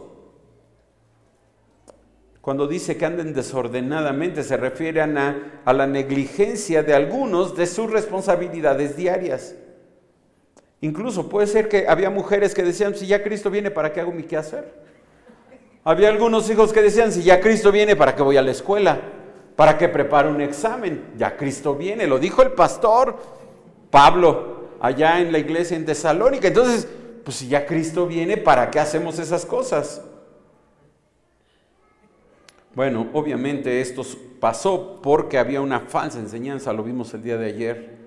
Cuando 2.40 2.66
dice 2.66 2.96
que 2.96 3.04
anden 3.04 3.34
desordenadamente, 3.34 4.42
se 4.42 4.56
refieren 4.56 5.18
a, 5.18 5.60
a 5.64 5.72
la 5.72 5.86
negligencia 5.86 6.82
de 6.82 6.94
algunos 6.94 7.56
de 7.56 7.66
sus 7.66 7.90
responsabilidades 7.90 8.96
diarias. 8.96 9.54
Incluso 10.80 11.28
puede 11.28 11.46
ser 11.46 11.68
que 11.68 11.86
había 11.88 12.08
mujeres 12.08 12.54
que 12.54 12.62
decían, 12.62 12.94
si 12.94 13.06
ya 13.06 13.22
Cristo 13.22 13.50
viene, 13.50 13.70
¿para 13.70 13.92
qué 13.92 14.00
hago 14.00 14.12
mi 14.12 14.22
quehacer? 14.22 14.72
Había 15.84 16.08
algunos 16.08 16.48
hijos 16.48 16.72
que 16.72 16.80
decían, 16.80 17.12
si 17.12 17.22
ya 17.22 17.40
Cristo 17.40 17.72
viene, 17.72 17.96
¿para 17.96 18.14
qué 18.14 18.22
voy 18.22 18.36
a 18.36 18.42
la 18.42 18.52
escuela? 18.52 19.00
¿Para 19.58 19.76
qué 19.76 19.88
preparo 19.88 20.30
un 20.30 20.40
examen? 20.40 21.02
Ya 21.16 21.36
Cristo 21.36 21.74
viene, 21.74 22.06
lo 22.06 22.20
dijo 22.20 22.42
el 22.42 22.52
pastor 22.52 23.16
Pablo 23.90 24.68
allá 24.78 25.20
en 25.20 25.32
la 25.32 25.40
iglesia 25.40 25.76
en 25.76 25.84
Tesalónica. 25.84 26.46
Entonces, 26.46 26.86
pues 27.24 27.38
si 27.38 27.48
ya 27.48 27.66
Cristo 27.66 28.06
viene, 28.06 28.36
¿para 28.36 28.70
qué 28.70 28.78
hacemos 28.78 29.18
esas 29.18 29.44
cosas? 29.44 30.00
Bueno, 32.72 33.08
obviamente 33.12 33.80
esto 33.80 34.04
pasó 34.38 35.00
porque 35.02 35.38
había 35.38 35.60
una 35.60 35.80
falsa 35.80 36.20
enseñanza, 36.20 36.72
lo 36.72 36.84
vimos 36.84 37.12
el 37.14 37.24
día 37.24 37.36
de 37.36 37.46
ayer. 37.46 37.98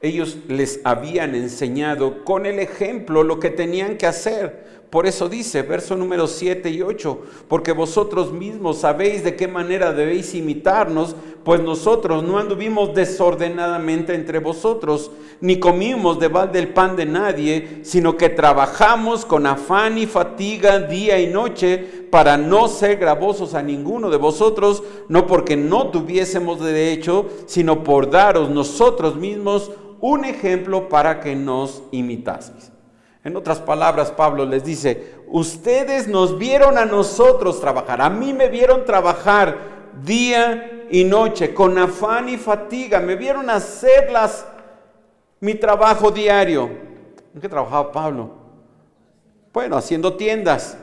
Ellos 0.00 0.38
les 0.48 0.80
habían 0.82 1.36
enseñado 1.36 2.24
con 2.24 2.46
el 2.46 2.58
ejemplo 2.58 3.22
lo 3.22 3.38
que 3.38 3.50
tenían 3.50 3.96
que 3.96 4.08
hacer. 4.08 4.87
Por 4.90 5.06
eso 5.06 5.28
dice, 5.28 5.60
verso 5.60 5.96
número 5.96 6.26
7 6.26 6.70
y 6.70 6.80
8, 6.80 7.20
porque 7.46 7.72
vosotros 7.72 8.32
mismos 8.32 8.78
sabéis 8.78 9.22
de 9.22 9.36
qué 9.36 9.46
manera 9.46 9.92
debéis 9.92 10.34
imitarnos, 10.34 11.14
pues 11.44 11.60
nosotros 11.60 12.22
no 12.22 12.38
anduvimos 12.38 12.94
desordenadamente 12.94 14.14
entre 14.14 14.38
vosotros, 14.38 15.10
ni 15.42 15.60
comimos 15.60 16.18
de 16.18 16.28
balde 16.28 16.58
el 16.58 16.68
pan 16.68 16.96
de 16.96 17.04
nadie, 17.04 17.80
sino 17.82 18.16
que 18.16 18.30
trabajamos 18.30 19.26
con 19.26 19.46
afán 19.46 19.98
y 19.98 20.06
fatiga 20.06 20.78
día 20.78 21.20
y 21.20 21.26
noche 21.26 21.76
para 22.10 22.38
no 22.38 22.66
ser 22.66 22.96
gravosos 22.96 23.52
a 23.52 23.62
ninguno 23.62 24.08
de 24.08 24.16
vosotros, 24.16 24.82
no 25.08 25.26
porque 25.26 25.54
no 25.54 25.88
tuviésemos 25.88 26.60
derecho, 26.60 27.26
sino 27.44 27.84
por 27.84 28.08
daros 28.08 28.48
nosotros 28.48 29.16
mismos 29.16 29.70
un 30.00 30.24
ejemplo 30.24 30.88
para 30.88 31.20
que 31.20 31.36
nos 31.36 31.82
imitaseis. 31.90 32.77
En 33.24 33.36
otras 33.36 33.58
palabras, 33.58 34.10
Pablo 34.12 34.44
les 34.44 34.64
dice, 34.64 35.14
ustedes 35.26 36.06
nos 36.06 36.38
vieron 36.38 36.78
a 36.78 36.84
nosotros 36.84 37.60
trabajar, 37.60 38.00
a 38.00 38.08
mí 38.08 38.32
me 38.32 38.48
vieron 38.48 38.84
trabajar 38.84 39.58
día 40.04 40.86
y 40.90 41.04
noche, 41.04 41.52
con 41.52 41.76
afán 41.78 42.28
y 42.28 42.36
fatiga, 42.36 43.00
me 43.00 43.16
vieron 43.16 43.50
hacer 43.50 44.10
mi 45.40 45.54
trabajo 45.54 46.10
diario. 46.10 46.70
¿En 47.34 47.40
qué 47.40 47.48
trabajaba 47.48 47.92
Pablo? 47.92 48.30
Bueno, 49.52 49.76
haciendo 49.76 50.14
tiendas, 50.14 50.78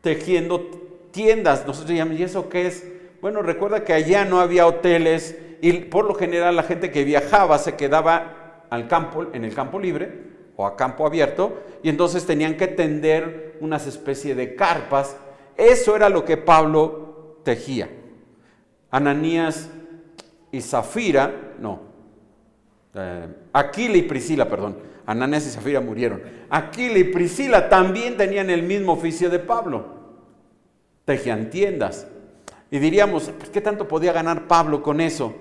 tejiendo 0.00 0.70
tiendas. 1.10 1.66
Nosotros 1.66 1.94
llamamos, 1.94 2.18
¿y 2.18 2.24
eso 2.24 2.48
qué 2.48 2.66
es? 2.66 2.84
Bueno, 3.20 3.42
recuerda 3.42 3.84
que 3.84 3.92
allá 3.92 4.24
no 4.24 4.40
había 4.40 4.66
hoteles 4.66 5.36
y 5.60 5.72
por 5.72 6.06
lo 6.06 6.14
general 6.14 6.56
la 6.56 6.62
gente 6.62 6.90
que 6.90 7.04
viajaba 7.04 7.58
se 7.58 7.76
quedaba 7.76 8.64
al 8.70 8.88
campo, 8.88 9.26
en 9.32 9.44
el 9.44 9.54
campo 9.54 9.78
libre 9.78 10.35
o 10.56 10.66
a 10.66 10.76
campo 10.76 11.06
abierto, 11.06 11.62
y 11.82 11.88
entonces 11.88 12.24
tenían 12.26 12.56
que 12.56 12.66
tender 12.66 13.58
unas 13.60 13.86
especies 13.86 14.36
de 14.36 14.54
carpas. 14.54 15.16
Eso 15.56 15.94
era 15.94 16.08
lo 16.08 16.24
que 16.24 16.36
Pablo 16.36 17.38
tejía. 17.42 17.88
Ananías 18.90 19.68
y 20.50 20.60
Zafira, 20.62 21.54
no, 21.58 21.80
eh, 22.94 23.28
Aquila 23.52 23.98
y 23.98 24.02
Priscila, 24.02 24.48
perdón, 24.48 24.78
Ananías 25.04 25.46
y 25.46 25.50
Zafira 25.50 25.80
murieron. 25.80 26.22
Aquila 26.48 26.98
y 26.98 27.04
Priscila 27.04 27.68
también 27.68 28.16
tenían 28.16 28.48
el 28.50 28.62
mismo 28.62 28.92
oficio 28.92 29.28
de 29.28 29.38
Pablo, 29.38 29.84
tejían 31.04 31.50
tiendas. 31.50 32.06
Y 32.70 32.78
diríamos, 32.78 33.30
pues, 33.38 33.50
¿qué 33.50 33.60
tanto 33.60 33.86
podía 33.86 34.12
ganar 34.12 34.48
Pablo 34.48 34.82
con 34.82 35.00
eso? 35.00 35.34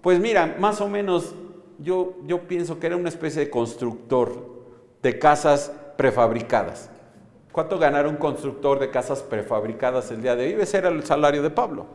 Pues 0.00 0.18
mira, 0.18 0.56
más 0.58 0.80
o 0.80 0.88
menos 0.88 1.34
yo, 1.78 2.16
yo 2.26 2.42
pienso 2.42 2.78
que 2.78 2.86
era 2.86 2.96
una 2.96 3.08
especie 3.08 3.44
de 3.44 3.50
constructor 3.50 4.59
de 5.02 5.18
casas 5.18 5.72
prefabricadas. 5.96 6.90
¿Cuánto 7.52 7.78
ganara 7.78 8.08
un 8.08 8.16
constructor 8.16 8.78
de 8.78 8.90
casas 8.90 9.22
prefabricadas 9.22 10.10
el 10.10 10.22
día 10.22 10.36
de 10.36 10.46
hoy? 10.46 10.60
Ese 10.60 10.78
era 10.78 10.88
el 10.88 11.04
salario 11.04 11.42
de 11.42 11.50
Pablo. 11.50 11.86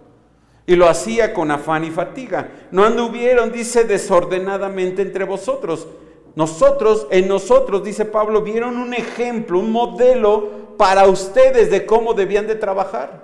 Y 0.68 0.76
lo 0.76 0.90
hacía 0.90 1.34
con 1.34 1.52
afán 1.52 1.86
y 1.86 1.92
fatiga. 1.92 2.50
No 2.72 2.84
anduvieron, 2.84 3.52
dice, 3.52 3.84
desordenadamente 3.86 5.02
entre 5.02 5.24
vosotros. 5.24 5.88
Nosotros, 6.36 7.08
en 7.12 7.28
nosotros, 7.28 7.84
dice 7.84 8.04
Pablo, 8.04 8.42
vieron 8.42 8.78
un 8.78 8.94
ejemplo, 8.94 9.60
un 9.60 9.72
modelo 9.72 10.76
para 10.78 11.08
ustedes 11.08 11.72
de 11.72 11.86
cómo 11.86 12.14
debían 12.14 12.48
de 12.48 12.56
trabajar. 12.56 13.24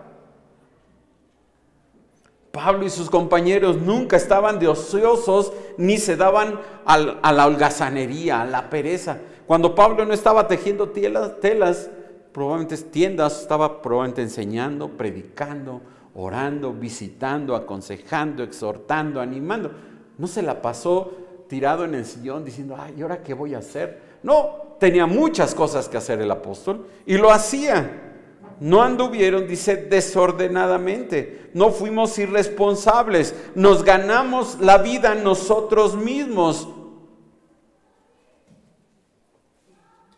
Pablo 2.52 2.86
y 2.86 2.90
sus 2.90 3.10
compañeros 3.10 3.78
nunca 3.78 4.18
estaban 4.18 4.60
de 4.60 4.68
ociosos 4.68 5.52
ni 5.78 5.98
se 5.98 6.16
daban 6.16 6.60
a 6.86 7.32
la 7.32 7.46
holgazanería, 7.46 8.42
a 8.42 8.46
la 8.46 8.70
pereza. 8.70 9.20
Cuando 9.52 9.76
Pablo 9.76 10.06
no 10.06 10.14
estaba 10.14 10.48
tejiendo 10.48 10.92
telas, 10.92 11.90
probablemente 12.32 12.78
tiendas, 12.78 13.42
estaba 13.42 13.82
probablemente 13.82 14.22
enseñando, 14.22 14.88
predicando, 14.88 15.82
orando, 16.16 16.72
visitando, 16.72 17.54
aconsejando, 17.54 18.44
exhortando, 18.44 19.20
animando. 19.20 19.70
No 20.18 20.26
se 20.28 20.42
la 20.42 20.62
pasó 20.62 21.12
tirado 21.50 21.84
en 21.84 21.96
el 21.96 22.06
sillón 22.06 22.46
diciendo, 22.46 22.78
ay, 22.80 22.94
¿y 22.98 23.02
ahora 23.02 23.22
qué 23.22 23.34
voy 23.34 23.54
a 23.54 23.58
hacer? 23.58 24.00
No, 24.24 24.78
tenía 24.80 25.06
muchas 25.06 25.54
cosas 25.54 25.90
que 25.90 25.98
hacer 25.98 26.22
el 26.22 26.32
apóstol 26.32 26.88
y 27.06 27.18
lo 27.18 27.30
hacía. 27.30 28.14
No 28.62 28.82
anduvieron, 28.82 29.50
dice, 29.50 29.76
desordenadamente. 29.76 31.50
No 31.54 31.72
fuimos 31.72 32.18
irresponsables. 32.20 33.36
Nos 33.56 33.84
ganamos 33.84 34.62
la 34.62 34.78
vida 34.78 35.14
nosotros 35.14 35.98
mismos. 35.98 36.70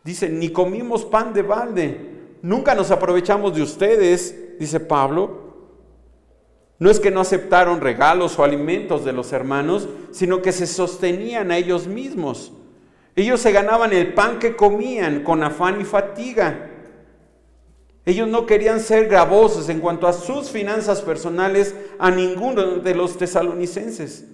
Dice, 0.04 0.30
ni 0.30 0.50
comimos 0.50 1.06
pan 1.06 1.34
de 1.34 1.42
balde. 1.42 2.14
Nunca 2.42 2.76
nos 2.76 2.92
aprovechamos 2.92 3.56
de 3.56 3.62
ustedes, 3.62 4.58
dice 4.60 4.80
Pablo. 4.80 5.44
No 6.80 6.90
es 6.90 7.00
que 7.00 7.12
no 7.12 7.22
aceptaron 7.22 7.80
regalos 7.80 8.38
o 8.38 8.44
alimentos 8.44 9.06
de 9.06 9.14
los 9.14 9.32
hermanos, 9.32 9.88
sino 10.12 10.42
que 10.42 10.52
se 10.52 10.68
sostenían 10.68 11.52
a 11.52 11.58
ellos 11.58 11.88
mismos. 11.88 12.52
Ellos 13.16 13.40
se 13.40 13.52
ganaban 13.52 13.94
el 13.94 14.14
pan 14.14 14.40
que 14.40 14.56
comían 14.56 15.24
con 15.24 15.44
afán 15.44 15.80
y 15.80 15.86
fatiga. 15.86 16.72
Ellos 18.06 18.28
no 18.28 18.46
querían 18.46 18.82
ser 18.82 19.08
gravosos 19.08 19.70
en 19.70 19.80
cuanto 19.80 20.08
a 20.08 20.14
sus 20.14 20.50
finanzas 20.50 21.02
personales 21.02 21.74
a 22.00 22.12
ninguno 22.12 22.80
de 22.80 22.96
los 22.96 23.18
tesalonicenses. 23.18 24.26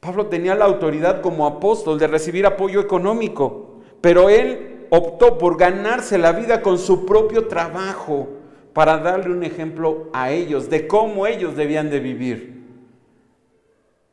Pablo 0.00 0.26
tenía 0.26 0.54
la 0.54 0.64
autoridad 0.64 1.20
como 1.20 1.46
apóstol 1.46 1.98
de 1.98 2.06
recibir 2.06 2.46
apoyo 2.46 2.80
económico, 2.80 3.80
pero 4.00 4.30
él 4.30 4.86
optó 4.90 5.38
por 5.38 5.56
ganarse 5.56 6.18
la 6.18 6.32
vida 6.32 6.62
con 6.62 6.78
su 6.78 7.06
propio 7.06 7.46
trabajo 7.46 8.28
para 8.72 8.98
darle 8.98 9.30
un 9.30 9.44
ejemplo 9.44 10.08
a 10.12 10.30
ellos 10.30 10.70
de 10.70 10.86
cómo 10.86 11.26
ellos 11.26 11.56
debían 11.56 11.90
de 11.90 12.00
vivir. 12.00 12.60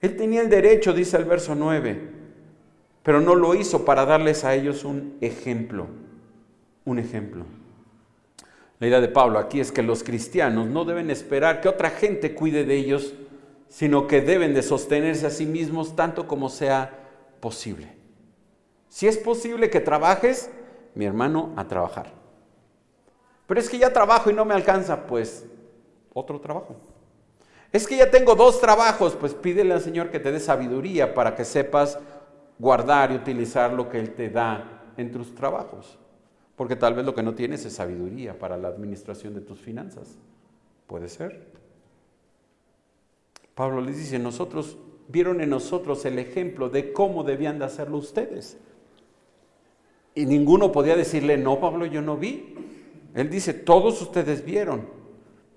Él 0.02 0.16
tenía 0.16 0.42
el 0.42 0.50
derecho, 0.50 0.94
dice 0.94 1.18
el 1.18 1.26
verso 1.26 1.56
9, 1.56 2.02
pero 3.02 3.22
no 3.22 3.36
lo 3.36 3.56
hizo 3.56 3.86
para 3.86 4.06
darles 4.06 4.44
a 4.44 4.54
ellos 4.54 4.84
un 4.84 5.18
ejemplo, 5.22 5.88
un 6.86 7.00
ejemplo. 7.00 7.46
La 8.80 8.88
idea 8.88 9.02
de 9.02 9.08
Pablo 9.08 9.40
aquí 9.40 9.60
es 9.60 9.72
que 9.72 9.82
los 9.82 10.04
cristianos 10.04 10.68
no 10.68 10.86
deben 10.86 11.10
esperar 11.10 11.62
que 11.62 11.70
otra 11.70 11.90
gente 11.90 12.36
cuide 12.36 12.64
de 12.64 12.76
ellos, 12.76 13.16
sino 13.70 14.08
que 14.08 14.22
deben 14.22 14.54
de 14.54 14.64
sostenerse 14.64 15.28
a 15.28 15.30
sí 15.30 15.46
mismos 15.46 15.96
tanto 15.96 16.28
como 16.28 16.50
sea 16.50 16.92
posible. 17.40 17.96
Si 18.90 19.08
es 19.08 19.18
posible 19.18 19.70
que 19.70 19.80
trabajes, 19.80 20.50
mi 20.96 21.06
hermano, 21.06 21.54
a 21.56 21.68
trabajar. 21.68 22.12
Pero 23.46 23.60
es 23.60 23.70
que 23.70 23.78
ya 23.78 23.94
trabajo 23.94 24.30
y 24.30 24.34
no 24.34 24.46
me 24.46 24.54
alcanza, 24.54 25.08
pues 25.08 25.46
otro 26.14 26.40
trabajo. 26.40 26.76
Es 27.72 27.88
que 27.88 27.98
ya 27.98 28.10
tengo 28.10 28.36
dos 28.36 28.60
trabajos, 28.60 29.16
pues 29.16 29.34
pídele 29.34 29.74
al 29.74 29.82
Señor 29.82 30.10
que 30.10 30.20
te 30.20 30.32
dé 30.32 30.40
sabiduría 30.40 31.14
para 31.14 31.36
que 31.36 31.46
sepas 31.46 32.00
guardar 32.58 33.12
y 33.12 33.16
utilizar 33.16 33.74
lo 33.74 33.90
que 33.90 34.00
Él 34.00 34.14
te 34.16 34.30
da 34.30 34.92
en 34.98 35.12
tus 35.12 35.36
trabajos. 35.36 35.98
Porque 36.56 36.76
tal 36.76 36.96
vez 36.96 37.06
lo 37.06 37.14
que 37.14 37.24
no 37.24 37.36
tienes 37.36 37.66
es 37.66 37.74
sabiduría 37.74 38.38
para 38.38 38.58
la 38.58 38.70
administración 38.70 39.34
de 39.36 39.42
tus 39.42 39.60
finanzas. 39.60 40.18
Puede 40.88 41.08
ser. 41.08 41.46
Pablo 43.58 43.82
les 43.82 43.98
dice, 43.98 44.20
nosotros 44.20 44.78
vieron 45.08 45.42
en 45.42 45.50
nosotros 45.50 46.06
el 46.06 46.20
ejemplo 46.20 46.70
de 46.70 46.94
cómo 46.94 47.24
debían 47.24 47.58
de 47.58 47.66
hacerlo 47.66 47.98
ustedes. 47.98 48.56
Y 50.14 50.28
ninguno 50.28 50.72
podía 50.72 50.96
decirle, 50.96 51.40
no, 51.40 51.60
Pablo, 51.60 51.88
yo 51.88 52.04
no 52.04 52.18
vi. 52.18 52.54
Él 53.16 53.32
dice, 53.32 53.56
todos 53.56 54.00
ustedes 54.00 54.46
vieron. 54.46 54.88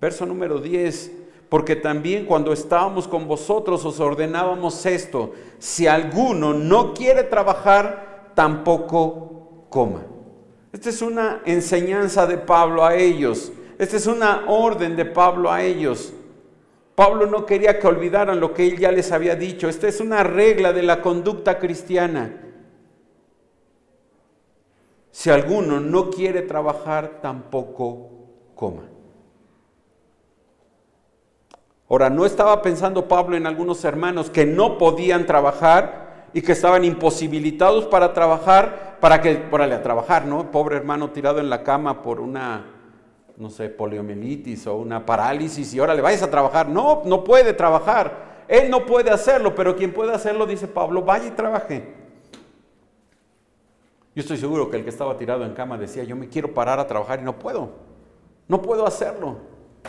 Verso 0.01 0.25
número 0.25 0.61
10, 0.61 1.13
porque 1.51 1.77
también 1.77 2.25
cuando 2.25 2.55
estábamos 2.55 3.07
con 3.07 3.29
vosotros 3.29 3.85
os 3.85 4.01
ordenábamos 4.01 4.87
esto, 4.87 5.35
si 5.59 5.87
alguno 5.87 6.55
no 6.55 6.95
quiere 6.95 7.25
trabajar, 7.25 8.33
tampoco 8.35 9.67
coma. 9.69 10.07
Esta 10.73 10.89
es 10.89 11.03
una 11.03 11.43
enseñanza 11.45 12.27
de 12.27 12.39
Pablo 12.39 12.83
a 12.83 12.97
ellos, 12.97 13.53
esta 13.79 13.99
es 13.99 14.07
una 14.07 14.45
orden 14.49 14.97
de 14.97 15.05
Pablo 15.05 15.53
a 15.53 15.63
ellos. 15.63 16.15
Pablo 17.01 17.25
no 17.25 17.47
quería 17.47 17.79
que 17.79 17.87
olvidaran 17.87 18.41
lo 18.41 18.53
que 18.53 18.67
él 18.67 18.77
ya 18.77 18.93
les 18.93 19.11
había 19.11 19.35
dicho, 19.35 19.71
esta 19.71 19.89
es 19.89 20.03
una 20.03 20.23
regla 20.23 20.75
de 20.75 20.83
la 20.83 21.01
conducta 21.01 21.59
cristiana. 21.59 22.43
Si 25.11 25.31
alguno 25.31 25.81
no 25.81 26.11
quiere 26.11 26.43
trabajar, 26.43 27.21
tampoco 27.23 28.11
coma. 28.55 28.83
Ahora, 31.89 32.11
no 32.11 32.27
estaba 32.27 32.61
pensando 32.61 33.09
Pablo 33.09 33.35
en 33.35 33.47
algunos 33.47 33.83
hermanos 33.87 34.29
que 34.29 34.45
no 34.45 34.77
podían 34.77 35.25
trabajar 35.25 36.29
y 36.35 36.43
que 36.43 36.53
estaban 36.53 36.85
imposibilitados 36.85 37.87
para 37.87 38.13
trabajar, 38.13 38.99
para 39.01 39.23
que, 39.23 39.49
órale, 39.51 39.75
a 39.75 39.83
trabajar, 39.83 40.27
¿no? 40.27 40.51
Pobre 40.51 40.77
hermano 40.77 41.09
tirado 41.13 41.41
en 41.41 41.49
la 41.49 41.63
cama 41.63 42.03
por 42.03 42.21
una, 42.21 42.80
no 43.41 43.49
sé, 43.49 43.71
poliomielitis 43.71 44.67
o 44.67 44.77
una 44.77 45.07
parálisis 45.07 45.73
y 45.73 45.79
ahora 45.79 45.95
le 45.95 46.03
vayas 46.03 46.23
a 46.23 46.31
trabajar. 46.31 46.69
No, 46.69 47.03
no 47.07 47.25
puede 47.25 47.55
trabajar. 47.55 48.45
Él 48.47 48.71
no 48.71 48.85
puede 48.85 49.11
hacerlo, 49.11 49.55
pero 49.55 49.77
quien 49.77 49.95
puede 49.95 50.13
hacerlo, 50.13 50.45
dice 50.45 50.69
Pablo, 50.69 51.03
vaya 51.03 51.27
y 51.27 51.31
trabaje. 51.31 51.95
Yo 54.15 54.21
estoy 54.21 54.37
seguro 54.37 54.69
que 54.69 54.77
el 54.77 54.85
que 54.85 54.91
estaba 54.91 55.17
tirado 55.17 55.47
en 55.47 55.55
cama 55.55 55.79
decía, 55.79 56.05
yo 56.05 56.17
me 56.17 56.29
quiero 56.29 56.53
parar 56.53 56.79
a 56.81 56.87
trabajar 56.87 57.21
y 57.21 57.23
no 57.23 57.39
puedo. 57.39 57.71
No 58.47 58.61
puedo 58.61 58.87
hacerlo. 58.87 59.39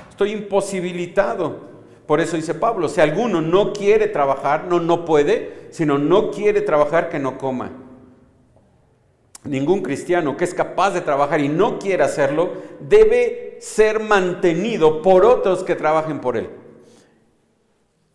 Estoy 0.10 0.32
imposibilitado. 0.32 1.72
Por 2.08 2.22
eso 2.22 2.38
dice 2.38 2.54
Pablo, 2.54 2.88
si 2.88 3.02
alguno 3.02 3.42
no 3.42 3.74
quiere 3.74 4.08
trabajar, 4.08 4.64
no 4.66 4.80
no 4.80 5.04
puede, 5.04 5.68
sino 5.72 5.98
no 5.98 6.32
quiere 6.32 6.62
trabajar 6.62 7.10
que 7.10 7.20
no 7.20 7.38
coma. 7.38 7.72
Ningún 9.44 9.82
cristiano 9.82 10.38
que 10.38 10.44
es 10.44 10.54
capaz 10.54 10.92
de 10.92 11.02
trabajar 11.02 11.42
y 11.42 11.50
no 11.50 11.80
quiere 11.80 12.04
hacerlo 12.04 12.54
debe 12.80 13.58
ser 13.60 14.00
mantenido 14.00 15.02
por 15.02 15.26
otros 15.26 15.64
que 15.64 15.76
trabajen 15.76 16.22
por 16.22 16.38
él. 16.38 16.50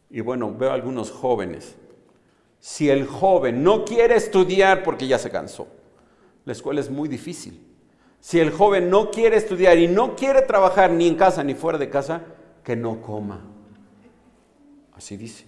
Y 0.08 0.20
bueno, 0.20 0.54
veo 0.56 0.70
algunos 0.70 1.10
jóvenes. 1.10 1.74
Si 2.60 2.88
el 2.88 3.06
joven 3.06 3.62
no 3.62 3.84
quiere 3.84 4.14
estudiar 4.14 4.82
porque 4.82 5.06
ya 5.06 5.18
se 5.18 5.30
cansó, 5.30 5.66
la 6.44 6.52
escuela 6.52 6.80
es 6.80 6.90
muy 6.90 7.08
difícil. 7.08 7.60
Si 8.20 8.40
el 8.40 8.50
joven 8.50 8.88
no 8.88 9.10
quiere 9.10 9.36
estudiar 9.36 9.78
y 9.78 9.88
no 9.88 10.16
quiere 10.16 10.42
trabajar 10.42 10.90
ni 10.90 11.08
en 11.08 11.16
casa 11.16 11.44
ni 11.44 11.54
fuera 11.54 11.78
de 11.78 11.90
casa, 11.90 12.22
que 12.64 12.74
no 12.74 13.00
coma. 13.02 13.40
Así 14.96 15.16
dice. 15.16 15.44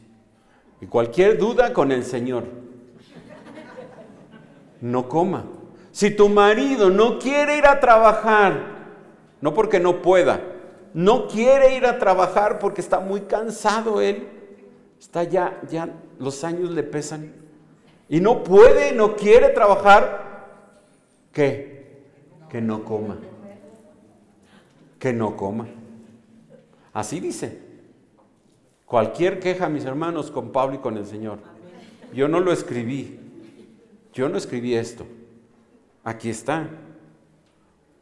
Y 0.80 0.86
cualquier 0.86 1.38
duda 1.38 1.72
con 1.72 1.90
el 1.90 2.04
Señor, 2.04 2.44
no 4.80 5.08
coma. 5.08 5.44
Si 5.98 6.12
tu 6.12 6.28
marido 6.28 6.90
no 6.90 7.18
quiere 7.18 7.58
ir 7.58 7.66
a 7.66 7.80
trabajar, 7.80 8.54
no 9.40 9.52
porque 9.52 9.80
no 9.80 10.00
pueda, 10.00 10.40
no 10.94 11.26
quiere 11.26 11.74
ir 11.74 11.86
a 11.86 11.98
trabajar 11.98 12.60
porque 12.60 12.80
está 12.80 13.00
muy 13.00 13.22
cansado 13.22 14.00
él, 14.00 14.28
está 15.00 15.24
ya, 15.24 15.60
ya 15.68 15.92
los 16.20 16.44
años 16.44 16.70
le 16.70 16.84
pesan, 16.84 17.32
y 18.08 18.20
no 18.20 18.44
puede, 18.44 18.92
no 18.92 19.16
quiere 19.16 19.48
trabajar, 19.48 20.46
¿qué? 21.32 22.04
Que 22.48 22.60
no 22.60 22.84
coma. 22.84 23.18
Que 25.00 25.12
no 25.12 25.34
coma. 25.36 25.66
Así 26.92 27.18
dice. 27.18 27.58
Cualquier 28.86 29.40
queja, 29.40 29.68
mis 29.68 29.84
hermanos, 29.84 30.30
con 30.30 30.52
Pablo 30.52 30.76
y 30.76 30.78
con 30.78 30.96
el 30.96 31.06
Señor. 31.06 31.40
Yo 32.14 32.28
no 32.28 32.38
lo 32.38 32.52
escribí. 32.52 33.18
Yo 34.12 34.28
no 34.28 34.38
escribí 34.38 34.76
esto. 34.76 35.04
Aquí 36.04 36.30
está. 36.30 36.68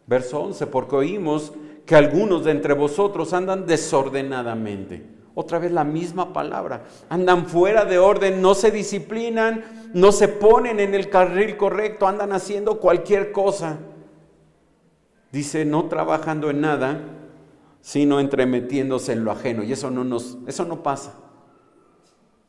Verso 0.06 0.40
11, 0.40 0.66
porque 0.68 0.96
oímos 0.96 1.52
que 1.84 1.96
algunos 1.96 2.44
de 2.44 2.52
entre 2.52 2.74
vosotros 2.74 3.32
andan 3.32 3.66
desordenadamente. 3.66 5.16
Otra 5.34 5.58
vez 5.58 5.70
la 5.70 5.84
misma 5.84 6.32
palabra. 6.32 6.84
Andan 7.08 7.46
fuera 7.46 7.84
de 7.84 7.98
orden, 7.98 8.40
no 8.40 8.54
se 8.54 8.70
disciplinan, 8.70 9.90
no 9.92 10.10
se 10.10 10.28
ponen 10.28 10.80
en 10.80 10.94
el 10.94 11.10
carril 11.10 11.56
correcto, 11.56 12.06
andan 12.06 12.32
haciendo 12.32 12.80
cualquier 12.80 13.32
cosa. 13.32 13.78
Dice, 15.30 15.64
no 15.64 15.84
trabajando 15.86 16.48
en 16.48 16.62
nada, 16.62 17.00
sino 17.80 18.18
entremetiéndose 18.18 19.12
en 19.12 19.24
lo 19.24 19.30
ajeno. 19.30 19.62
Y 19.62 19.72
eso 19.72 19.90
no, 19.90 20.04
nos, 20.04 20.38
eso 20.46 20.64
no 20.64 20.82
pasa. 20.82 21.14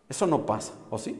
Eso 0.07 0.25
no 0.25 0.45
pasa, 0.45 0.73
¿o 0.89 0.97
sí? 0.97 1.19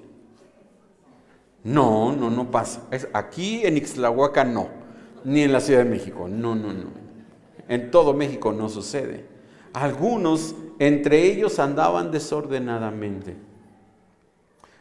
No, 1.64 2.16
no, 2.16 2.30
no 2.30 2.52
pasa. 2.52 2.88
Es, 2.92 3.08
aquí 3.14 3.66
en 3.66 3.78
Ixtlahuaca 3.78 4.44
no, 4.44 4.70
ni 5.24 5.42
en 5.44 5.52
la 5.52 5.60
Ciudad 5.60 5.84
de 5.84 5.90
México. 5.90 6.28
No, 6.28 6.56
no, 6.56 6.74
no. 6.74 6.90
En 7.68 7.92
todo 7.92 8.14
México 8.14 8.52
no 8.54 8.70
sucede. 8.70 9.26
Algunos 9.74 10.56
entre 10.80 11.24
ellos 11.24 11.60
andaban 11.60 12.12
desordenadamente. 12.12 13.36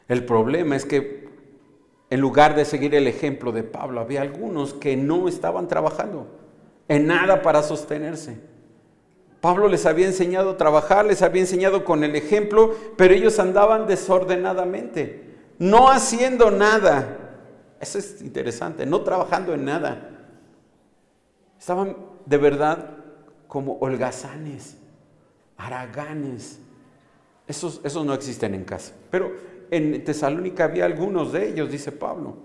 El 0.08 0.24
problema 0.24 0.76
es 0.76 0.84
que 0.84 1.26
en 2.08 2.20
lugar 2.20 2.54
de 2.54 2.64
seguir 2.64 2.94
el 2.94 3.08
ejemplo 3.08 3.50
de 3.50 3.64
Pablo, 3.64 4.00
había 4.00 4.22
algunos 4.22 4.74
que 4.74 4.96
no 4.96 5.26
estaban 5.26 5.66
trabajando 5.66 6.28
en 6.88 7.06
nada 7.06 7.42
para 7.42 7.62
sostenerse. 7.62 8.38
Pablo 9.40 9.68
les 9.68 9.86
había 9.86 10.06
enseñado 10.06 10.50
a 10.50 10.56
trabajar, 10.56 11.04
les 11.04 11.22
había 11.22 11.42
enseñado 11.42 11.84
con 11.84 12.04
el 12.04 12.14
ejemplo, 12.14 12.74
pero 12.96 13.14
ellos 13.14 13.38
andaban 13.38 13.86
desordenadamente, 13.86 15.36
no 15.59 15.90
haciendo 15.90 16.50
nada. 16.50 17.18
Eso 17.80 17.98
es 17.98 18.22
interesante, 18.22 18.86
no 18.86 19.02
trabajando 19.02 19.54
en 19.54 19.64
nada. 19.64 20.11
Estaban 21.59 21.96
de 22.24 22.36
verdad 22.36 22.90
como 23.46 23.78
holgazanes, 23.80 24.76
haraganes. 25.57 26.61
Esos, 27.46 27.80
esos 27.84 28.04
no 28.04 28.14
existen 28.14 28.54
en 28.54 28.64
casa. 28.64 28.92
Pero 29.11 29.32
en 29.70 30.04
Tesalónica 30.04 30.64
había 30.64 30.84
algunos 30.84 31.32
de 31.32 31.48
ellos, 31.48 31.70
dice 31.70 31.92
Pablo. 31.92 32.36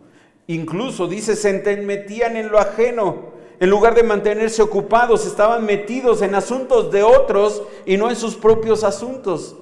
Incluso 0.48 1.08
dice, 1.08 1.36
se 1.36 1.54
metían 1.78 2.36
en 2.36 2.50
lo 2.50 2.60
ajeno. 2.60 3.32
En 3.60 3.70
lugar 3.70 3.94
de 3.94 4.04
mantenerse 4.04 4.62
ocupados, 4.62 5.26
estaban 5.26 5.66
metidos 5.66 6.22
en 6.24 6.34
asuntos 6.34 6.92
de 6.92 7.04
otros 7.04 7.62
y 7.86 7.96
no 7.96 8.10
en 8.10 8.16
sus 8.16 8.36
propios 8.36 8.84
asuntos. 8.84 9.56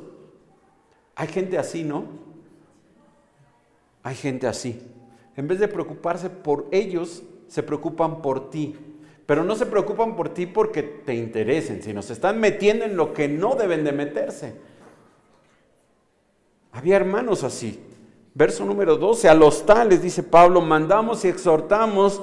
Hay 1.16 1.28
gente 1.28 1.58
así, 1.58 1.84
¿no? 1.84 2.06
Hay 4.04 4.16
gente 4.16 4.48
así. 4.48 4.82
En 5.36 5.48
vez 5.48 5.60
de 5.60 5.68
preocuparse 5.68 6.30
por 6.30 6.68
ellos, 6.72 7.24
se 7.48 7.64
preocupan 7.64 8.22
por 8.22 8.50
ti. 8.50 8.76
Pero 9.26 9.44
no 9.44 9.56
se 9.56 9.66
preocupan 9.66 10.16
por 10.16 10.30
ti 10.30 10.46
porque 10.46 10.84
te 10.84 11.14
interesen, 11.14 11.84
sino 11.84 12.02
se 12.02 12.14
están 12.14 12.40
metiendo 12.40 12.86
en 12.86 12.98
lo 12.98 13.14
que 13.14 13.28
no 13.28 13.56
deben 13.56 13.84
de 13.84 13.92
meterse. 13.92 14.56
Había 16.72 16.96
hermanos 16.96 17.44
así. 17.44 17.80
Verso 18.34 18.64
número 18.66 18.96
12, 18.96 19.28
a 19.28 19.34
los 19.34 19.66
tales, 19.66 20.02
dice 20.02 20.24
Pablo, 20.24 20.62
mandamos 20.62 21.26
y 21.26 21.28
exhortamos 21.28 22.22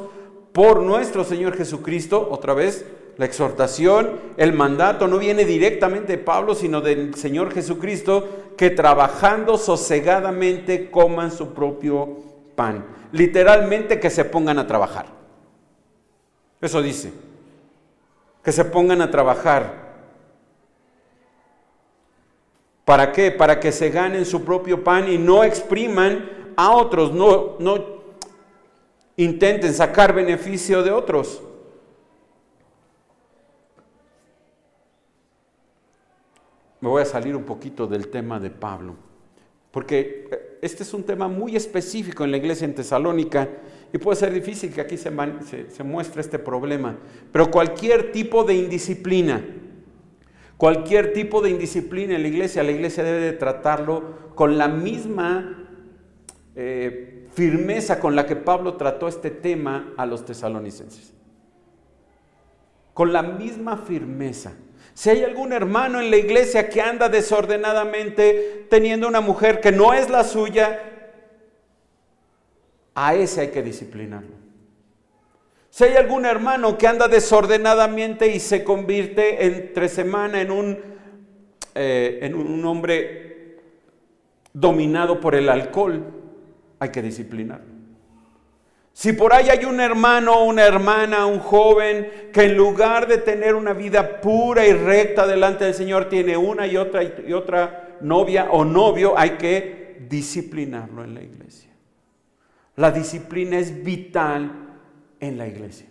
por 0.53 0.81
nuestro 0.81 1.24
Señor 1.24 1.57
Jesucristo, 1.57 2.29
otra 2.31 2.55
vez, 2.55 2.87
la 3.17 3.25
exhortación, 3.25 4.21
el 4.37 4.53
mandato 4.53 5.09
no 5.09 5.19
viene 5.19 5.45
directamente 5.45 6.17
de 6.17 6.19
Pablo, 6.19 6.55
sino 6.55 6.83
del 6.83 7.14
Señor 7.14 7.53
Jesucristo, 7.53 8.29
que 8.57 8.71
trabajando 8.71 9.57
sosegadamente 9.57 10.91
coman 10.91 11.33
su 11.33 11.55
propio 11.55 12.19
pan. 12.55 12.85
Literalmente 13.12 13.99
que 13.99 14.11
se 14.11 14.25
pongan 14.25 14.59
a 14.59 14.67
trabajar. 14.67 15.07
Eso 16.61 16.83
dice, 16.83 17.12
que 18.43 18.53
se 18.53 18.64
pongan 18.67 19.01
a 19.01 19.11
trabajar. 19.11 19.87
¿Para 22.85 23.12
qué? 23.12 23.31
Para 23.31 23.59
que 23.59 23.73
se 23.73 23.91
ganen 23.91 24.27
su 24.27 24.45
propio 24.45 24.85
pan 24.85 25.11
y 25.11 25.17
no 25.17 25.43
expriman 25.43 26.53
a 26.57 26.71
otros, 26.71 27.12
no, 27.12 27.57
no 27.59 27.97
intenten 29.17 29.73
sacar 29.73 30.12
beneficio 30.12 30.83
de 30.83 30.91
otros. 30.91 31.43
Me 36.81 36.89
voy 36.89 37.03
a 37.03 37.07
salir 37.07 37.35
un 37.35 37.45
poquito 37.45 37.87
del 37.87 38.09
tema 38.09 38.39
de 38.39 38.51
Pablo, 38.51 38.95
porque 39.70 40.29
eh, 40.31 40.59
este 40.62 40.83
es 40.83 40.93
un 40.95 41.05
tema 41.05 41.29
muy 41.29 41.57
específico 41.57 42.24
en 42.24 42.31
la 42.31 42.37
iglesia 42.37 42.64
en 42.64 42.74
Tesalónica 42.74 43.49
y 43.93 43.99
puede 43.99 44.16
ser 44.16 44.33
difícil 44.33 44.72
que 44.72 44.81
aquí 44.81 44.97
se, 44.97 45.11
muestre 45.11 46.20
este 46.20 46.39
problema, 46.39 46.97
pero 47.33 47.51
cualquier 47.51 48.12
tipo 48.12 48.45
de 48.45 48.55
indisciplina, 48.55 49.43
Cualquier 50.57 51.12
tipo 51.12 51.43
de 51.43 51.51
indisciplina 51.51 52.14
en 52.14 52.22
la 52.22 52.29
iglesia, 52.29 52.62
la 52.62 52.70
iglesia 52.70 53.05
debe 53.05 53.20
de 53.20 53.33
tratarlo 53.35 54.33
con 54.35 54.57
la 54.57 54.68
misma 54.68 55.66
eh, 56.55 57.27
firmeza 57.33 58.01
con 58.01 58.16
la 58.16 58.24
que 58.24 58.37
Pablo 58.37 58.74
trató 58.74 59.07
este 59.07 59.31
tema 59.31 59.93
a 59.99 60.07
los 60.07 60.24
tesalonicenses. 60.24 61.12
Con 62.95 63.12
la 63.12 63.22
misma 63.22 63.77
firmeza. 63.77 64.55
Si 64.97 65.11
hay 65.11 65.24
algún 65.24 65.53
hermano 65.53 66.01
en 66.01 66.11
la 66.11 66.16
iglesia 66.16 66.70
que 66.70 66.80
anda 66.80 67.11
desordenadamente 67.11 68.66
teniendo 68.70 69.07
una 69.07 69.20
mujer 69.20 69.61
que 69.61 69.70
no 69.70 69.92
es 69.92 70.09
la 70.09 70.24
suya, 70.24 70.80
a 72.94 73.14
ese 73.14 73.42
hay 73.42 73.49
que 73.49 73.62
disciplinarlo. 73.62 74.34
Si 75.68 75.84
hay 75.84 75.97
algún 75.97 76.24
hermano 76.24 76.78
que 76.78 76.86
anda 76.86 77.09
desordenadamente 77.09 78.28
y 78.28 78.40
se 78.40 78.64
convierte 78.64 79.44
entre 79.44 79.90
semana 79.90 80.40
en 80.40 80.51
un, 80.51 80.78
eh, 81.74 82.20
en 82.22 82.34
un 82.34 82.64
hombre 82.64 83.59
dominado 84.55 85.20
por 85.20 85.34
el 85.34 85.51
alcohol, 85.51 86.07
hay 86.78 86.88
que 86.88 87.03
disciplinarlo. 87.03 87.76
Si 88.97 89.12
por 89.12 89.34
ahí 89.34 89.51
hay 89.51 89.66
un 89.66 89.78
hermano, 89.78 90.42
una 90.42 90.64
hermana, 90.64 91.26
un 91.26 91.38
joven 91.38 92.30
que 92.32 92.44
en 92.44 92.57
lugar 92.57 93.07
de 93.07 93.18
tener 93.18 93.55
una 93.55 93.74
vida 93.74 94.22
pura 94.22 94.66
y 94.66 94.72
recta 94.72 95.26
delante 95.26 95.66
del 95.66 95.74
Señor 95.74 96.09
tiene 96.09 96.34
una 96.34 96.66
y 96.66 96.78
otra 96.78 97.03
y 97.03 97.34
otra 97.34 97.99
novia 98.01 98.49
o 98.51 98.64
novio, 98.64 99.12
hay 99.18 99.32
que 99.32 99.99
disciplinarlo 100.09 101.05
en 101.05 101.12
la 101.12 101.22
iglesia. 101.22 101.68
La 102.76 102.90
disciplina 102.90 103.59
es 103.59 103.84
vital 103.84 104.51
en 105.20 105.36
la 105.36 105.47
iglesia. 105.47 105.88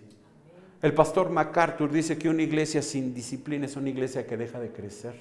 El 0.82 0.96
pastor 0.96 1.30
MacArthur 1.30 1.92
dice 1.92 2.18
que 2.18 2.28
una 2.28 2.42
iglesia 2.42 2.82
sin 2.82 3.14
disciplina 3.14 3.68
es 3.68 3.76
una 3.76 3.90
iglesia 3.90 4.26
que 4.26 4.36
deja 4.36 4.60
de 4.60 4.72
crecer. 4.72 5.14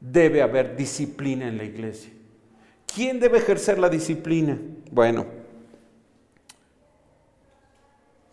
Debe 0.00 0.42
haber 0.42 0.74
disciplina 0.74 1.46
en 1.46 1.58
la 1.58 1.64
iglesia. 1.64 2.10
¿Quién 2.94 3.20
debe 3.20 3.38
ejercer 3.38 3.78
la 3.78 3.88
disciplina? 3.88 4.58
Bueno, 4.90 5.26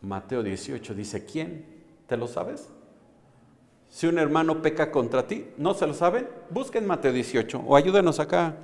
Mateo 0.02 0.44
18 0.44 0.94
dice, 0.94 1.26
¿quién? 1.26 1.66
¿Te 2.08 2.18
lo 2.18 2.28
sabes? 2.28 2.70
Si 3.90 4.08
un 4.08 4.20
hermano 4.20 4.62
peca 4.62 4.92
contra 4.92 5.26
ti, 5.28 5.48
¿no 5.58 5.74
se 5.74 5.88
lo 5.88 5.94
saben? 5.94 6.28
Busquen 6.50 6.86
Mateo 6.86 7.12
18 7.12 7.64
o 7.66 7.76
ayúdenos 7.76 8.20
acá, 8.20 8.56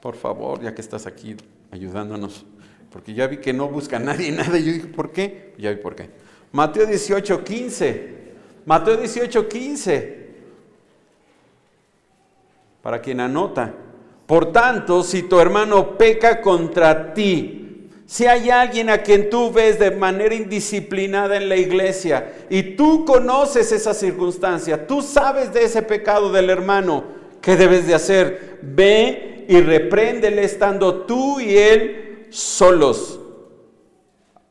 por 0.00 0.16
favor, 0.16 0.60
ya 0.60 0.74
que 0.74 0.80
estás 0.80 1.06
aquí 1.06 1.36
ayudándonos 1.70 2.44
porque 2.90 3.14
ya 3.14 3.26
vi 3.26 3.38
que 3.38 3.52
no 3.52 3.68
busca 3.68 3.98
nadie 3.98 4.32
nada. 4.32 4.58
Y 4.58 4.64
yo 4.64 4.72
dije, 4.72 4.86
¿por 4.88 5.12
qué? 5.12 5.54
Ya 5.58 5.70
vi 5.70 5.76
por 5.76 5.94
qué. 5.94 6.10
Mateo 6.52 6.86
18, 6.86 7.44
15. 7.44 8.18
Mateo 8.64 8.96
18, 8.96 9.48
15. 9.48 10.28
Para 12.82 13.00
quien 13.00 13.20
anota. 13.20 13.74
Por 14.28 14.52
tanto, 14.52 15.02
si 15.04 15.22
tu 15.22 15.40
hermano 15.40 15.96
peca 15.96 16.42
contra 16.42 17.14
ti, 17.14 17.88
si 18.04 18.26
hay 18.26 18.50
alguien 18.50 18.90
a 18.90 18.98
quien 18.98 19.30
tú 19.30 19.50
ves 19.50 19.78
de 19.78 19.90
manera 19.90 20.34
indisciplinada 20.34 21.38
en 21.38 21.48
la 21.48 21.56
iglesia 21.56 22.34
y 22.50 22.76
tú 22.76 23.06
conoces 23.06 23.72
esa 23.72 23.94
circunstancia, 23.94 24.86
tú 24.86 25.00
sabes 25.00 25.54
de 25.54 25.64
ese 25.64 25.80
pecado 25.80 26.30
del 26.30 26.50
hermano, 26.50 27.04
¿qué 27.40 27.56
debes 27.56 27.86
de 27.86 27.94
hacer? 27.94 28.58
Ve 28.60 29.46
y 29.48 29.62
repréndele 29.62 30.44
estando 30.44 31.06
tú 31.06 31.40
y 31.40 31.56
él 31.56 32.26
solos. 32.28 33.18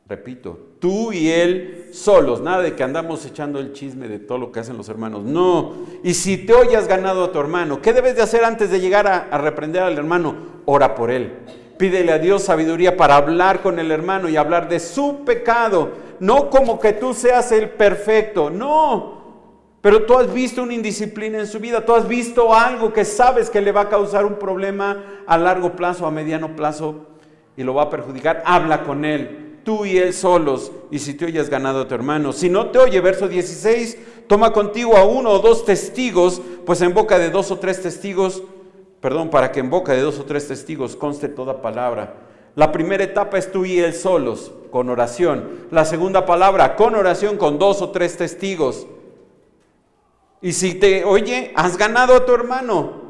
Repito, 0.08 0.58
tú 0.80 1.12
y 1.12 1.30
él 1.30 1.77
solos, 1.92 2.40
nada 2.40 2.62
de 2.62 2.74
que 2.74 2.82
andamos 2.82 3.24
echando 3.26 3.58
el 3.58 3.72
chisme 3.72 4.08
de 4.08 4.18
todo 4.18 4.38
lo 4.38 4.52
que 4.52 4.60
hacen 4.60 4.76
los 4.76 4.88
hermanos. 4.88 5.24
No. 5.24 5.74
Y 6.02 6.14
si 6.14 6.38
te 6.38 6.54
oyas 6.54 6.88
ganado 6.88 7.24
a 7.24 7.32
tu 7.32 7.38
hermano, 7.40 7.80
¿qué 7.80 7.92
debes 7.92 8.16
de 8.16 8.22
hacer 8.22 8.44
antes 8.44 8.70
de 8.70 8.80
llegar 8.80 9.06
a, 9.06 9.28
a 9.30 9.38
reprender 9.38 9.82
al 9.82 9.96
hermano? 9.98 10.34
Ora 10.64 10.94
por 10.94 11.10
él. 11.10 11.32
Pídele 11.76 12.12
a 12.12 12.18
Dios 12.18 12.42
sabiduría 12.42 12.96
para 12.96 13.16
hablar 13.16 13.60
con 13.62 13.78
el 13.78 13.90
hermano 13.90 14.28
y 14.28 14.36
hablar 14.36 14.68
de 14.68 14.80
su 14.80 15.24
pecado. 15.24 15.92
No 16.20 16.50
como 16.50 16.80
que 16.80 16.92
tú 16.92 17.14
seas 17.14 17.52
el 17.52 17.70
perfecto, 17.70 18.50
no. 18.50 19.18
Pero 19.80 20.04
tú 20.04 20.18
has 20.18 20.32
visto 20.32 20.62
una 20.62 20.74
indisciplina 20.74 21.38
en 21.38 21.46
su 21.46 21.60
vida, 21.60 21.84
tú 21.86 21.94
has 21.94 22.08
visto 22.08 22.52
algo 22.52 22.92
que 22.92 23.04
sabes 23.04 23.48
que 23.48 23.60
le 23.60 23.70
va 23.70 23.82
a 23.82 23.88
causar 23.88 24.26
un 24.26 24.34
problema 24.34 25.22
a 25.26 25.38
largo 25.38 25.76
plazo, 25.76 26.04
a 26.04 26.10
mediano 26.10 26.56
plazo 26.56 27.06
y 27.56 27.62
lo 27.62 27.74
va 27.74 27.84
a 27.84 27.90
perjudicar, 27.90 28.42
habla 28.44 28.82
con 28.82 29.04
él, 29.04 29.47
tú 29.68 29.84
y 29.84 29.98
él 29.98 30.14
solos, 30.14 30.72
y 30.90 30.98
si 30.98 31.12
te 31.12 31.26
oyes 31.26 31.50
ganado 31.50 31.82
a 31.82 31.88
tu 31.88 31.94
hermano. 31.94 32.32
Si 32.32 32.48
no 32.48 32.70
te 32.70 32.78
oye, 32.78 33.02
verso 33.02 33.28
16, 33.28 33.98
toma 34.26 34.50
contigo 34.50 34.96
a 34.96 35.04
uno 35.04 35.28
o 35.28 35.40
dos 35.40 35.66
testigos, 35.66 36.40
pues 36.64 36.80
en 36.80 36.94
boca 36.94 37.18
de 37.18 37.28
dos 37.28 37.50
o 37.50 37.58
tres 37.58 37.82
testigos, 37.82 38.42
perdón, 39.02 39.28
para 39.28 39.52
que 39.52 39.60
en 39.60 39.68
boca 39.68 39.92
de 39.92 40.00
dos 40.00 40.18
o 40.20 40.24
tres 40.24 40.48
testigos 40.48 40.96
conste 40.96 41.28
toda 41.28 41.60
palabra. 41.60 42.14
La 42.54 42.72
primera 42.72 43.04
etapa 43.04 43.36
es 43.36 43.52
tú 43.52 43.66
y 43.66 43.78
él 43.78 43.92
solos, 43.92 44.52
con 44.70 44.88
oración. 44.88 45.66
La 45.70 45.84
segunda 45.84 46.24
palabra, 46.24 46.74
con 46.74 46.94
oración, 46.94 47.36
con 47.36 47.58
dos 47.58 47.82
o 47.82 47.90
tres 47.90 48.16
testigos. 48.16 48.86
Y 50.40 50.54
si 50.54 50.76
te 50.76 51.04
oye, 51.04 51.52
has 51.54 51.76
ganado 51.76 52.14
a 52.14 52.24
tu 52.24 52.32
hermano. 52.32 53.02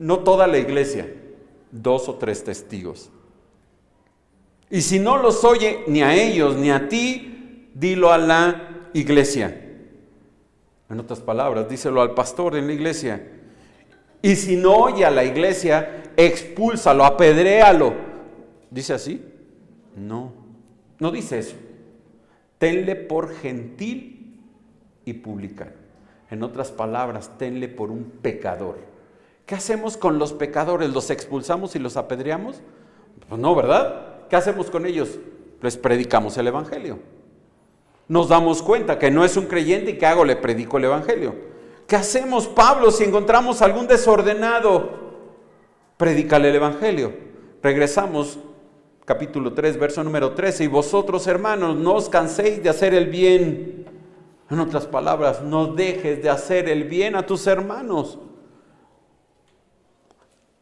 No 0.00 0.18
toda 0.24 0.48
la 0.48 0.58
iglesia 0.58 1.08
dos 1.70 2.08
o 2.08 2.16
tres 2.16 2.42
testigos. 2.42 3.12
Y 4.74 4.82
si 4.82 4.98
no 4.98 5.18
los 5.18 5.44
oye 5.44 5.84
ni 5.86 6.02
a 6.02 6.16
ellos 6.16 6.56
ni 6.56 6.72
a 6.72 6.88
ti, 6.88 7.70
dilo 7.74 8.10
a 8.10 8.18
la 8.18 8.88
iglesia. 8.92 9.56
En 10.90 10.98
otras 10.98 11.20
palabras, 11.20 11.68
díselo 11.68 12.02
al 12.02 12.12
pastor 12.12 12.56
en 12.56 12.66
la 12.66 12.72
iglesia. 12.72 13.24
Y 14.20 14.34
si 14.34 14.56
no 14.56 14.72
oye 14.74 15.04
a 15.04 15.12
la 15.12 15.22
iglesia, 15.22 16.02
expúlsalo, 16.16 17.04
apedréalo. 17.04 17.94
¿Dice 18.68 18.94
así? 18.94 19.24
No. 19.94 20.32
No 20.98 21.12
dice 21.12 21.38
eso. 21.38 21.54
Tenle 22.58 22.96
por 22.96 23.32
gentil 23.32 24.40
y 25.04 25.12
publicano. 25.12 25.70
En 26.32 26.42
otras 26.42 26.72
palabras, 26.72 27.30
tenle 27.38 27.68
por 27.68 27.92
un 27.92 28.10
pecador. 28.22 28.78
¿Qué 29.46 29.54
hacemos 29.54 29.96
con 29.96 30.18
los 30.18 30.32
pecadores? 30.32 30.92
¿Los 30.92 31.10
expulsamos 31.10 31.76
y 31.76 31.78
los 31.78 31.96
apedreamos? 31.96 32.60
Pues 33.28 33.40
no, 33.40 33.54
¿verdad? 33.54 34.13
¿Qué 34.34 34.38
hacemos 34.38 34.68
con 34.68 34.84
ellos? 34.84 35.10
Les 35.62 35.76
predicamos 35.76 36.36
el 36.38 36.48
Evangelio. 36.48 36.98
Nos 38.08 38.28
damos 38.28 38.64
cuenta 38.64 38.98
que 38.98 39.08
no 39.08 39.24
es 39.24 39.36
un 39.36 39.46
creyente 39.46 39.92
y 39.92 39.96
que 39.96 40.06
hago, 40.06 40.24
le 40.24 40.34
predico 40.34 40.76
el 40.76 40.86
Evangelio. 40.86 41.36
¿Qué 41.86 41.94
hacemos, 41.94 42.48
Pablo, 42.48 42.90
si 42.90 43.04
encontramos 43.04 43.62
algún 43.62 43.86
desordenado? 43.86 44.90
Predícale 45.96 46.48
el 46.50 46.56
Evangelio. 46.56 47.12
Regresamos, 47.62 48.40
capítulo 49.04 49.52
3, 49.52 49.78
verso 49.78 50.02
número 50.02 50.32
13. 50.32 50.64
Y 50.64 50.66
vosotros, 50.66 51.28
hermanos, 51.28 51.76
no 51.76 51.94
os 51.94 52.08
canséis 52.08 52.60
de 52.60 52.70
hacer 52.70 52.92
el 52.92 53.06
bien. 53.06 53.86
En 54.50 54.58
otras 54.58 54.88
palabras, 54.88 55.42
no 55.42 55.68
dejes 55.68 56.20
de 56.20 56.28
hacer 56.28 56.68
el 56.68 56.82
bien 56.82 57.14
a 57.14 57.24
tus 57.24 57.46
hermanos. 57.46 58.18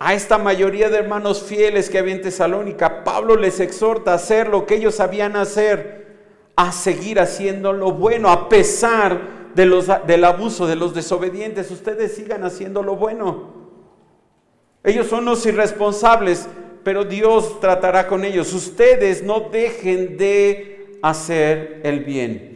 A 0.04 0.14
esta 0.14 0.36
mayoría 0.36 0.90
de 0.90 0.98
hermanos 0.98 1.44
fieles 1.44 1.88
que 1.88 1.96
había 1.96 2.14
en 2.14 2.22
Tesalónica, 2.22 3.04
Pablo 3.04 3.36
les 3.36 3.60
exhorta 3.60 4.10
a 4.10 4.14
hacer 4.16 4.48
lo 4.48 4.66
que 4.66 4.74
ellos 4.74 4.96
sabían 4.96 5.36
hacer, 5.36 6.16
a 6.56 6.72
seguir 6.72 7.20
haciendo 7.20 7.72
lo 7.72 7.92
bueno, 7.92 8.28
a 8.28 8.48
pesar 8.48 9.52
de 9.54 9.64
los, 9.64 9.86
del 10.04 10.24
abuso 10.24 10.66
de 10.66 10.74
los 10.74 10.92
desobedientes. 10.92 11.70
Ustedes 11.70 12.16
sigan 12.16 12.42
haciendo 12.42 12.82
lo 12.82 12.96
bueno. 12.96 13.54
Ellos 14.82 15.06
son 15.06 15.24
los 15.24 15.46
irresponsables, 15.46 16.48
pero 16.82 17.04
Dios 17.04 17.60
tratará 17.60 18.08
con 18.08 18.24
ellos. 18.24 18.52
Ustedes 18.54 19.22
no 19.22 19.50
dejen 19.52 20.16
de 20.16 20.98
hacer 21.00 21.80
el 21.84 22.00
bien. 22.00 22.51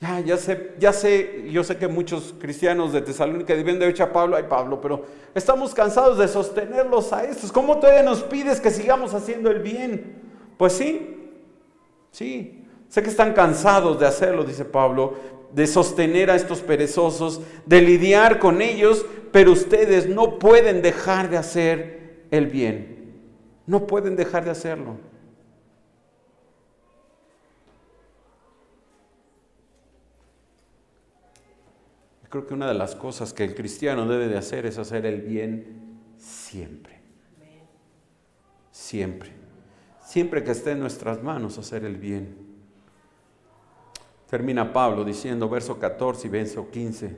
Ya, 0.00 0.36
sé, 0.36 0.72
ya 0.78 0.92
sé, 0.92 1.48
yo 1.50 1.64
sé 1.64 1.78
que 1.78 1.88
muchos 1.88 2.34
cristianos 2.38 2.92
de 2.92 3.00
Tesalónica 3.00 3.54
deben 3.54 3.78
de 3.78 3.88
echar 3.88 4.10
a 4.10 4.12
Pablo, 4.12 4.36
ay 4.36 4.44
Pablo, 4.48 4.78
pero 4.80 5.04
estamos 5.34 5.72
cansados 5.72 6.18
de 6.18 6.28
sostenerlos 6.28 7.12
a 7.12 7.24
estos. 7.24 7.50
¿Cómo 7.50 7.78
todavía 7.78 8.02
nos 8.02 8.22
pides 8.22 8.60
que 8.60 8.70
sigamos 8.70 9.14
haciendo 9.14 9.50
el 9.50 9.60
bien? 9.60 10.16
Pues 10.58 10.74
sí, 10.74 11.30
sí. 12.10 12.64
Sé 12.88 13.02
que 13.02 13.08
están 13.08 13.32
cansados 13.32 13.98
de 13.98 14.06
hacerlo, 14.06 14.44
dice 14.44 14.64
Pablo, 14.64 15.14
de 15.52 15.66
sostener 15.66 16.30
a 16.30 16.36
estos 16.36 16.60
perezosos, 16.60 17.40
de 17.64 17.80
lidiar 17.80 18.38
con 18.38 18.60
ellos, 18.60 19.06
pero 19.32 19.52
ustedes 19.52 20.08
no 20.08 20.38
pueden 20.38 20.82
dejar 20.82 21.30
de 21.30 21.38
hacer 21.38 22.26
el 22.30 22.46
bien. 22.46 23.14
No 23.66 23.86
pueden 23.86 24.16
dejar 24.16 24.44
de 24.44 24.50
hacerlo. 24.50 24.96
Creo 32.34 32.48
que 32.48 32.54
una 32.54 32.66
de 32.66 32.74
las 32.74 32.96
cosas 32.96 33.32
que 33.32 33.44
el 33.44 33.54
cristiano 33.54 34.08
debe 34.08 34.26
de 34.26 34.36
hacer 34.36 34.66
es 34.66 34.76
hacer 34.76 35.06
el 35.06 35.20
bien 35.20 36.00
siempre. 36.18 37.00
Siempre. 38.72 39.30
Siempre 40.04 40.42
que 40.42 40.50
esté 40.50 40.72
en 40.72 40.80
nuestras 40.80 41.22
manos 41.22 41.58
hacer 41.58 41.84
el 41.84 41.96
bien. 41.96 42.36
Termina 44.28 44.72
Pablo 44.72 45.04
diciendo, 45.04 45.48
verso 45.48 45.78
14 45.78 46.26
y 46.26 46.30
verso 46.30 46.68
15. 46.72 47.16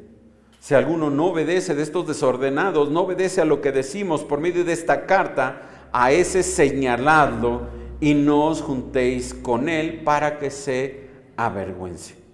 Si 0.60 0.74
alguno 0.74 1.08
no 1.08 1.28
obedece 1.28 1.74
de 1.74 1.82
estos 1.82 2.06
desordenados, 2.06 2.90
no 2.90 3.00
obedece 3.00 3.40
a 3.40 3.46
lo 3.46 3.62
que 3.62 3.72
decimos 3.72 4.22
por 4.22 4.38
medio 4.38 4.66
de 4.66 4.74
esta 4.74 5.06
carta, 5.06 5.88
a 5.92 6.12
ese 6.12 6.42
señalado 6.42 7.68
y 8.00 8.12
no 8.12 8.48
os 8.48 8.60
juntéis 8.60 9.32
con 9.32 9.70
él 9.70 10.02
para 10.04 10.38
que 10.38 10.50
se 10.50 11.08
avergüence. 11.38 12.25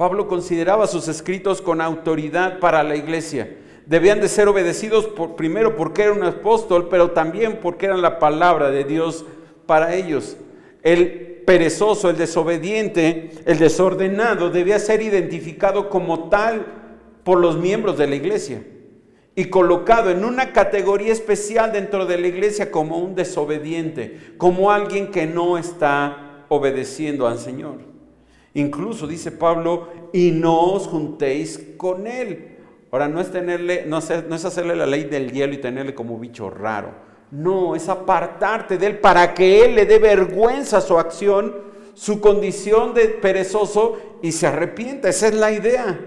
Pablo 0.00 0.28
consideraba 0.28 0.86
sus 0.86 1.08
escritos 1.08 1.60
con 1.60 1.82
autoridad 1.82 2.58
para 2.58 2.82
la 2.82 2.96
iglesia. 2.96 3.58
Debían 3.84 4.18
de 4.18 4.30
ser 4.30 4.48
obedecidos 4.48 5.10
primero 5.36 5.76
porque 5.76 6.04
era 6.04 6.12
un 6.12 6.22
apóstol, 6.22 6.88
pero 6.88 7.10
también 7.10 7.58
porque 7.60 7.84
eran 7.84 8.00
la 8.00 8.18
palabra 8.18 8.70
de 8.70 8.84
Dios 8.84 9.26
para 9.66 9.94
ellos. 9.94 10.38
El 10.82 11.42
perezoso, 11.44 12.08
el 12.08 12.16
desobediente, 12.16 13.32
el 13.44 13.58
desordenado 13.58 14.48
debía 14.48 14.78
ser 14.78 15.02
identificado 15.02 15.90
como 15.90 16.30
tal 16.30 16.64
por 17.22 17.38
los 17.38 17.58
miembros 17.58 17.98
de 17.98 18.06
la 18.06 18.14
iglesia 18.14 18.62
y 19.34 19.50
colocado 19.50 20.08
en 20.08 20.24
una 20.24 20.54
categoría 20.54 21.12
especial 21.12 21.72
dentro 21.72 22.06
de 22.06 22.16
la 22.16 22.28
iglesia 22.28 22.70
como 22.70 22.96
un 22.96 23.14
desobediente, 23.14 24.32
como 24.38 24.70
alguien 24.70 25.10
que 25.10 25.26
no 25.26 25.58
está 25.58 26.46
obedeciendo 26.48 27.26
al 27.26 27.38
Señor. 27.38 27.89
Incluso 28.60 29.06
dice 29.06 29.32
Pablo, 29.32 29.88
y 30.12 30.30
no 30.30 30.72
os 30.72 30.86
juntéis 30.86 31.58
con 31.76 32.06
él. 32.06 32.58
Ahora, 32.90 33.08
no 33.08 33.20
es 33.20 33.30
tenerle, 33.30 33.84
no 33.86 33.98
es, 33.98 34.10
no 34.28 34.36
es 34.36 34.44
hacerle 34.44 34.76
la 34.76 34.86
ley 34.86 35.04
del 35.04 35.32
hielo 35.32 35.54
y 35.54 35.58
tenerle 35.58 35.94
como 35.94 36.18
bicho 36.18 36.50
raro. 36.50 36.90
No, 37.30 37.74
es 37.74 37.88
apartarte 37.88 38.76
de 38.76 38.86
él 38.86 38.98
para 38.98 39.32
que 39.32 39.64
él 39.64 39.76
le 39.76 39.86
dé 39.86 39.98
vergüenza 39.98 40.80
su 40.80 40.98
acción, 40.98 41.54
su 41.94 42.20
condición 42.20 42.92
de 42.92 43.06
perezoso 43.06 44.18
y 44.20 44.32
se 44.32 44.48
arrepienta. 44.48 45.08
Esa 45.08 45.28
es 45.28 45.34
la 45.34 45.52
idea. 45.52 45.98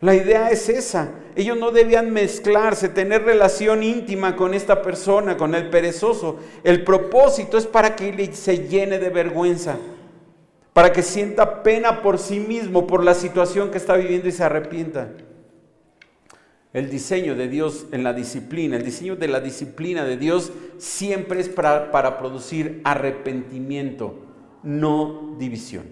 La 0.00 0.14
idea 0.14 0.50
es 0.50 0.68
esa. 0.68 1.10
Ellos 1.36 1.58
no 1.58 1.70
debían 1.70 2.10
mezclarse, 2.10 2.88
tener 2.88 3.24
relación 3.24 3.82
íntima 3.82 4.34
con 4.34 4.54
esta 4.54 4.82
persona, 4.82 5.36
con 5.36 5.54
el 5.54 5.70
perezoso. 5.70 6.38
El 6.64 6.82
propósito 6.82 7.58
es 7.58 7.66
para 7.66 7.94
que 7.94 8.32
se 8.32 8.66
llene 8.66 8.98
de 8.98 9.10
vergüenza 9.10 9.76
para 10.78 10.92
que 10.92 11.02
sienta 11.02 11.64
pena 11.64 12.02
por 12.02 12.20
sí 12.20 12.38
mismo, 12.38 12.86
por 12.86 13.02
la 13.02 13.14
situación 13.14 13.72
que 13.72 13.78
está 13.78 13.96
viviendo 13.96 14.28
y 14.28 14.30
se 14.30 14.44
arrepienta. 14.44 15.08
El 16.72 16.88
diseño 16.88 17.34
de 17.34 17.48
Dios 17.48 17.86
en 17.90 18.04
la 18.04 18.12
disciplina, 18.12 18.76
el 18.76 18.84
diseño 18.84 19.16
de 19.16 19.26
la 19.26 19.40
disciplina 19.40 20.04
de 20.04 20.16
Dios 20.16 20.52
siempre 20.76 21.40
es 21.40 21.48
para, 21.48 21.90
para 21.90 22.16
producir 22.16 22.80
arrepentimiento, 22.84 24.20
no 24.62 25.34
división. 25.36 25.82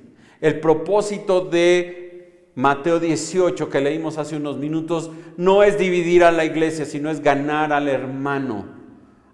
El 0.41 0.61
propósito 0.61 1.41
de 1.41 2.53
Mateo 2.55 3.01
18 3.01 3.69
que 3.69 3.81
leímos 3.81 4.19
hace 4.19 4.37
unos 4.37 4.57
minutos 4.57 5.11
no 5.37 5.65
es 5.65 5.81
dividir 5.81 6.23
a 6.23 6.31
la 6.31 6.45
iglesia, 6.45 6.85
sino 6.85 7.11
es 7.11 7.21
ganar 7.23 7.73
al 7.73 7.89
hermano, 7.89 8.67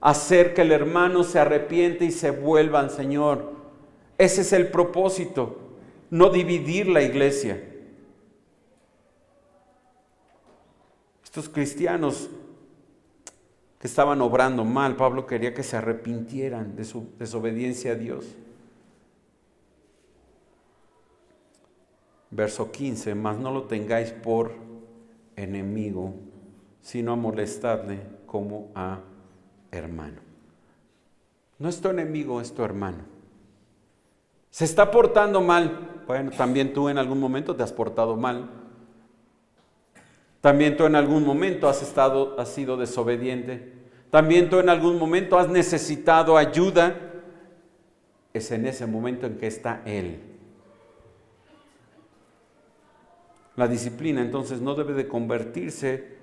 hacer 0.01 0.55
que 0.55 0.63
el 0.63 0.73
hermano 0.73 1.23
se 1.25 1.39
arrepiente 1.39 2.07
y 2.07 2.11
se 2.11 2.31
vuelva 2.31 2.81
al 2.81 2.89
Señor. 2.89 3.52
Ese 4.23 4.43
es 4.43 4.53
el 4.53 4.69
propósito, 4.69 5.57
no 6.09 6.31
dividir 6.31 6.87
la 6.87 7.03
iglesia. 7.03 7.61
Estos 11.25 11.49
cristianos 11.49 12.31
que 13.81 13.89
estaban 13.89 14.21
obrando 14.21 14.65
mal, 14.65 14.95
Pablo 14.95 15.27
quería 15.27 15.53
que 15.53 15.65
se 15.65 15.77
arrepintieran 15.77 16.77
de 16.77 16.85
su 16.85 17.09
desobediencia 17.19 17.91
a 17.91 17.95
Dios. 17.97 18.25
Verso 22.31 22.71
15, 22.71 23.17
mas 23.17 23.37
no 23.39 23.51
lo 23.51 23.65
tengáis 23.65 24.13
por 24.13 24.53
enemigo, 25.35 26.15
sino 26.81 27.15
a 27.15 27.17
molestarle 27.17 27.99
como 28.27 28.71
a 28.77 29.01
hermano. 29.73 30.21
No 31.59 31.69
es 31.69 31.81
tu 31.81 31.89
enemigo, 31.89 32.41
es 32.41 32.55
tu 32.55 32.63
hermano. 32.63 33.12
Se 34.53 34.67
está 34.67 34.91
portando 34.91 35.41
mal. 35.41 36.03
Bueno, 36.07 36.31
también 36.31 36.75
tú 36.75 36.91
en 36.91 36.99
algún 36.99 37.19
momento 37.19 37.57
te 37.57 37.63
has 37.63 37.73
portado 37.73 38.17
mal. 38.17 38.51
También 40.43 40.77
tú 40.77 40.85
en 40.85 40.95
algún 40.95 41.25
momento 41.25 41.69
has 41.69 41.83
estado, 41.83 42.39
has 42.39 42.51
sido 42.51 42.77
desobediente. 42.77 43.73
También 44.11 44.51
tú 44.51 44.59
en 44.59 44.69
algún 44.69 44.99
momento 44.99 45.39
has 45.39 45.49
necesitado 45.49 46.37
ayuda. 46.37 46.95
Es 48.35 48.51
en 48.51 48.67
ese 48.67 48.87
momento 48.87 49.27
en 49.27 49.39
que 49.39 49.47
está 49.47 49.81
Él. 49.87 50.21
La 53.57 53.69
disciplina 53.69 54.21
entonces 54.21 54.61
no 54.61 54.75
debe 54.75 54.93
de 54.93 55.09
convertirse 55.09 56.19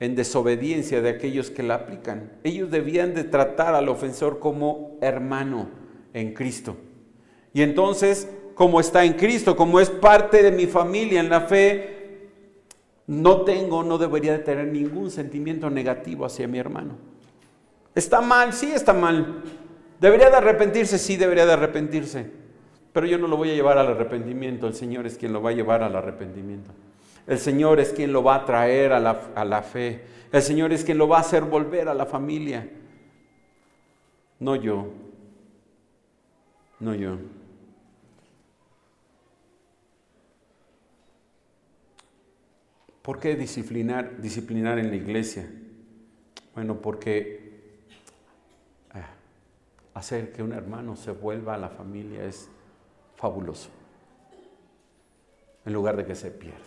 en 0.00 0.16
desobediencia 0.16 1.00
de 1.02 1.10
aquellos 1.10 1.50
que 1.50 1.62
la 1.62 1.76
aplican. 1.76 2.32
Ellos 2.42 2.68
debían 2.68 3.14
de 3.14 3.22
tratar 3.22 3.76
al 3.76 3.88
ofensor 3.88 4.40
como 4.40 4.98
hermano 5.00 5.68
en 6.14 6.34
Cristo. 6.34 6.76
Y 7.52 7.62
entonces, 7.62 8.28
como 8.54 8.80
está 8.80 9.04
en 9.04 9.14
Cristo, 9.14 9.56
como 9.56 9.80
es 9.80 9.90
parte 9.90 10.42
de 10.42 10.52
mi 10.52 10.66
familia 10.66 11.20
en 11.20 11.28
la 11.28 11.42
fe, 11.42 11.98
no 13.06 13.42
tengo, 13.42 13.82
no 13.82 13.96
debería 13.98 14.32
de 14.32 14.40
tener 14.40 14.66
ningún 14.66 15.10
sentimiento 15.10 15.70
negativo 15.70 16.26
hacia 16.26 16.46
mi 16.46 16.58
hermano. 16.58 16.96
¿Está 17.94 18.20
mal? 18.20 18.52
Sí, 18.52 18.70
está 18.70 18.92
mal. 18.92 19.42
¿Debería 19.98 20.28
de 20.28 20.36
arrepentirse? 20.36 20.98
Sí, 20.98 21.16
debería 21.16 21.46
de 21.46 21.54
arrepentirse. 21.54 22.30
Pero 22.92 23.06
yo 23.06 23.18
no 23.18 23.26
lo 23.26 23.36
voy 23.36 23.50
a 23.50 23.54
llevar 23.54 23.78
al 23.78 23.88
arrepentimiento. 23.88 24.66
El 24.66 24.74
Señor 24.74 25.06
es 25.06 25.16
quien 25.16 25.32
lo 25.32 25.42
va 25.42 25.50
a 25.50 25.54
llevar 25.54 25.82
al 25.82 25.96
arrepentimiento. 25.96 26.70
El 27.26 27.38
Señor 27.38 27.80
es 27.80 27.90
quien 27.92 28.12
lo 28.12 28.22
va 28.22 28.36
a 28.36 28.44
traer 28.44 28.92
a 28.92 29.00
la, 29.00 29.30
a 29.34 29.44
la 29.44 29.62
fe. 29.62 30.02
El 30.30 30.42
Señor 30.42 30.72
es 30.72 30.84
quien 30.84 30.98
lo 30.98 31.08
va 31.08 31.18
a 31.18 31.20
hacer 31.20 31.44
volver 31.44 31.88
a 31.88 31.94
la 31.94 32.06
familia. 32.06 32.68
No 34.38 34.54
yo, 34.54 34.88
no 36.78 36.94
yo. 36.94 37.16
¿Por 43.08 43.20
qué 43.20 43.36
disciplinar, 43.36 44.20
disciplinar 44.20 44.78
en 44.78 44.90
la 44.90 44.96
iglesia? 44.96 45.50
Bueno, 46.54 46.82
porque 46.82 47.80
ah, 48.90 49.08
hacer 49.94 50.30
que 50.30 50.42
un 50.42 50.52
hermano 50.52 50.94
se 50.94 51.12
vuelva 51.12 51.54
a 51.54 51.56
la 51.56 51.70
familia 51.70 52.22
es 52.24 52.50
fabuloso, 53.16 53.70
en 55.64 55.72
lugar 55.72 55.96
de 55.96 56.04
que 56.04 56.14
se 56.14 56.30
pierda. 56.30 56.58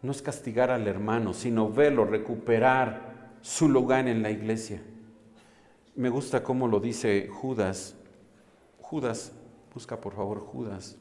No 0.00 0.12
es 0.12 0.22
castigar 0.22 0.70
al 0.70 0.86
hermano, 0.86 1.34
sino 1.34 1.68
verlo 1.68 2.04
recuperar 2.04 3.32
su 3.40 3.68
lugar 3.68 4.06
en 4.06 4.22
la 4.22 4.30
iglesia. 4.30 4.80
Me 5.96 6.08
gusta 6.08 6.44
cómo 6.44 6.68
lo 6.68 6.78
dice 6.78 7.26
Judas. 7.26 7.96
Judas, 8.80 9.32
busca 9.74 10.00
por 10.00 10.14
favor 10.14 10.38
Judas. 10.38 10.96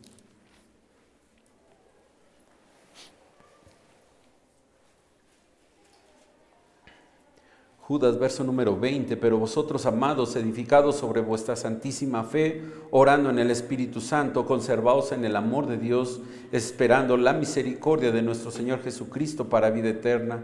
Judas, 7.87 8.17
verso 8.17 8.43
número 8.43 8.75
20, 8.75 9.15
pero 9.15 9.37
vosotros, 9.37 9.85
amados, 9.85 10.35
edificados 10.35 10.95
sobre 10.95 11.21
vuestra 11.21 11.55
santísima 11.55 12.23
fe, 12.23 12.63
orando 12.89 13.29
en 13.29 13.37
el 13.37 13.51
Espíritu 13.51 14.01
Santo, 14.01 14.47
conservaos 14.47 15.11
en 15.11 15.23
el 15.23 15.35
amor 15.35 15.67
de 15.67 15.77
Dios, 15.77 16.19
esperando 16.51 17.15
la 17.15 17.33
misericordia 17.33 18.11
de 18.11 18.23
nuestro 18.23 18.49
Señor 18.49 18.81
Jesucristo 18.81 19.49
para 19.49 19.69
vida 19.69 19.89
eterna. 19.89 20.43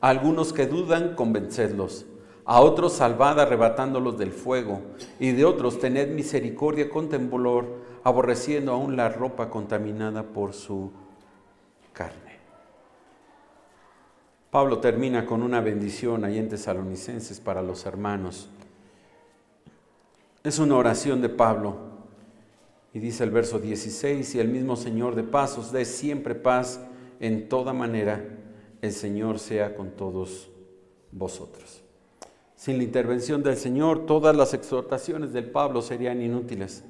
A 0.00 0.08
algunos 0.08 0.54
que 0.54 0.66
dudan, 0.66 1.14
convencedlos. 1.14 2.06
A 2.46 2.62
otros 2.62 2.94
salvad 2.94 3.38
arrebatándolos 3.38 4.16
del 4.16 4.32
fuego, 4.32 4.80
y 5.20 5.32
de 5.32 5.44
otros 5.44 5.80
tened 5.80 6.14
misericordia 6.14 6.88
con 6.88 7.10
temblor, 7.10 7.66
aborreciendo 8.02 8.72
aún 8.72 8.96
la 8.96 9.10
ropa 9.10 9.50
contaminada 9.50 10.22
por 10.22 10.54
su 10.54 10.90
carne. 11.92 12.27
Pablo 14.50 14.78
termina 14.78 15.26
con 15.26 15.42
una 15.42 15.60
bendición 15.60 16.24
ahí 16.24 16.38
en 16.38 16.48
Tesalonicenses 16.48 17.38
para 17.38 17.62
los 17.62 17.84
hermanos. 17.84 18.48
Es 20.42 20.58
una 20.58 20.76
oración 20.76 21.20
de 21.20 21.28
Pablo. 21.28 21.76
Y 22.94 22.98
dice 22.98 23.24
el 23.24 23.30
verso 23.30 23.58
16, 23.58 24.34
y 24.34 24.40
el 24.40 24.48
mismo 24.48 24.74
Señor 24.74 25.14
de 25.14 25.22
paz 25.22 25.58
os 25.58 25.70
dé 25.70 25.84
siempre 25.84 26.34
paz 26.34 26.80
en 27.20 27.50
toda 27.50 27.74
manera, 27.74 28.24
el 28.80 28.92
Señor 28.92 29.38
sea 29.38 29.74
con 29.74 29.90
todos 29.90 30.48
vosotros. 31.12 31.82
Sin 32.56 32.78
la 32.78 32.84
intervención 32.84 33.42
del 33.42 33.58
Señor, 33.58 34.06
todas 34.06 34.34
las 34.34 34.54
exhortaciones 34.54 35.34
del 35.34 35.50
Pablo 35.50 35.82
serían 35.82 36.22
inútiles. 36.22 36.82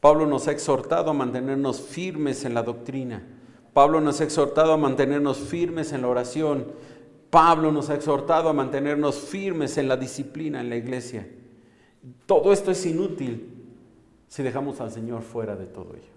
Pablo 0.00 0.26
nos 0.26 0.48
ha 0.48 0.52
exhortado 0.52 1.10
a 1.10 1.14
mantenernos 1.14 1.80
firmes 1.80 2.44
en 2.44 2.54
la 2.54 2.64
doctrina 2.64 3.35
Pablo 3.76 4.00
nos 4.00 4.22
ha 4.22 4.24
exhortado 4.24 4.72
a 4.72 4.78
mantenernos 4.78 5.36
firmes 5.36 5.92
en 5.92 6.00
la 6.00 6.08
oración. 6.08 6.72
Pablo 7.28 7.70
nos 7.70 7.90
ha 7.90 7.94
exhortado 7.94 8.48
a 8.48 8.54
mantenernos 8.54 9.16
firmes 9.16 9.76
en 9.76 9.86
la 9.86 9.98
disciplina 9.98 10.62
en 10.62 10.70
la 10.70 10.76
iglesia. 10.76 11.28
Todo 12.24 12.54
esto 12.54 12.70
es 12.70 12.86
inútil 12.86 13.66
si 14.28 14.42
dejamos 14.42 14.80
al 14.80 14.92
Señor 14.92 15.20
fuera 15.20 15.56
de 15.56 15.66
todo 15.66 15.94
ello. 15.94 16.08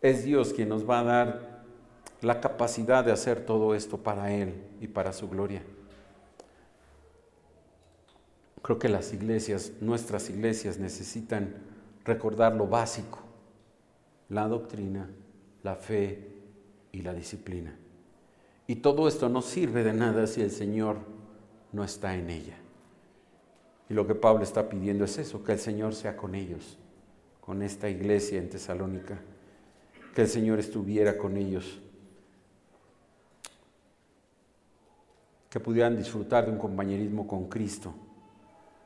Es 0.00 0.24
Dios 0.24 0.52
quien 0.52 0.68
nos 0.68 0.82
va 0.84 0.98
a 0.98 1.04
dar 1.04 1.62
la 2.22 2.40
capacidad 2.40 3.04
de 3.04 3.12
hacer 3.12 3.46
todo 3.46 3.72
esto 3.72 3.98
para 3.98 4.32
Él 4.32 4.64
y 4.80 4.88
para 4.88 5.12
su 5.12 5.28
gloria. 5.28 5.62
Creo 8.62 8.80
que 8.80 8.88
las 8.88 9.12
iglesias, 9.12 9.70
nuestras 9.80 10.28
iglesias, 10.28 10.78
necesitan 10.78 11.54
recordar 12.04 12.56
lo 12.56 12.66
básico 12.66 13.20
la 14.32 14.48
doctrina, 14.48 15.10
la 15.62 15.76
fe 15.76 16.26
y 16.90 17.02
la 17.02 17.12
disciplina. 17.12 17.76
Y 18.66 18.76
todo 18.76 19.06
esto 19.06 19.28
no 19.28 19.42
sirve 19.42 19.84
de 19.84 19.92
nada 19.92 20.26
si 20.26 20.40
el 20.40 20.50
Señor 20.50 20.96
no 21.70 21.84
está 21.84 22.14
en 22.16 22.30
ella. 22.30 22.56
Y 23.90 23.94
lo 23.94 24.06
que 24.06 24.14
Pablo 24.14 24.42
está 24.42 24.70
pidiendo 24.70 25.04
es 25.04 25.18
eso, 25.18 25.44
que 25.44 25.52
el 25.52 25.58
Señor 25.58 25.94
sea 25.94 26.16
con 26.16 26.34
ellos, 26.34 26.78
con 27.42 27.60
esta 27.60 27.90
iglesia 27.90 28.38
en 28.38 28.48
Tesalónica, 28.48 29.20
que 30.14 30.22
el 30.22 30.28
Señor 30.28 30.58
estuviera 30.58 31.18
con 31.18 31.36
ellos, 31.36 31.80
que 35.50 35.60
pudieran 35.60 35.98
disfrutar 35.98 36.46
de 36.46 36.52
un 36.52 36.58
compañerismo 36.58 37.26
con 37.26 37.50
Cristo, 37.50 37.92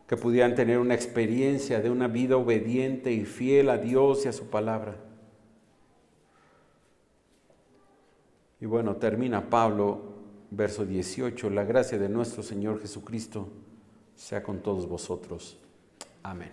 que 0.08 0.16
pudieran 0.16 0.56
tener 0.56 0.78
una 0.78 0.94
experiencia 0.94 1.80
de 1.80 1.90
una 1.90 2.08
vida 2.08 2.36
obediente 2.36 3.12
y 3.12 3.24
fiel 3.24 3.70
a 3.70 3.78
Dios 3.78 4.24
y 4.24 4.28
a 4.28 4.32
su 4.32 4.48
palabra 4.48 5.05
Y 8.58 8.64
bueno, 8.64 8.96
termina 8.96 9.50
Pablo, 9.50 10.00
verso 10.50 10.86
18, 10.86 11.50
la 11.50 11.64
gracia 11.64 11.98
de 11.98 12.08
nuestro 12.08 12.42
Señor 12.42 12.80
Jesucristo 12.80 13.48
sea 14.14 14.42
con 14.42 14.60
todos 14.60 14.88
vosotros. 14.88 15.58
Amén. 16.22 16.50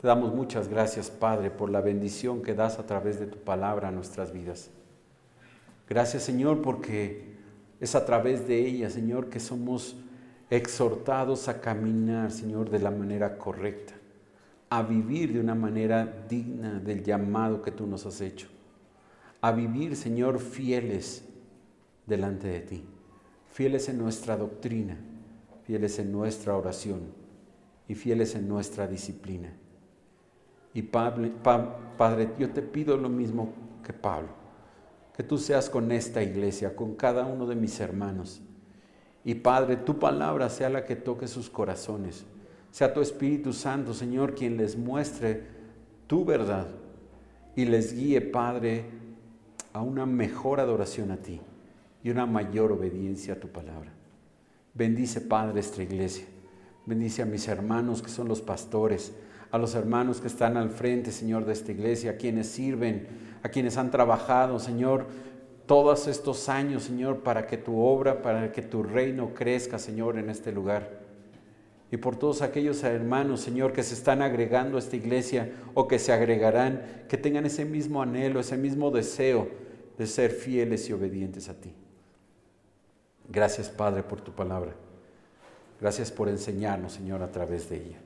Te 0.00 0.06
damos 0.06 0.34
muchas 0.34 0.68
gracias, 0.68 1.10
Padre, 1.10 1.50
por 1.50 1.70
la 1.70 1.80
bendición 1.80 2.42
que 2.42 2.52
das 2.52 2.78
a 2.78 2.84
través 2.84 3.18
de 3.18 3.26
tu 3.26 3.38
palabra 3.38 3.88
a 3.88 3.90
nuestras 3.90 4.32
vidas. 4.32 4.70
Gracias, 5.88 6.24
Señor, 6.24 6.60
porque 6.60 7.36
es 7.80 7.94
a 7.94 8.04
través 8.04 8.46
de 8.46 8.58
ella, 8.58 8.90
Señor, 8.90 9.30
que 9.30 9.40
somos 9.40 9.96
exhortados 10.50 11.48
a 11.48 11.62
caminar, 11.62 12.30
Señor, 12.30 12.68
de 12.68 12.80
la 12.80 12.90
manera 12.90 13.38
correcta, 13.38 13.94
a 14.68 14.82
vivir 14.82 15.32
de 15.32 15.40
una 15.40 15.54
manera 15.54 16.26
digna 16.28 16.80
del 16.80 17.02
llamado 17.02 17.62
que 17.62 17.72
tú 17.72 17.86
nos 17.86 18.04
has 18.04 18.20
hecho 18.20 18.48
a 19.40 19.52
vivir, 19.52 19.96
Señor, 19.96 20.38
fieles 20.38 21.24
delante 22.06 22.48
de 22.48 22.60
ti, 22.60 22.84
fieles 23.52 23.88
en 23.88 23.98
nuestra 23.98 24.36
doctrina, 24.36 24.96
fieles 25.64 25.98
en 25.98 26.12
nuestra 26.12 26.56
oración 26.56 27.00
y 27.88 27.94
fieles 27.94 28.34
en 28.34 28.48
nuestra 28.48 28.86
disciplina. 28.86 29.52
Y 30.74 30.82
Padre, 30.82 31.32
yo 32.38 32.50
te 32.50 32.62
pido 32.62 32.96
lo 32.96 33.08
mismo 33.08 33.52
que 33.82 33.92
Pablo, 33.92 34.28
que 35.16 35.22
tú 35.22 35.38
seas 35.38 35.70
con 35.70 35.90
esta 35.90 36.22
iglesia, 36.22 36.76
con 36.76 36.94
cada 36.94 37.24
uno 37.24 37.46
de 37.46 37.56
mis 37.56 37.80
hermanos. 37.80 38.42
Y 39.24 39.34
Padre, 39.36 39.76
tu 39.76 39.98
palabra 39.98 40.48
sea 40.50 40.68
la 40.68 40.84
que 40.84 40.94
toque 40.94 41.26
sus 41.26 41.48
corazones. 41.48 42.24
Sea 42.70 42.92
tu 42.92 43.00
Espíritu 43.00 43.52
Santo, 43.52 43.94
Señor, 43.94 44.34
quien 44.34 44.58
les 44.58 44.76
muestre 44.76 45.44
tu 46.06 46.24
verdad 46.24 46.68
y 47.56 47.64
les 47.64 47.94
guíe, 47.94 48.20
Padre, 48.20 48.84
a 49.76 49.82
una 49.82 50.06
mejor 50.06 50.58
adoración 50.58 51.10
a 51.10 51.18
ti 51.18 51.38
y 52.02 52.08
una 52.08 52.24
mayor 52.24 52.72
obediencia 52.72 53.34
a 53.34 53.36
tu 53.36 53.48
palabra. 53.48 53.92
Bendice, 54.72 55.20
Padre, 55.20 55.60
esta 55.60 55.82
iglesia. 55.82 56.24
Bendice 56.86 57.20
a 57.20 57.26
mis 57.26 57.46
hermanos 57.46 58.00
que 58.00 58.08
son 58.08 58.26
los 58.26 58.40
pastores, 58.40 59.12
a 59.50 59.58
los 59.58 59.74
hermanos 59.74 60.22
que 60.22 60.28
están 60.28 60.56
al 60.56 60.70
frente, 60.70 61.12
Señor, 61.12 61.44
de 61.44 61.52
esta 61.52 61.72
iglesia, 61.72 62.12
a 62.12 62.16
quienes 62.16 62.46
sirven, 62.46 63.06
a 63.42 63.50
quienes 63.50 63.76
han 63.76 63.90
trabajado, 63.90 64.58
Señor, 64.58 65.08
todos 65.66 66.06
estos 66.06 66.48
años, 66.48 66.84
Señor, 66.84 67.18
para 67.18 67.46
que 67.46 67.58
tu 67.58 67.78
obra, 67.78 68.22
para 68.22 68.52
que 68.52 68.62
tu 68.62 68.82
reino 68.82 69.34
crezca, 69.34 69.78
Señor, 69.78 70.16
en 70.16 70.30
este 70.30 70.52
lugar. 70.52 71.00
Y 71.92 71.98
por 71.98 72.16
todos 72.16 72.40
aquellos 72.40 72.82
hermanos, 72.82 73.42
Señor, 73.42 73.74
que 73.74 73.82
se 73.82 73.92
están 73.92 74.22
agregando 74.22 74.78
a 74.78 74.80
esta 74.80 74.96
iglesia 74.96 75.52
o 75.74 75.86
que 75.86 75.98
se 75.98 76.14
agregarán, 76.14 76.80
que 77.10 77.18
tengan 77.18 77.44
ese 77.44 77.66
mismo 77.66 78.00
anhelo, 78.00 78.40
ese 78.40 78.56
mismo 78.56 78.90
deseo 78.90 79.65
de 79.98 80.06
ser 80.06 80.30
fieles 80.30 80.88
y 80.88 80.92
obedientes 80.92 81.48
a 81.48 81.54
ti. 81.54 81.72
Gracias, 83.28 83.68
Padre, 83.68 84.02
por 84.02 84.20
tu 84.20 84.32
palabra. 84.32 84.74
Gracias 85.80 86.10
por 86.10 86.28
enseñarnos, 86.28 86.92
Señor, 86.92 87.22
a 87.22 87.30
través 87.30 87.68
de 87.68 87.76
ella. 87.76 87.98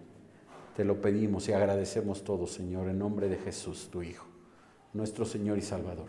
Te 0.76 0.84
lo 0.84 1.00
pedimos 1.00 1.48
y 1.48 1.52
agradecemos 1.52 2.24
todo, 2.24 2.46
Señor, 2.46 2.88
en 2.88 2.98
nombre 2.98 3.28
de 3.28 3.36
Jesús, 3.36 3.88
tu 3.90 4.02
Hijo, 4.02 4.26
nuestro 4.92 5.24
Señor 5.24 5.58
y 5.58 5.62
Salvador. 5.62 6.08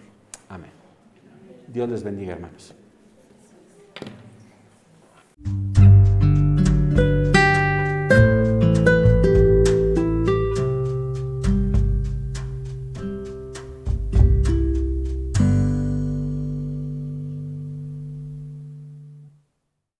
Amén. 0.50 0.72
Dios 1.68 1.90
les 1.90 2.04
bendiga, 2.04 2.34
hermanos. 2.34 2.74